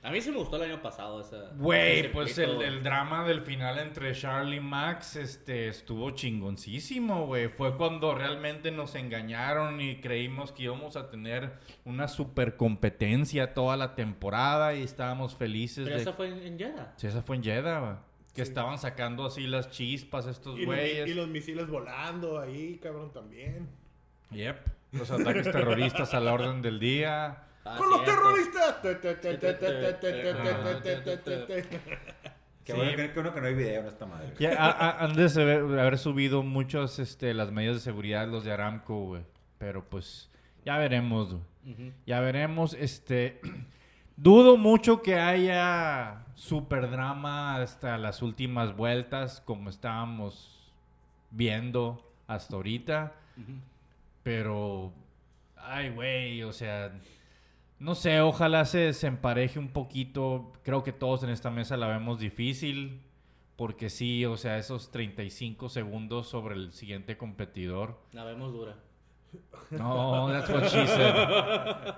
A 0.06 0.12
mí 0.12 0.22
sí 0.22 0.30
me 0.30 0.38
gustó 0.38 0.58
el 0.58 0.72
año 0.72 0.84
pasado 0.84 1.20
esa. 1.20 1.50
Güey, 1.56 2.12
pues 2.12 2.38
el, 2.38 2.84
drama 2.84 3.26
del 3.28 3.42
final 3.42 3.80
entre 3.80 4.14
Charlie 4.14 4.58
y 4.58 4.60
Max 4.60 5.16
este, 5.16 5.68
estuvo 5.68 6.12
chingoncísimo, 6.12 7.26
güey. 7.26 7.48
Fue 7.48 7.76
cuando 7.76 8.14
realmente 8.14 8.70
nos 8.70 8.94
engañaron 8.94 9.82
y 9.82 10.00
creímos 10.02 10.52
que 10.52 10.64
íbamos 10.64 10.96
a 10.96 11.10
tener 11.10 11.54
una 11.86 12.08
super 12.08 12.56
competencia 12.56 13.56
toda 13.56 13.78
la 13.78 13.96
temporada 13.96 14.76
y 14.76 14.84
estábamos 14.84 15.36
felices 15.36 15.86
Pero 15.86 15.96
de... 15.96 16.02
esa 16.04 16.14
fue 16.14 16.28
en, 16.28 16.38
en 16.40 16.60
Jeddah. 16.60 16.94
Sí, 16.98 17.08
esa 17.08 17.24
fue 17.24 17.38
en 17.38 17.44
Jeddah, 17.44 17.80
güey. 17.80 17.94
Que 18.36 18.46
Sí. 18.46 18.50
estaban 18.50 18.78
sacando 18.78 19.26
así 19.26 19.48
las 19.48 19.72
chispas 19.72 20.28
estos 20.28 20.56
Y 20.60 20.66
los, 20.66 20.76
güeyes. 20.76 21.08
y 21.10 21.16
los 21.16 21.28
misiles 21.30 21.68
volando 21.68 22.40
ahí, 22.40 22.78
cabrón, 22.78 23.12
también. 23.12 23.70
Yep. 24.30 24.58
Los 24.92 25.10
ataques 25.10 25.52
terroristas 25.52 26.14
a 26.14 26.20
la 26.20 26.32
orden 26.34 26.62
del 26.62 26.80
día. 26.80 27.42
¡Con 27.78 27.90
los 27.90 28.04
terroristas! 28.04 28.76
Qué 32.64 32.72
sí. 32.72 32.78
bueno 32.78 32.96
que, 32.96 33.20
uno 33.20 33.34
que 33.34 33.42
no 33.42 33.48
hay 33.48 33.54
video 33.54 33.82
en 33.82 33.88
esta 33.88 34.06
madre. 34.06 34.34
Ya, 34.40 34.56
a, 34.58 34.72
a, 34.72 35.04
han 35.04 35.16
de 35.16 35.80
haber 35.80 35.98
subido 35.98 36.44
muchas 36.44 37.00
este, 37.00 37.34
las 37.34 37.52
medidas 37.52 37.76
de 37.76 37.82
seguridad 37.82 38.28
los 38.28 38.44
de 38.44 38.52
Aramco, 38.52 39.06
güey. 39.06 39.24
Pero 39.58 39.84
pues 39.84 40.30
ya 40.66 40.78
veremos, 40.78 41.34
güey. 41.34 41.44
Uh 41.66 41.70
-huh. 41.80 41.94
Ya 42.06 42.20
veremos, 42.20 42.74
este... 42.74 43.42
Dudo 44.18 44.56
mucho 44.56 45.02
que 45.02 45.16
haya 45.20 46.24
super 46.36 46.90
drama 46.90 47.58
hasta 47.58 47.98
las 47.98 48.22
últimas 48.22 48.74
vueltas, 48.74 49.42
como 49.42 49.70
estábamos 49.70 50.72
viendo 51.32 52.10
hasta 52.26 52.56
ahorita. 52.56 53.12
Uh 53.36 53.42
-huh. 53.42 53.60
Pero, 54.24 54.94
ay, 55.58 55.90
güey, 55.90 56.44
o 56.44 56.54
sea, 56.54 56.94
no 57.80 57.94
sé, 57.96 58.22
ojalá 58.22 58.66
se, 58.66 58.94
se 58.94 59.08
empareje 59.08 59.60
un 59.60 59.70
poquito. 59.70 60.54
Creo 60.64 60.84
que 60.84 60.94
todos 60.94 61.24
en 61.24 61.30
esta 61.30 61.50
mesa 61.52 61.76
la 61.78 61.88
vemos 61.88 62.20
difícil. 62.20 63.02
Porque 63.58 63.90
sí, 63.90 64.26
o 64.26 64.36
sea, 64.36 64.58
esos 64.58 64.92
35 64.92 65.70
segundos 65.70 66.28
sobre 66.28 66.56
el 66.56 66.74
siguiente 66.74 67.18
competidor. 67.18 67.98
La 68.12 68.26
vemos 68.26 68.52
dura. 68.52 68.76
No, 69.72 70.28
that's 70.30 70.50
what 70.50 70.64
she 70.64 70.86
said. 70.88 71.14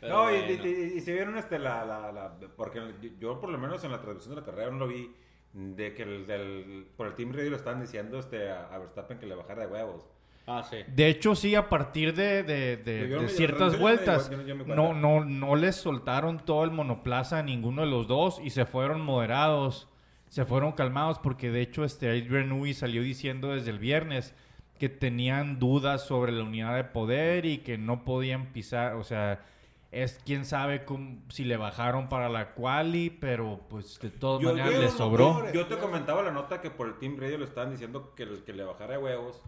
Pero 0.00 0.14
no, 0.14 0.30
y, 0.30 0.38
bueno. 0.42 0.64
y, 0.64 0.68
y- 0.68 0.92
y 0.98 1.00
si 1.00 1.12
vieron 1.12 1.38
este, 1.38 1.58
la, 1.58 1.84
la, 1.84 2.12
la- 2.12 2.36
porque 2.56 2.94
yo, 3.18 3.40
por 3.40 3.48
lo 3.50 3.58
menos 3.58 3.82
en 3.84 3.92
la 3.92 4.00
traducción 4.02 4.34
de 4.34 4.40
la 4.42 4.46
carrera 4.46 4.70
no 4.70 4.78
lo 4.78 4.88
vi, 4.88 5.10
de 5.54 5.94
que 5.94 6.02
el, 6.02 6.26
del, 6.26 6.86
por 6.96 7.06
el 7.06 7.14
Team 7.14 7.32
Radio 7.32 7.50
lo 7.50 7.56
estaban 7.56 7.80
diciendo 7.80 8.18
este, 8.18 8.50
a, 8.50 8.66
a 8.66 8.78
Verstappen 8.78 9.18
que 9.18 9.26
le 9.26 9.34
bajara 9.34 9.66
de 9.66 9.72
huevos. 9.72 10.04
Ah, 10.46 10.62
sí. 10.68 10.76
De 10.86 11.08
hecho, 11.08 11.34
sí, 11.34 11.54
a 11.56 11.68
partir 11.68 12.14
de, 12.14 12.42
de- 12.44 12.76
de- 12.76 13.00
Yo- 13.00 13.06
yo 13.06 13.16
de 13.16 13.22
me- 13.24 13.28
ciertas 13.28 13.78
vueltas, 13.78 14.30
yo- 14.30 14.42
yo 14.42 14.54
me 14.54 14.64
no, 14.76 14.94
no, 14.94 15.24
no 15.24 15.56
les 15.56 15.74
soltaron 15.76 16.38
todo 16.38 16.62
el 16.64 16.70
monoplaza 16.70 17.38
a 17.38 17.42
ninguno 17.42 17.82
de 17.82 17.88
los 17.88 18.06
dos 18.06 18.40
y 18.42 18.50
se 18.50 18.64
fueron 18.64 19.00
moderados, 19.00 19.88
se 20.28 20.44
fueron 20.44 20.72
calmados 20.72 21.18
porque 21.18 21.50
de 21.50 21.62
hecho 21.62 21.84
este 21.84 22.08
Adrian 22.08 22.48
Newey 22.48 22.74
salió 22.74 23.02
diciendo 23.02 23.48
desde 23.54 23.70
el 23.70 23.78
viernes 23.80 24.34
que 24.78 24.88
tenían 24.88 25.58
dudas 25.58 26.06
sobre 26.06 26.30
la 26.32 26.44
unidad 26.44 26.76
de 26.76 26.84
poder 26.84 27.44
y 27.46 27.58
que 27.58 27.76
no 27.78 28.04
podían 28.04 28.52
pisar, 28.52 28.94
o 28.94 29.02
sea, 29.04 29.40
es 29.90 30.20
quién 30.24 30.44
sabe 30.44 30.84
cómo- 30.84 31.16
si 31.28 31.44
le 31.44 31.56
bajaron 31.56 32.08
para 32.08 32.28
la 32.28 32.52
quali, 32.54 33.08
pero 33.10 33.60
pues 33.70 33.98
de 34.00 34.10
todas 34.10 34.42
Yo- 34.42 34.50
maneras 34.50 34.78
le 34.80 34.90
sobró. 34.90 35.50
Yo 35.52 35.66
te 35.66 35.76
comentaba 35.78 36.22
la 36.22 36.30
nota 36.30 36.60
que 36.60 36.70
por 36.70 36.86
el 36.88 36.94
Team 36.98 37.16
Radio 37.18 37.38
le 37.38 37.44
estaban 37.46 37.70
diciendo 37.70 38.12
que, 38.14 38.26
le- 38.26 38.44
que 38.44 38.52
le 38.52 38.62
bajara 38.64 38.92
de 38.92 38.98
huevos 38.98 39.42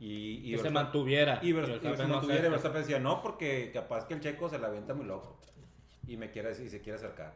y, 0.00 0.40
y 0.44 0.52
Que 0.56 0.58
se 0.58 0.70
mantuviera. 0.70 1.38
Y, 1.42 1.52
Ver- 1.52 1.64
Y 1.64 1.66
y 1.66 1.70
Verstappen 1.70 1.96
se 1.96 2.02
no 2.04 2.08
mantuviera 2.14 2.46
y. 2.46 2.50
Verstappen 2.50 2.80
decía, 2.82 2.98
no, 2.98 3.22
porque 3.22 3.70
capaz 3.72 4.06
que 4.06 4.14
el 4.14 4.20
checo 4.20 4.48
se 4.48 4.58
la 4.58 4.66
avienta 4.68 4.94
muy 4.94 5.06
loco 5.06 5.38
y 6.06 6.16
me 6.16 6.30
quiere 6.30 6.50
y 6.52 6.68
se 6.68 6.80
quiere 6.80 6.98
acercar. 6.98 7.34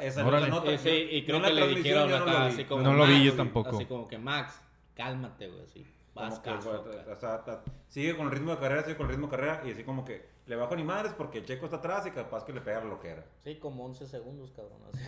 Esa 0.00 0.26
Órale. 0.26 0.48
nota. 0.48 0.70
Eh, 0.72 0.78
yo- 0.82 1.16
y 1.16 1.24
creo 1.24 1.40
que 1.42 1.52
le 1.52 1.68
dijeron 1.68 2.10
no 2.10 2.16
acá, 2.16 2.46
así 2.46 2.64
como 2.64 2.82
No 2.82 2.94
lo 2.94 3.06
vi 3.06 3.24
yo 3.24 3.34
tampoco. 3.34 3.76
Así 3.76 3.84
como 3.86 4.08
que 4.08 4.18
Max, 4.18 4.60
cálmate, 4.94 5.48
güey, 5.48 5.62
así. 5.62 5.86
Vas 6.14 6.38
que, 6.40 6.50
caso, 6.50 6.84
o 7.12 7.16
sea, 7.16 7.62
sigue 7.88 8.16
con 8.16 8.26
el 8.26 8.32
ritmo 8.32 8.52
de 8.52 8.58
carrera, 8.58 8.82
sigue 8.82 8.96
con 8.96 9.06
el 9.06 9.12
ritmo 9.12 9.26
de 9.26 9.30
carrera 9.36 9.62
y 9.66 9.70
así 9.72 9.84
como 9.84 10.04
que 10.04 10.26
le 10.46 10.56
bajo 10.56 10.74
ni 10.76 10.84
madres 10.84 11.12
porque 11.12 11.38
el 11.38 11.44
checo 11.44 11.64
está 11.66 11.78
atrás 11.78 12.06
y 12.06 12.10
capaz 12.12 12.44
que 12.44 12.52
le 12.52 12.60
pega 12.60 12.82
lo 12.84 12.98
que 13.00 13.08
era. 13.08 13.24
Sí, 13.44 13.56
como 13.56 13.84
11 13.84 14.06
segundos, 14.06 14.52
cabrón. 14.52 14.80
así. 14.92 15.00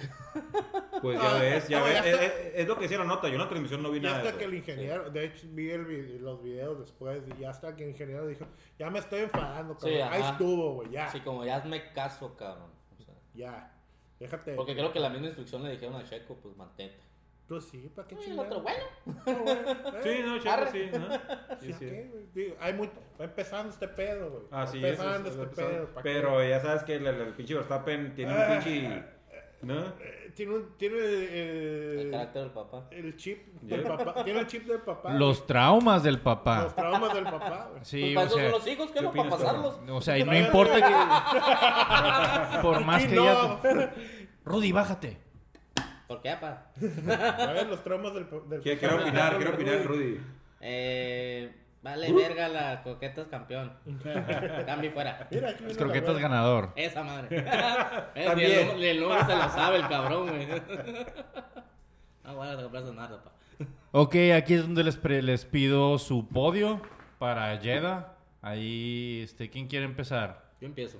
Pues 1.01 1.20
ya 1.20 1.35
ves, 1.35 1.68
ya 1.68 1.79
no, 1.79 1.85
ves. 1.85 1.94
ya 1.94 2.01
Es, 2.01 2.14
está. 2.14 2.24
es- 2.24 2.55
es 2.57 2.68
lo 2.68 2.74
que 2.77 2.83
decía 2.83 2.98
la 2.98 3.05
nota. 3.05 3.29
Yo 3.29 3.35
en 3.35 3.40
la 3.40 3.48
transmisión 3.48 3.83
no 3.83 3.90
vi 3.90 3.98
Y 3.98 4.03
nada. 4.03 4.18
hasta 4.18 4.37
que 4.37 4.44
el 4.44 4.55
ingeniero, 4.55 5.11
de 5.11 5.24
hecho 5.27 5.46
vi 5.51 5.70
el 5.70 6.22
los 6.22 6.42
videos 6.42 6.79
después, 6.81 7.22
y 7.38 7.44
hasta 7.44 7.77
que 7.77 7.85
el 7.85 7.90
ingeniero 7.90 8.27
dijo, 8.27 8.46
ya 8.79 8.90
me 8.90 8.98
estoy 8.98 9.20
enfadando, 9.20 9.74
cabrón. 9.77 9.94
Sí, 9.96 10.01
Ahí 10.03 10.22
estuvo, 10.22 10.74
güey, 10.74 10.90
ya, 10.90 11.07
Así 11.07 11.20
como 11.20 11.44
ya 11.44 11.57
hazme 11.57 11.92
caso, 11.92 12.35
cabrón. 12.37 12.70
O 12.98 13.03
sea, 13.03 13.14
ya. 13.35 13.74
Déjate. 14.18 14.55
porque 14.57 14.74
creo 14.74 14.92
que 14.92 14.98
la 14.98 15.09
misma 15.11 15.27
instrucción 15.29 15.62
le 15.62 15.70
dijeron 15.70 15.94
a 15.94 16.03
Checo, 16.03 16.35
pues 16.42 16.57
mantente. 16.57 16.98
Pues 17.49 17.65
sí, 17.65 17.91
¿para 17.95 18.07
qué 18.07 18.17
Y 18.27 18.31
el 18.31 18.39
otro, 18.39 18.61
bueno. 18.61 18.85
Sí, 20.03 20.11
no, 20.25 20.51
Arre. 20.53 20.71
sí. 20.71 20.91
¿no? 20.93 21.09
Sí, 21.61 21.67
Sí, 21.67 21.73
sí. 21.73 21.87
¿qué, 21.87 22.11
güey? 22.13 22.25
Digo, 22.35 22.57
hay 22.61 22.75
muy, 22.75 22.91
va 23.19 23.25
empezando 23.25 23.71
este 23.73 23.89
pedo, 23.89 24.31
güey. 24.31 24.43
Ah, 24.51 24.67
sí, 24.67 24.77
empezando 24.85 25.31
eso 25.31 25.43
este 25.45 25.57
pedo. 25.65 25.87
¿pa' 25.87 26.03
qué? 26.03 26.11
Pero 26.13 26.47
ya 26.47 26.61
sabes 26.61 26.83
que 26.85 26.97
el, 26.97 27.07
el, 27.07 27.21
el 27.23 27.33
pinche 27.35 27.55
Verstappen 27.55 28.15
tiene 28.15 28.35
un 28.35 28.61
pinche. 28.63 29.03
¿No? 29.61 29.75
Eh, 29.99 30.31
Tiene, 30.37 30.55
un, 30.55 30.77
tiene 30.77 30.99
el, 30.99 31.05
El 31.05 31.99
el, 31.99 32.11
carácter 32.13 32.43
del 32.43 32.51
papá. 32.53 32.87
el 32.93 33.17
chip 33.17 33.45
del 33.63 33.83
papá. 33.83 34.23
Tiene 34.23 34.39
el 34.41 34.47
chip 34.47 34.65
del 34.67 34.81
papá. 34.83 35.13
Los 35.15 35.47
traumas 35.47 36.05
del 36.05 36.15
güey. 36.15 36.25
papá. 36.25 36.63
Los 36.63 36.77
traumas 36.77 37.13
del 37.15 37.25
papá, 37.25 37.69
güey. 37.73 37.85
Sí, 37.85 38.13
pues 38.15 38.15
para 38.15 38.25
o 38.25 38.27
eso 38.29 38.37
sea, 38.37 38.51
son 38.51 38.59
los 38.61 38.69
hijos, 38.69 38.87
¿qué 38.93 38.99
¿qué 39.01 39.05
no? 39.05 39.13
Para 39.13 39.31
pasarlos. 39.31 39.81
o 39.91 40.01
sea, 40.01 40.17
y 40.17 40.23
no 40.23 40.37
importa 40.37 40.75
que 42.57 42.63
por 42.63 42.85
más 42.85 43.05
que 43.07 43.15
no. 43.17 43.25
ya 43.65 43.95
Rudy, 44.45 44.71
bájate. 44.71 45.19
¿Por 46.09 46.21
qué, 46.23 46.31
papá? 46.33 46.71
A 47.49 47.53
ver, 47.53 47.66
los 47.68 47.85
traumas 47.85 48.14
del, 48.14 48.27
pa- 48.27 48.40
del 48.49 48.61
Quiero, 48.62 48.79
quiero 48.81 48.97
opinar, 49.03 49.37
quiero 49.37 49.55
opinar, 49.55 49.85
Rudy. 49.85 50.21
Eh, 50.61 51.55
vale, 51.83 52.12
verga, 52.12 52.49
la 52.49 52.83
coqueta 52.83 53.21
es 53.23 53.29
campeón. 53.29 53.73
Cambio 54.66 54.90
fuera. 54.92 55.29
Mira, 55.31 55.55
croquetas 55.57 56.14
verga. 56.14 56.29
ganador. 56.29 56.73
Esa 56.75 57.03
madre. 57.05 57.37
Es 58.14 58.27
También. 58.27 58.71
el, 58.71 58.83
el 58.85 59.01
nombre 59.01 59.21
se 59.25 59.37
la 59.37 59.49
sabe 59.51 59.77
el 59.77 59.87
cabrón, 59.88 60.29
güey. 60.29 60.49
Ah, 62.25 62.33
bueno, 62.35 62.57
te 62.59 62.62
compras 62.64 62.85
nada, 62.92 63.23
papá. 63.23 63.33
Ok, 63.92 64.14
aquí 64.37 64.53
es 64.55 64.62
donde 64.62 64.85
les, 64.85 64.97
pre- 64.99 65.23
les 65.23 65.47
pido 65.47 65.97
su 65.99 66.29
podio 66.29 66.83
para 67.18 67.57
Jeddah. 67.57 68.14
Ahí, 68.42 69.23
este, 69.25 69.49
¿quién 69.49 69.66
quiere 69.66 69.87
empezar? 69.87 70.44
Yo 70.61 70.66
empiezo. 70.66 70.99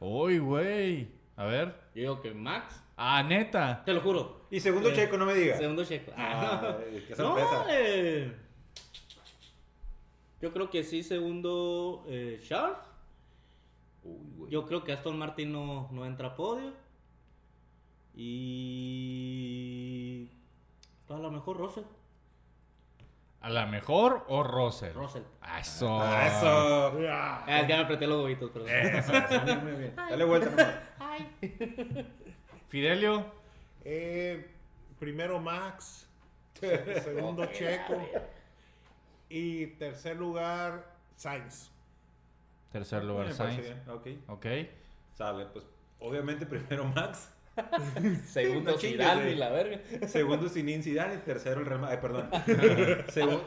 Uy, 0.00 0.38
güey. 0.38 1.08
A 1.36 1.44
ver. 1.44 1.68
Yo 1.94 2.00
digo 2.02 2.20
que 2.22 2.32
Max, 2.32 2.82
Ah, 2.96 3.22
neta. 3.22 3.82
te 3.84 3.92
lo 3.92 4.00
juro. 4.00 4.46
Y 4.50 4.58
segundo 4.60 4.88
Eh, 4.90 4.94
checo, 4.94 5.16
no 5.18 5.26
me 5.26 5.34
digas. 5.34 5.58
Segundo 5.58 5.84
checo. 5.84 6.12
Ah, 6.16 6.78
qué 6.80 7.10
no, 7.10 7.16
sorpresa. 7.16 7.64
eh, 7.70 8.34
yo 10.40 10.52
creo 10.52 10.70
que 10.70 10.82
sí, 10.82 11.02
segundo 11.02 12.04
eh, 12.08 12.40
Charles. 12.46 12.78
Uy, 14.02 14.30
güey. 14.36 14.50
Yo 14.52 14.64
creo 14.66 14.82
que 14.84 14.92
Aston 14.92 15.18
Martin 15.18 15.52
no, 15.52 15.88
no 15.92 16.06
entra 16.06 16.28
a 16.28 16.34
podio. 16.36 16.72
Y. 18.96 20.30
A 21.08 21.14
lo 21.18 21.30
mejor 21.30 21.56
Russell. 21.58 21.84
¿A 23.40 23.50
la 23.50 23.66
mejor 23.66 24.24
o 24.28 24.42
Russell? 24.42 24.92
Russell. 24.94 25.22
Ah, 25.40 25.60
Eso. 25.60 26.00
Ah, 26.00 26.26
eso. 26.26 27.00
Ya. 27.00 27.44
Ah, 27.46 27.60
ya 27.68 27.76
me 27.76 27.82
apreté 27.84 28.06
los 28.08 28.22
huevitos, 28.24 28.50
perdón. 28.50 28.68
Eso, 28.70 29.12
eso, 29.12 29.56
muy 29.62 29.72
bien. 29.72 29.94
Dale 29.94 30.24
vuelta 30.24 30.50
nomás. 30.50 30.74
Fidelio. 32.68 33.24
Eh, 33.84 34.50
primero 34.98 35.38
Max. 35.40 36.06
se- 36.60 37.00
Segundo 37.02 37.46
Checo. 37.46 38.00
Y 39.28 39.66
tercer 39.78 40.16
lugar, 40.16 40.84
Sainz. 41.16 41.70
Tercer 42.72 43.04
lugar, 43.04 43.26
Me 43.28 43.34
parece 43.34 43.62
Sainz. 43.74 43.88
Ok. 43.88 44.06
Ok. 44.28 44.46
Sale, 45.14 45.46
pues 45.46 45.64
obviamente 46.00 46.46
primero 46.46 46.84
Max. 46.84 47.30
Segundo 48.26 48.72
No 48.72 48.76
güey. 48.78 49.32
y 49.32 49.34
la 49.36 49.48
verga. 49.50 50.08
Segundo 50.08 50.48
Zinedine 50.48 50.82
Zidane 50.82 51.14
y 51.14 51.18
tercero 51.18 51.60
el 51.60 51.66
Real 51.66 51.80
Madrid. 51.80 51.96
Ay, 51.96 52.02
perdón. 52.02 52.30
Segu- 53.08 53.42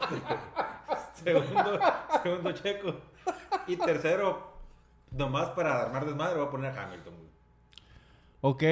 segundo, 1.14 1.80
segundo 2.22 2.52
Checo. 2.52 2.96
Y 3.68 3.76
tercero, 3.76 4.52
nomás 5.12 5.50
para 5.50 5.82
armar 5.82 6.06
desmadre, 6.06 6.38
voy 6.38 6.46
a 6.48 6.50
poner 6.50 6.76
a 6.76 6.82
Hamilton. 6.84 7.14
Ok. 8.40 8.62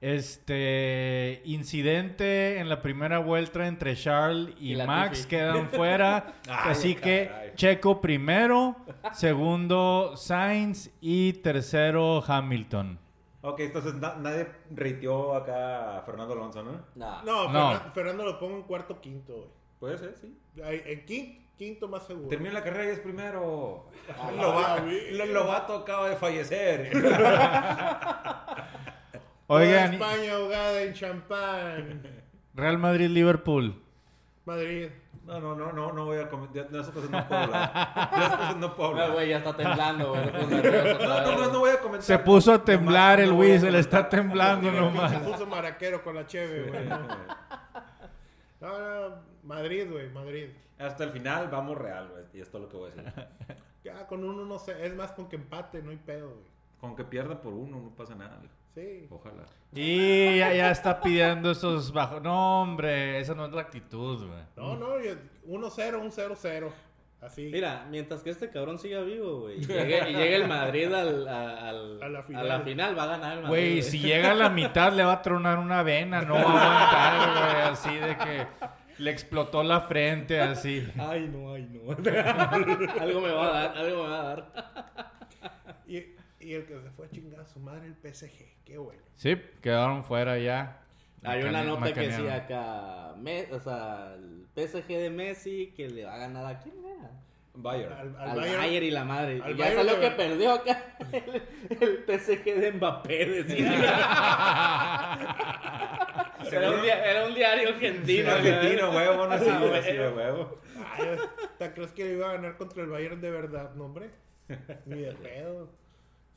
Este 0.00 1.42
incidente 1.44 2.58
en 2.58 2.68
la 2.68 2.82
primera 2.82 3.20
vuelta 3.20 3.68
entre 3.68 3.94
Charles 3.94 4.52
y, 4.58 4.72
Y 4.72 4.74
Latifi. 4.74 4.86
Max 4.96 5.26
quedan 5.26 5.68
fuera. 5.70 6.34
Ay, 6.48 6.70
así 6.72 6.94
que 6.96 7.28
caray. 7.30 7.52
Checo 7.54 8.00
primero, 8.00 8.74
segundo 9.12 10.14
Sainz 10.16 10.90
y 11.00 11.34
tercero 11.34 12.20
Hamilton. 12.26 12.98
Ok, 13.42 13.60
entonces 13.60 13.94
na- 13.94 14.16
nadie 14.16 14.48
reiteó 14.72 15.36
acá 15.36 15.98
a 15.98 16.02
Fernando 16.02 16.32
Alonso, 16.34 16.64
¿no? 16.64 16.72
Nah. 16.96 17.22
No, 17.22 17.48
No. 17.52 17.70
Fernan- 17.72 17.92
Fernando 17.92 18.24
lo 18.24 18.38
pongo 18.40 18.56
en 18.56 18.62
cuarto 18.64 19.00
quinto, 19.00 19.34
güey. 19.34 19.48
Puede 19.78 19.98
ser, 19.98 20.16
sí. 20.20 20.36
En 20.56 21.06
quin- 21.06 21.38
quinto 21.62 21.86
más 21.88 22.04
seguro. 22.06 22.28
Termina 22.28 22.54
la 22.54 22.64
carrera 22.64 22.86
y 22.90 22.94
es 22.94 22.98
primero. 23.00 23.86
Ah. 24.18 24.78
Lo- 25.12 25.26
Lobato 25.26 25.76
acaba 25.76 26.08
de 26.08 26.16
fallecer. 26.16 26.90
Oigan, 29.46 29.98
Toda 29.98 30.12
España 30.14 30.34
ahogada 30.34 30.82
en 30.82 30.92
champán. 30.94 32.02
Real 32.54 32.78
Madrid-Liverpool. 32.78 33.80
Madrid. 34.44 34.88
No, 35.24 35.38
no, 35.40 35.54
no, 35.54 35.72
no, 35.72 35.92
no 35.92 36.04
voy 36.06 36.18
a 36.18 36.28
comentar. 36.28 36.68
De 36.68 36.80
esas 36.80 36.92
cosas 36.92 37.08
no 37.10 37.28
puedo 37.28 37.42
hablar. 37.42 37.72
De 38.12 38.18
esas 38.24 38.36
cosas 38.36 38.56
no 38.56 38.74
puedo 38.74 38.90
No, 38.90 38.94
hablar. 39.02 39.12
güey, 39.12 39.28
ya 39.28 39.38
está 39.38 39.56
temblando, 39.56 40.08
güey. 40.10 40.24
se 40.48 41.06
No, 41.06 41.20
no, 41.20 41.36
no, 41.38 41.52
no 41.52 41.58
voy 41.60 41.70
a 41.70 41.78
comentar. 41.78 42.02
Se 42.02 42.18
puso 42.18 42.52
a 42.52 42.64
temblar 42.64 43.20
Nomás 43.20 43.32
el 43.32 43.38
Wii, 43.50 43.60
se 43.60 43.70
le 43.70 43.78
está 43.78 44.08
temblando 44.08 44.68
Se 44.70 44.76
nomás. 44.76 45.12
puso 45.20 45.46
maraquero 45.46 46.02
con 46.02 46.16
la 46.16 46.26
cheve, 46.26 46.68
güey. 46.70 46.88
No, 48.62 49.08
no, 49.10 49.16
Madrid, 49.42 49.90
güey, 49.90 50.08
Madrid. 50.10 50.48
Hasta 50.78 51.04
el 51.04 51.10
final 51.10 51.48
vamos 51.48 51.76
real, 51.76 52.08
güey. 52.10 52.24
Y 52.32 52.40
esto 52.40 52.58
es 52.58 52.62
lo 52.64 52.68
que 52.70 52.76
voy 52.76 52.90
a 52.90 52.94
decir. 52.94 53.12
Ya 53.84 54.06
con 54.06 54.22
uno 54.22 54.44
no 54.44 54.60
sé, 54.60 54.86
es 54.86 54.94
más 54.94 55.10
con 55.10 55.28
que 55.28 55.34
empate, 55.34 55.82
no 55.82 55.90
hay 55.90 55.96
pedo, 55.96 56.28
güey. 56.28 56.46
Con 56.80 56.94
que 56.94 57.02
pierda 57.02 57.40
por 57.40 57.52
uno 57.52 57.80
no 57.80 57.90
pasa 57.90 58.14
nada. 58.14 58.36
güey. 58.38 58.48
Sí. 58.74 59.06
Ojalá. 59.10 59.44
Y 59.72 60.38
ya, 60.38 60.54
ya 60.54 60.70
está 60.70 61.00
pidiendo 61.00 61.50
esos 61.50 61.92
bajos. 61.92 62.22
No, 62.22 62.62
hombre, 62.62 63.18
esa 63.18 63.34
no 63.34 63.46
es 63.46 63.52
la 63.52 63.62
actitud, 63.62 64.24
güey. 64.26 64.40
No, 64.56 64.76
no, 64.76 65.00
yo- 65.00 65.14
1-0, 65.48 66.00
un 66.00 66.12
0-0. 66.12 66.70
Así. 67.22 67.48
Mira, 67.52 67.86
mientras 67.88 68.22
que 68.22 68.30
este 68.30 68.50
cabrón 68.50 68.78
siga 68.80 69.00
vivo, 69.02 69.42
güey, 69.42 69.60
y 69.60 69.64
llegue, 69.66 70.10
y 70.10 70.14
llegue 70.14 70.34
el 70.36 70.48
Madrid 70.48 70.92
al, 70.92 71.28
a, 71.28 71.68
al- 71.68 72.02
A 72.02 72.08
la 72.08 72.18
a 72.18 72.22
final. 72.24 72.48
la 72.48 72.60
final, 72.60 72.98
va 72.98 73.02
a 73.04 73.06
ganar 73.06 73.32
el 73.32 73.42
Madrid. 73.44 73.48
Güey, 73.48 73.82
si 73.82 74.00
llega 74.00 74.32
a 74.32 74.34
la 74.34 74.48
mitad 74.50 74.92
le 74.92 75.04
va 75.04 75.12
a 75.12 75.22
tronar 75.22 75.58
una 75.58 75.82
vena, 75.84 76.22
no 76.22 76.34
va 76.34 76.40
a 76.40 77.12
aguantar, 77.22 77.52
güey, 77.52 77.62
así 77.72 77.94
de 77.96 78.16
que 78.18 78.46
le 79.02 79.10
explotó 79.12 79.62
la 79.62 79.82
frente, 79.82 80.40
así. 80.40 80.86
Ay, 80.98 81.28
no, 81.32 81.54
ay, 81.54 81.68
no. 81.70 81.92
algo 83.00 83.20
me 83.20 83.30
va 83.30 83.46
a 83.46 83.52
dar, 83.68 83.78
algo 83.78 84.02
me 84.02 84.08
va 84.10 84.20
a 84.20 84.24
dar. 84.24 85.12
Y, 85.86 85.96
y 86.40 86.54
el 86.54 86.64
que 86.66 86.80
se 86.80 86.90
fue 86.90 87.06
a 87.06 87.10
chingar 87.10 87.40
a 87.40 87.46
su 87.46 87.60
madre, 87.60 87.86
el 87.86 87.94
PSG. 88.12 88.64
Qué 88.64 88.78
bueno. 88.78 89.00
Sí, 89.14 89.36
quedaron 89.60 90.02
fuera 90.04 90.38
ya. 90.38 90.80
Hay 91.24 91.42
una 91.44 91.62
nota 91.62 91.92
que 91.92 92.00
decía 92.08 92.34
acá, 92.34 93.14
Me- 93.16 93.46
o 93.52 93.60
sea, 93.60 94.14
el 94.16 94.41
PSG 94.54 94.86
de 94.88 95.10
Messi 95.10 95.72
que 95.76 95.88
le 95.88 96.04
va 96.04 96.14
a 96.14 96.18
ganar 96.18 96.46
a 96.46 96.58
quién 96.58 96.74
era? 96.84 97.10
Bayern. 97.54 97.92
Al, 97.92 98.16
Al, 98.16 98.30
al 98.30 98.36
Bayern, 98.38 98.58
Bayern. 98.60 98.86
y 98.86 98.90
la 98.90 99.04
madre. 99.04 99.40
al 99.42 99.52
Y 99.52 99.56
ya 99.56 99.74
salió 99.74 100.00
que 100.00 100.10
perdió 100.12 100.52
acá 100.52 100.96
el, 101.12 101.42
el 101.80 102.04
PSG 102.20 102.44
de 102.44 102.72
Mbappé, 102.72 103.26
decía. 103.26 103.72
era, 106.50 106.70
un 106.70 106.82
dia- 106.82 107.04
era 107.10 107.26
un 107.26 107.34
diario 107.34 107.68
argentino. 107.70 108.30
Argentino, 108.30 108.92
güey. 108.92 109.06
huevo, 109.08 109.26
no 109.26 109.38
sí, 109.38 109.44
Ah, 109.48 109.58
güey. 109.66 109.82
sí, 109.82 109.90
huevo. 109.98 110.58
Ay, 110.96 111.18
¿te 111.58 111.72
crees 111.72 111.92
que 111.92 112.12
iba 112.12 112.30
a 112.30 112.32
ganar 112.34 112.56
contra 112.56 112.82
el 112.82 112.88
Bayern 112.88 113.20
de 113.20 113.30
verdad? 113.30 113.74
No, 113.74 113.84
hombre. 113.86 114.10
Ni 114.86 115.00
de 115.00 115.12
pedo. 115.12 115.68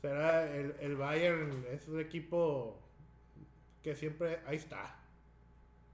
Será 0.00 0.44
el, 0.54 0.74
el 0.80 0.96
Bayern, 0.96 1.66
es 1.72 1.88
un 1.88 2.00
equipo 2.00 2.80
que 3.82 3.94
siempre. 3.96 4.38
Ahí 4.46 4.56
está. 4.56 4.94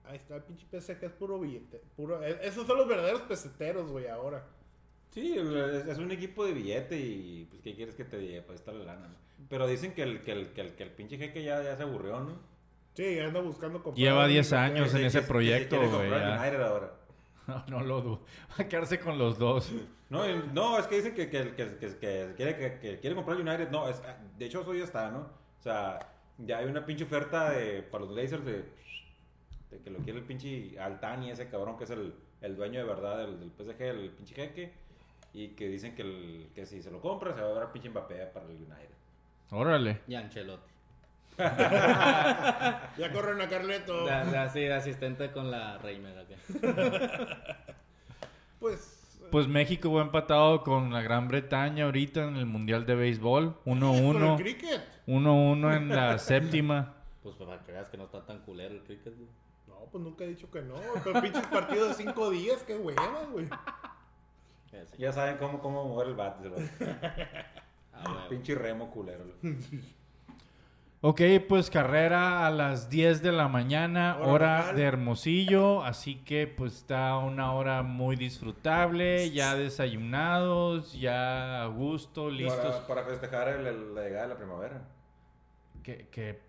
Ahí 0.05 0.16
está, 0.16 0.36
el 0.36 0.42
pinche 0.42 0.66
PSG 0.68 1.05
es 1.05 1.12
puro 1.12 1.38
billete. 1.38 1.80
Puro, 1.96 2.22
e- 2.22 2.38
esos 2.46 2.66
son 2.66 2.76
los 2.78 2.88
verdaderos 2.88 3.22
peseteros, 3.22 3.90
güey, 3.90 4.09
ahora. 4.09 4.44
Sí, 5.11 5.36
es, 5.38 5.46
es 5.86 5.98
un 5.98 6.11
equipo 6.11 6.44
de 6.44 6.53
billete 6.55 6.96
y 6.98 7.46
pues 7.50 7.61
¿qué 7.62 7.74
quieres 7.74 7.94
que 7.94 8.05
te 8.05 8.18
diga? 8.18 8.42
Pues 8.46 8.61
está 8.61 8.72
la 8.72 8.84
lana, 8.84 9.09
¿no? 9.09 9.14
Pero 9.48 9.66
dicen 9.66 9.92
que 9.92 10.03
el, 10.03 10.22
que 10.22 10.32
el, 10.32 10.48
que 10.53 10.61
el, 10.62 10.74
que 10.74 10.82
el 10.84 10.90
pinche 10.90 11.18
jeque 11.18 11.42
ya, 11.44 11.62
ya 11.62 11.76
se 11.76 11.82
aburrió, 11.82 12.20
¿no? 12.20 12.38
Sí, 12.94 13.18
anda 13.18 13.40
buscando 13.40 13.82
comprar. 13.82 14.03
Lleva 14.05 14.24
un 14.24 14.30
10 14.30 14.46
Inglaterra. 14.46 14.64
años 14.64 14.90
Que 14.92 14.96
en 14.96 15.03
se- 15.03 15.07
ese 15.07 15.18
que 15.18 15.22
se- 15.24 15.28
proyecto, 15.28 15.80
que 15.80 15.86
güey, 15.86 15.90
comprar 16.09 16.20
ya. 16.20 16.40
United 16.42 16.62
ahora. 16.62 16.92
No, 17.46 17.64
no 17.66 17.80
lo 17.84 18.00
dudo. 18.00 18.20
Va 18.53 18.64
a 18.64 18.68
quedarse 18.68 19.00
con 19.00 19.18
los 19.18 19.36
dos. 19.38 19.72
No, 20.11 20.24
no, 20.53 20.78
es 20.78 20.86
que 20.86 20.96
dicen 20.96 21.12
que, 21.14 21.28
que, 21.28 21.55
que, 21.57 21.76
que, 21.76 21.98
que 21.98 22.32
quiere, 22.36 22.57
que, 22.57 22.78
que 22.78 23.00
quiere 23.00 23.16
comprar 23.16 23.36
United. 23.36 23.68
No, 23.70 23.88
es, 23.88 24.00
de 24.38 24.44
hecho 24.46 24.61
eso 24.61 24.72
ya 24.74 24.84
está, 24.84 25.11
¿no? 25.11 25.18
O 25.59 25.62
sea, 25.62 25.98
ya 26.38 26.59
hay 26.59 26.66
una 26.66 26.86
pinche 26.86 27.03
oferta 27.05 27.50
de, 27.50 27.82
para 27.82 28.05
los 28.05 28.14
Blazers 28.14 28.44
de, 28.44 28.64
de 29.73 29.81
que 29.81 29.91
lo 29.91 29.99
quiere 30.01 30.18
el 30.18 30.25
pinche 30.25 30.79
Altani, 30.79 31.31
ese 31.31 31.49
cabrón 31.49 31.77
que 31.79 31.85
es 31.85 31.91
el, 31.91 32.14
el 32.43 32.55
dueño 32.57 32.81
de 32.81 32.87
verdad 32.87 33.18
del, 33.18 33.41
del 33.41 33.51
PSG, 33.51 33.83
el 33.83 34.11
pinche 34.11 34.35
jeque. 34.35 34.73
Y 35.35 35.49
que 35.49 35.66
dicen 35.66 35.95
que, 35.95 36.03
el, 36.03 36.51
que 36.55 36.66
si 36.66 36.83
se 36.83 36.91
lo 36.91 37.01
compra 37.01 37.35
se 37.35 37.41
va 37.41 37.49
a 37.49 37.53
ver 37.55 37.62
a 37.62 37.73
pinche 37.73 37.89
Mbappé 37.89 38.27
para 38.27 38.45
el 38.47 38.53
United. 38.53 38.95
Órale. 39.51 40.01
Y 40.07 40.14
Ancelotti. 40.14 40.70
Ya 41.39 43.11
corren 43.12 43.41
a 43.41 43.49
Carleto. 43.49 44.05
De, 44.05 44.12
de 44.31 44.37
así, 44.39 44.61
de 44.61 44.75
asistente 44.75 45.33
con 45.33 45.51
la 45.51 45.79
Reimer 45.79 46.18
acá. 46.18 46.37
Pues. 48.61 48.99
Pues 49.33 49.49
México 49.49 49.93
va 49.93 50.03
empatado 50.03 50.62
con 50.62 50.93
la 50.93 51.01
Gran 51.03 51.27
Bretaña 51.27 51.87
ahorita 51.87 52.29
en 52.29 52.37
el 52.37 52.47
Mundial 52.47 52.87
de 52.87 52.95
Béisbol. 52.95 53.61
Con 53.64 53.79
el 53.79 53.83
1-1. 53.83 54.37
cricket. 54.37 54.81
1-1 55.09 55.77
en 55.77 55.89
la 55.89 56.18
séptima. 56.20 56.95
Pues 57.25 57.35
para 57.37 57.59
que 57.64 57.73
veas 57.73 57.89
que 57.89 57.97
no 57.97 58.05
está 58.05 58.25
tan 58.25 58.39
culero 58.41 58.75
el 58.75 58.83
cricket, 58.83 59.16
güey. 59.16 59.29
No, 59.83 59.91
pues 59.91 60.05
nunca 60.05 60.24
he 60.24 60.28
dicho 60.28 60.51
que 60.51 60.62
no. 60.62 60.74
Pero 61.03 61.20
pinches 61.20 61.47
partidos 61.49 61.89
de 61.99 62.05
5 62.05 62.30
días, 62.30 62.62
qué 62.62 62.76
hueva, 62.76 63.24
güey. 63.30 63.49
Ya 64.99 65.12
saben 65.12 65.37
cómo, 65.39 65.61
cómo 65.61 65.87
mover 65.89 66.09
el 66.09 66.14
bat. 66.14 66.43
lo- 66.45 66.57
Ah, 67.95 68.05
güey. 68.14 68.28
pinche 68.30 68.55
remo 68.55 68.91
culero. 68.91 69.24
Ok, 71.03 71.20
pues 71.49 71.68
carrera 71.68 72.47
a 72.47 72.51
las 72.51 72.89
10 72.89 73.22
de 73.22 73.33
la 73.33 73.49
mañana, 73.49 74.16
Hora 74.20 74.28
hora 74.33 74.59
local. 74.61 74.76
de 74.76 74.83
Hermosillo, 74.85 75.83
así 75.85 76.16
que 76.24 76.47
pues 76.47 76.74
está 76.74 77.18
una 77.18 77.53
hora 77.53 77.83
muy 77.83 78.14
disfrutable, 78.16 79.30
ya 79.30 79.57
desayunados, 79.57 80.93
ya 80.99 81.62
a 81.64 81.66
gusto, 81.66 82.30
listos. 82.30 82.76
Para, 82.76 82.87
para 82.87 83.05
festejar 83.05 83.49
el- 83.49 83.66
el- 83.66 83.95
la 83.95 84.03
llegada 84.03 84.22
de 84.22 84.28
la 84.28 84.37
primavera. 84.37 84.83
Que, 85.83 86.07
que 86.11 86.41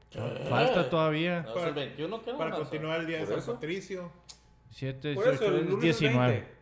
falta 0.50 0.90
todavía. 0.90 1.42
No, 1.42 1.66
el 1.66 1.74
21, 1.74 2.22
¿qué 2.24 2.34
Para 2.34 2.50
no? 2.52 2.58
continuar 2.58 3.00
el 3.00 3.08
día 3.08 3.18
de 3.18 3.24
¿Por 3.26 3.34
San 3.34 3.40
eso? 3.40 3.54
Patricio. 3.54 4.12
7, 4.70 5.14
Por 5.16 5.28
eso, 5.28 5.46
el 5.46 5.52
18, 5.54 5.70
lunes 5.72 5.90
es 5.96 6.00
19. 6.00 6.32
20. 6.34 6.54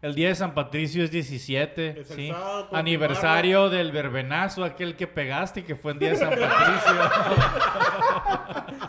El 0.00 0.14
día 0.14 0.28
de 0.28 0.34
San 0.36 0.54
Patricio 0.54 1.02
es 1.02 1.10
17, 1.10 1.88
Es 1.88 1.96
el 2.10 2.16
¿sí? 2.16 2.28
sábado, 2.28 2.50
continuarlo. 2.60 2.78
Aniversario 2.78 3.68
del 3.70 3.90
verbenazo, 3.90 4.62
aquel 4.64 4.94
que 4.94 5.08
pegaste 5.08 5.64
que 5.64 5.74
fue 5.74 5.92
el 5.92 5.98
día 5.98 6.10
de 6.10 6.16
San 6.16 6.30
Patricio. 6.30 7.00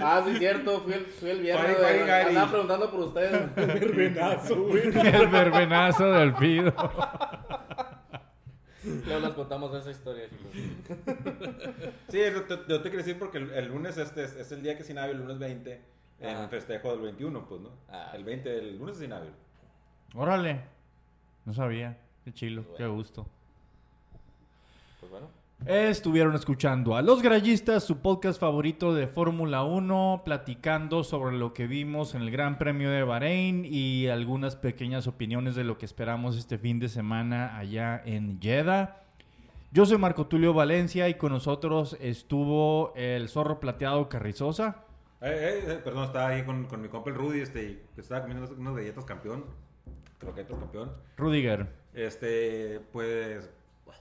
Ah, 0.00 0.22
sí, 0.24 0.36
cierto. 0.38 0.80
Fui 0.82 0.92
el, 0.92 1.04
fui 1.06 1.30
el 1.30 1.40
viernes. 1.40 1.64
Fari, 1.64 1.74
güey. 1.74 1.84
Fari, 1.98 2.06
Gari. 2.06 2.28
Andaba 2.28 2.50
preguntando 2.50 2.90
por 2.92 3.00
ustedes. 3.00 3.54
Verbenazo, 3.56 4.62
güey. 4.62 4.82
el 4.86 5.26
verbenazo 5.26 6.12
del 6.12 6.36
Fido. 6.36 6.72
Luego 8.84 9.20
les 9.26 9.34
contamos 9.34 9.74
esa 9.74 9.90
historia, 9.90 10.24
chicos. 10.28 10.52
Sí, 12.08 12.18
yo 12.18 12.44
te, 12.44 12.58
yo 12.68 12.78
te 12.80 12.84
quería 12.90 12.98
decir 13.04 13.18
porque 13.18 13.38
el, 13.38 13.50
el 13.50 13.68
lunes 13.68 13.96
este 13.98 14.24
es, 14.24 14.34
es 14.36 14.52
el 14.52 14.62
día 14.62 14.76
que 14.76 14.82
es 14.82 14.90
inhábil, 14.90 15.16
el 15.16 15.22
lunes 15.22 15.38
20, 15.38 15.80
en 16.20 16.28
Ajá. 16.36 16.48
festejo 16.48 16.90
del 16.92 17.00
21, 17.00 17.46
pues, 17.46 17.60
¿no? 17.60 17.70
Ah. 17.88 18.12
El 18.14 18.24
20, 18.24 18.58
el 18.58 18.78
lunes 18.78 18.96
es 18.96 19.02
inhábil. 19.02 19.30
Órale. 20.14 20.60
No 21.44 21.52
sabía. 21.54 21.96
Qué 22.24 22.32
chilo, 22.32 22.64
qué 22.76 22.86
gusto. 22.86 23.26
Pues 25.00 25.10
bueno. 25.12 25.28
Estuvieron 25.66 26.34
escuchando 26.34 26.96
a 26.96 27.02
Los 27.02 27.20
Grallistas, 27.20 27.84
su 27.84 27.98
podcast 27.98 28.40
favorito 28.40 28.94
de 28.94 29.06
Fórmula 29.06 29.62
1, 29.62 30.22
platicando 30.24 31.04
sobre 31.04 31.36
lo 31.36 31.52
que 31.52 31.66
vimos 31.66 32.14
en 32.14 32.22
el 32.22 32.30
Gran 32.30 32.56
Premio 32.56 32.90
de 32.90 33.02
Bahrein 33.02 33.66
y 33.66 34.08
algunas 34.08 34.56
pequeñas 34.56 35.06
opiniones 35.06 35.54
de 35.54 35.64
lo 35.64 35.76
que 35.76 35.84
esperamos 35.84 36.38
este 36.38 36.56
fin 36.56 36.80
de 36.80 36.88
semana 36.88 37.58
allá 37.58 38.00
en 38.06 38.40
Jeddah. 38.40 39.02
Yo 39.70 39.84
soy 39.84 39.98
Marco 39.98 40.26
Tulio 40.26 40.54
Valencia 40.54 41.10
y 41.10 41.14
con 41.14 41.32
nosotros 41.32 41.94
estuvo 42.00 42.94
el 42.96 43.28
zorro 43.28 43.60
plateado 43.60 44.08
Carrizosa. 44.08 44.84
Eh, 45.20 45.28
eh, 45.28 45.72
eh, 45.72 45.80
perdón, 45.84 46.04
estaba 46.04 46.28
ahí 46.28 46.42
con, 46.42 46.64
con 46.64 46.80
mi 46.80 46.88
compa 46.88 47.10
el 47.10 47.16
Rudy, 47.16 47.40
este, 47.40 47.82
que 47.94 48.00
estaba 48.00 48.22
comiendo 48.22 48.46
unas, 48.46 48.58
unas 48.58 48.74
galletas 48.76 49.04
campeón. 49.04 49.44
Croquetas 50.18 50.58
campeón. 50.58 50.90
Rudiger. 51.18 51.68
Este, 51.92 52.80
pues. 52.92 53.50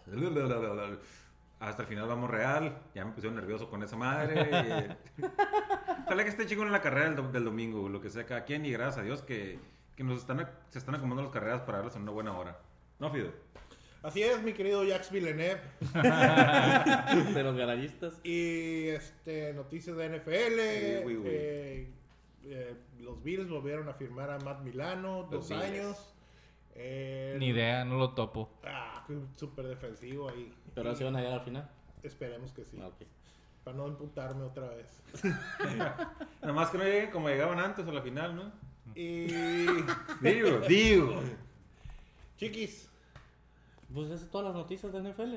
Hasta 1.60 1.82
el 1.82 1.88
final 1.88 2.08
vamos 2.08 2.30
real. 2.30 2.78
Ya 2.96 3.04
me 3.06 3.12
pusieron 3.12 3.36
nervioso 3.36 3.70
con 3.70 3.84
esa 3.84 3.96
madre. 3.98 4.96
Ojalá 6.06 6.24
que 6.24 6.30
esté 6.30 6.46
chingón 6.46 6.68
en 6.68 6.74
la 6.74 6.82
carrera 6.82 7.06
del, 7.08 7.16
do- 7.18 7.32
del 7.32 7.44
domingo, 7.46 7.90
lo 7.90 8.00
que 8.02 8.10
sea 8.10 8.26
cada 8.26 8.46
quien. 8.46 8.66
Y 8.66 8.72
gracias 8.72 8.98
a 9.00 9.02
Dios 9.04 9.22
que, 9.22 9.60
que 9.96 10.04
nos 10.04 10.20
están, 10.20 10.50
se 10.70 10.80
están 10.80 10.96
acomodando 10.96 11.24
las 11.24 11.34
carreras 11.34 11.62
para 11.62 11.80
darles 11.80 11.96
en 11.96 12.04
una 12.04 12.12
buena 12.12 12.38
hora. 12.38 12.58
¿No, 13.00 13.12
Fido? 13.12 13.32
Así 14.02 14.24
es, 14.24 14.42
mi 14.42 14.54
querido 14.54 14.88
Jax 14.88 15.12
Villeneuve. 15.12 15.60
De 17.34 17.44
los 17.44 17.56
garayistas. 17.58 18.20
Y 18.24 18.88
este, 18.88 19.54
noticias 19.54 19.98
de 19.98 20.10
NFL. 20.18 21.06
Oui, 21.06 21.16
oui, 21.16 21.16
oui. 21.18 21.30
eh, 21.30 21.92
eh, 22.46 22.76
los 23.00 23.22
Bills 23.22 23.50
volvieron 23.50 23.90
a 23.90 23.94
firmar 23.94 24.30
a 24.32 24.40
Matt 24.40 24.62
Milano, 24.62 25.28
Los 25.30 25.32
dos 25.32 25.50
Bills. 25.50 25.64
años. 25.64 26.14
Ni 26.80 27.48
idea, 27.48 27.84
no 27.84 27.98
lo 27.98 28.14
topo. 28.14 28.50
Ah, 28.64 29.06
súper 29.36 29.68
defensivo 29.68 30.30
ahí. 30.30 30.54
Pero 30.74 30.92
así 30.92 31.04
van 31.04 31.16
a 31.16 31.20
llegar 31.20 31.40
al 31.40 31.46
final. 31.46 31.70
Esperemos 32.04 32.54
que 32.54 32.64
sí. 32.66 32.78
Ah, 32.82 32.88
ok. 32.88 33.02
Para 33.64 33.78
no 33.78 33.88
imputarme 33.88 34.44
otra 34.44 34.70
vez. 34.70 35.04
Nada 36.42 36.54
más 36.54 36.70
que 36.70 36.78
no 36.78 36.86
lleguen 36.86 37.12
como 37.12 37.28
llegaban 37.28 37.60
antes 37.60 37.86
a 37.86 37.92
la 37.92 38.02
final, 38.02 38.36
¿no? 38.36 38.52
Y, 38.96 39.28
Digo, 40.22 40.60
digo. 40.68 41.22
Chiquis, 42.38 42.90
Pues 43.94 44.08
esas 44.08 44.22
son 44.22 44.30
todas 44.30 44.48
las 44.48 44.56
noticias 44.56 44.92
de 44.94 45.02
NFL. 45.02 45.36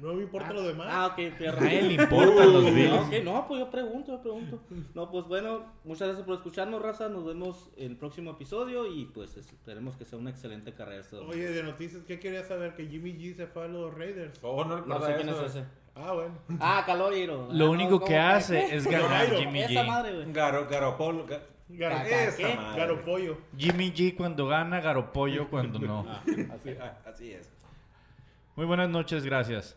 No 0.00 0.14
me 0.14 0.22
importa 0.22 0.52
lo 0.52 0.62
demás. 0.62 0.86
Ah, 0.90 1.06
ok, 1.06 1.32
fierro. 1.36 1.60
A 1.60 1.72
él 1.72 1.88
le 1.96 2.02
importan 2.02 2.52
los 2.52 2.74
Bills. 2.74 2.92
ok, 2.92 3.12
no, 3.24 3.46
pues 3.48 3.60
yo 3.60 3.70
pregunto, 3.70 4.12
yo 4.12 4.20
pregunto. 4.22 4.60
No, 4.94 5.10
pues 5.10 5.26
bueno, 5.26 5.64
muchas 5.84 6.08
gracias 6.08 6.26
por 6.26 6.36
escucharnos, 6.36 6.80
raza. 6.82 7.08
Nos 7.08 7.24
vemos 7.24 7.70
en 7.76 7.92
el 7.92 7.96
próximo 7.96 8.32
episodio 8.32 8.86
y 8.86 9.06
pues 9.06 9.36
esperemos 9.36 9.96
que 9.96 10.04
sea 10.04 10.18
una 10.18 10.30
excelente 10.30 10.72
carrera 10.74 11.00
este. 11.00 11.16
Oye, 11.16 11.48
de 11.50 11.62
noticias, 11.62 12.02
¿qué 12.04 12.18
querías 12.20 12.48
saber? 12.48 12.74
Que 12.74 12.86
Jimmy 12.86 13.12
G 13.14 13.34
se 13.36 13.46
fue 13.46 13.64
a 13.64 13.68
los 13.68 13.92
Raiders. 13.94 14.38
Oh, 14.42 14.64
no 14.64 14.84
No 14.86 15.00
sé 15.00 15.14
quién 15.16 15.28
es 15.28 15.40
ese. 15.40 15.64
Ah, 15.94 16.12
bueno. 16.12 16.34
Ah, 16.60 16.82
Caloriro. 16.84 17.48
Lo 17.52 17.66
Ah, 17.66 17.70
único 17.70 17.98
no, 17.98 18.04
que 18.04 18.18
hace 18.18 18.74
es 18.76 18.86
ganar. 18.86 19.28
Jimmy 19.34 19.60
G. 19.62 19.86
madre. 19.86 20.24
Garo, 20.30 20.66
Garopolo. 20.68 21.26
Ga- 21.26 21.40
Garo. 21.68 21.96
Garopollo. 22.76 23.38
Jimmy 23.56 23.90
G 23.92 24.14
cuando 24.16 24.46
gana, 24.46 24.80
Garopollo 24.80 25.48
cuando 25.48 25.78
no. 25.78 26.04
Ah, 26.08 26.22
así. 26.54 26.76
Ah, 26.80 26.98
Así 27.06 27.32
es. 27.32 27.50
Muy 28.56 28.64
buenas 28.64 28.88
noches, 28.88 29.22
gracias. 29.22 29.76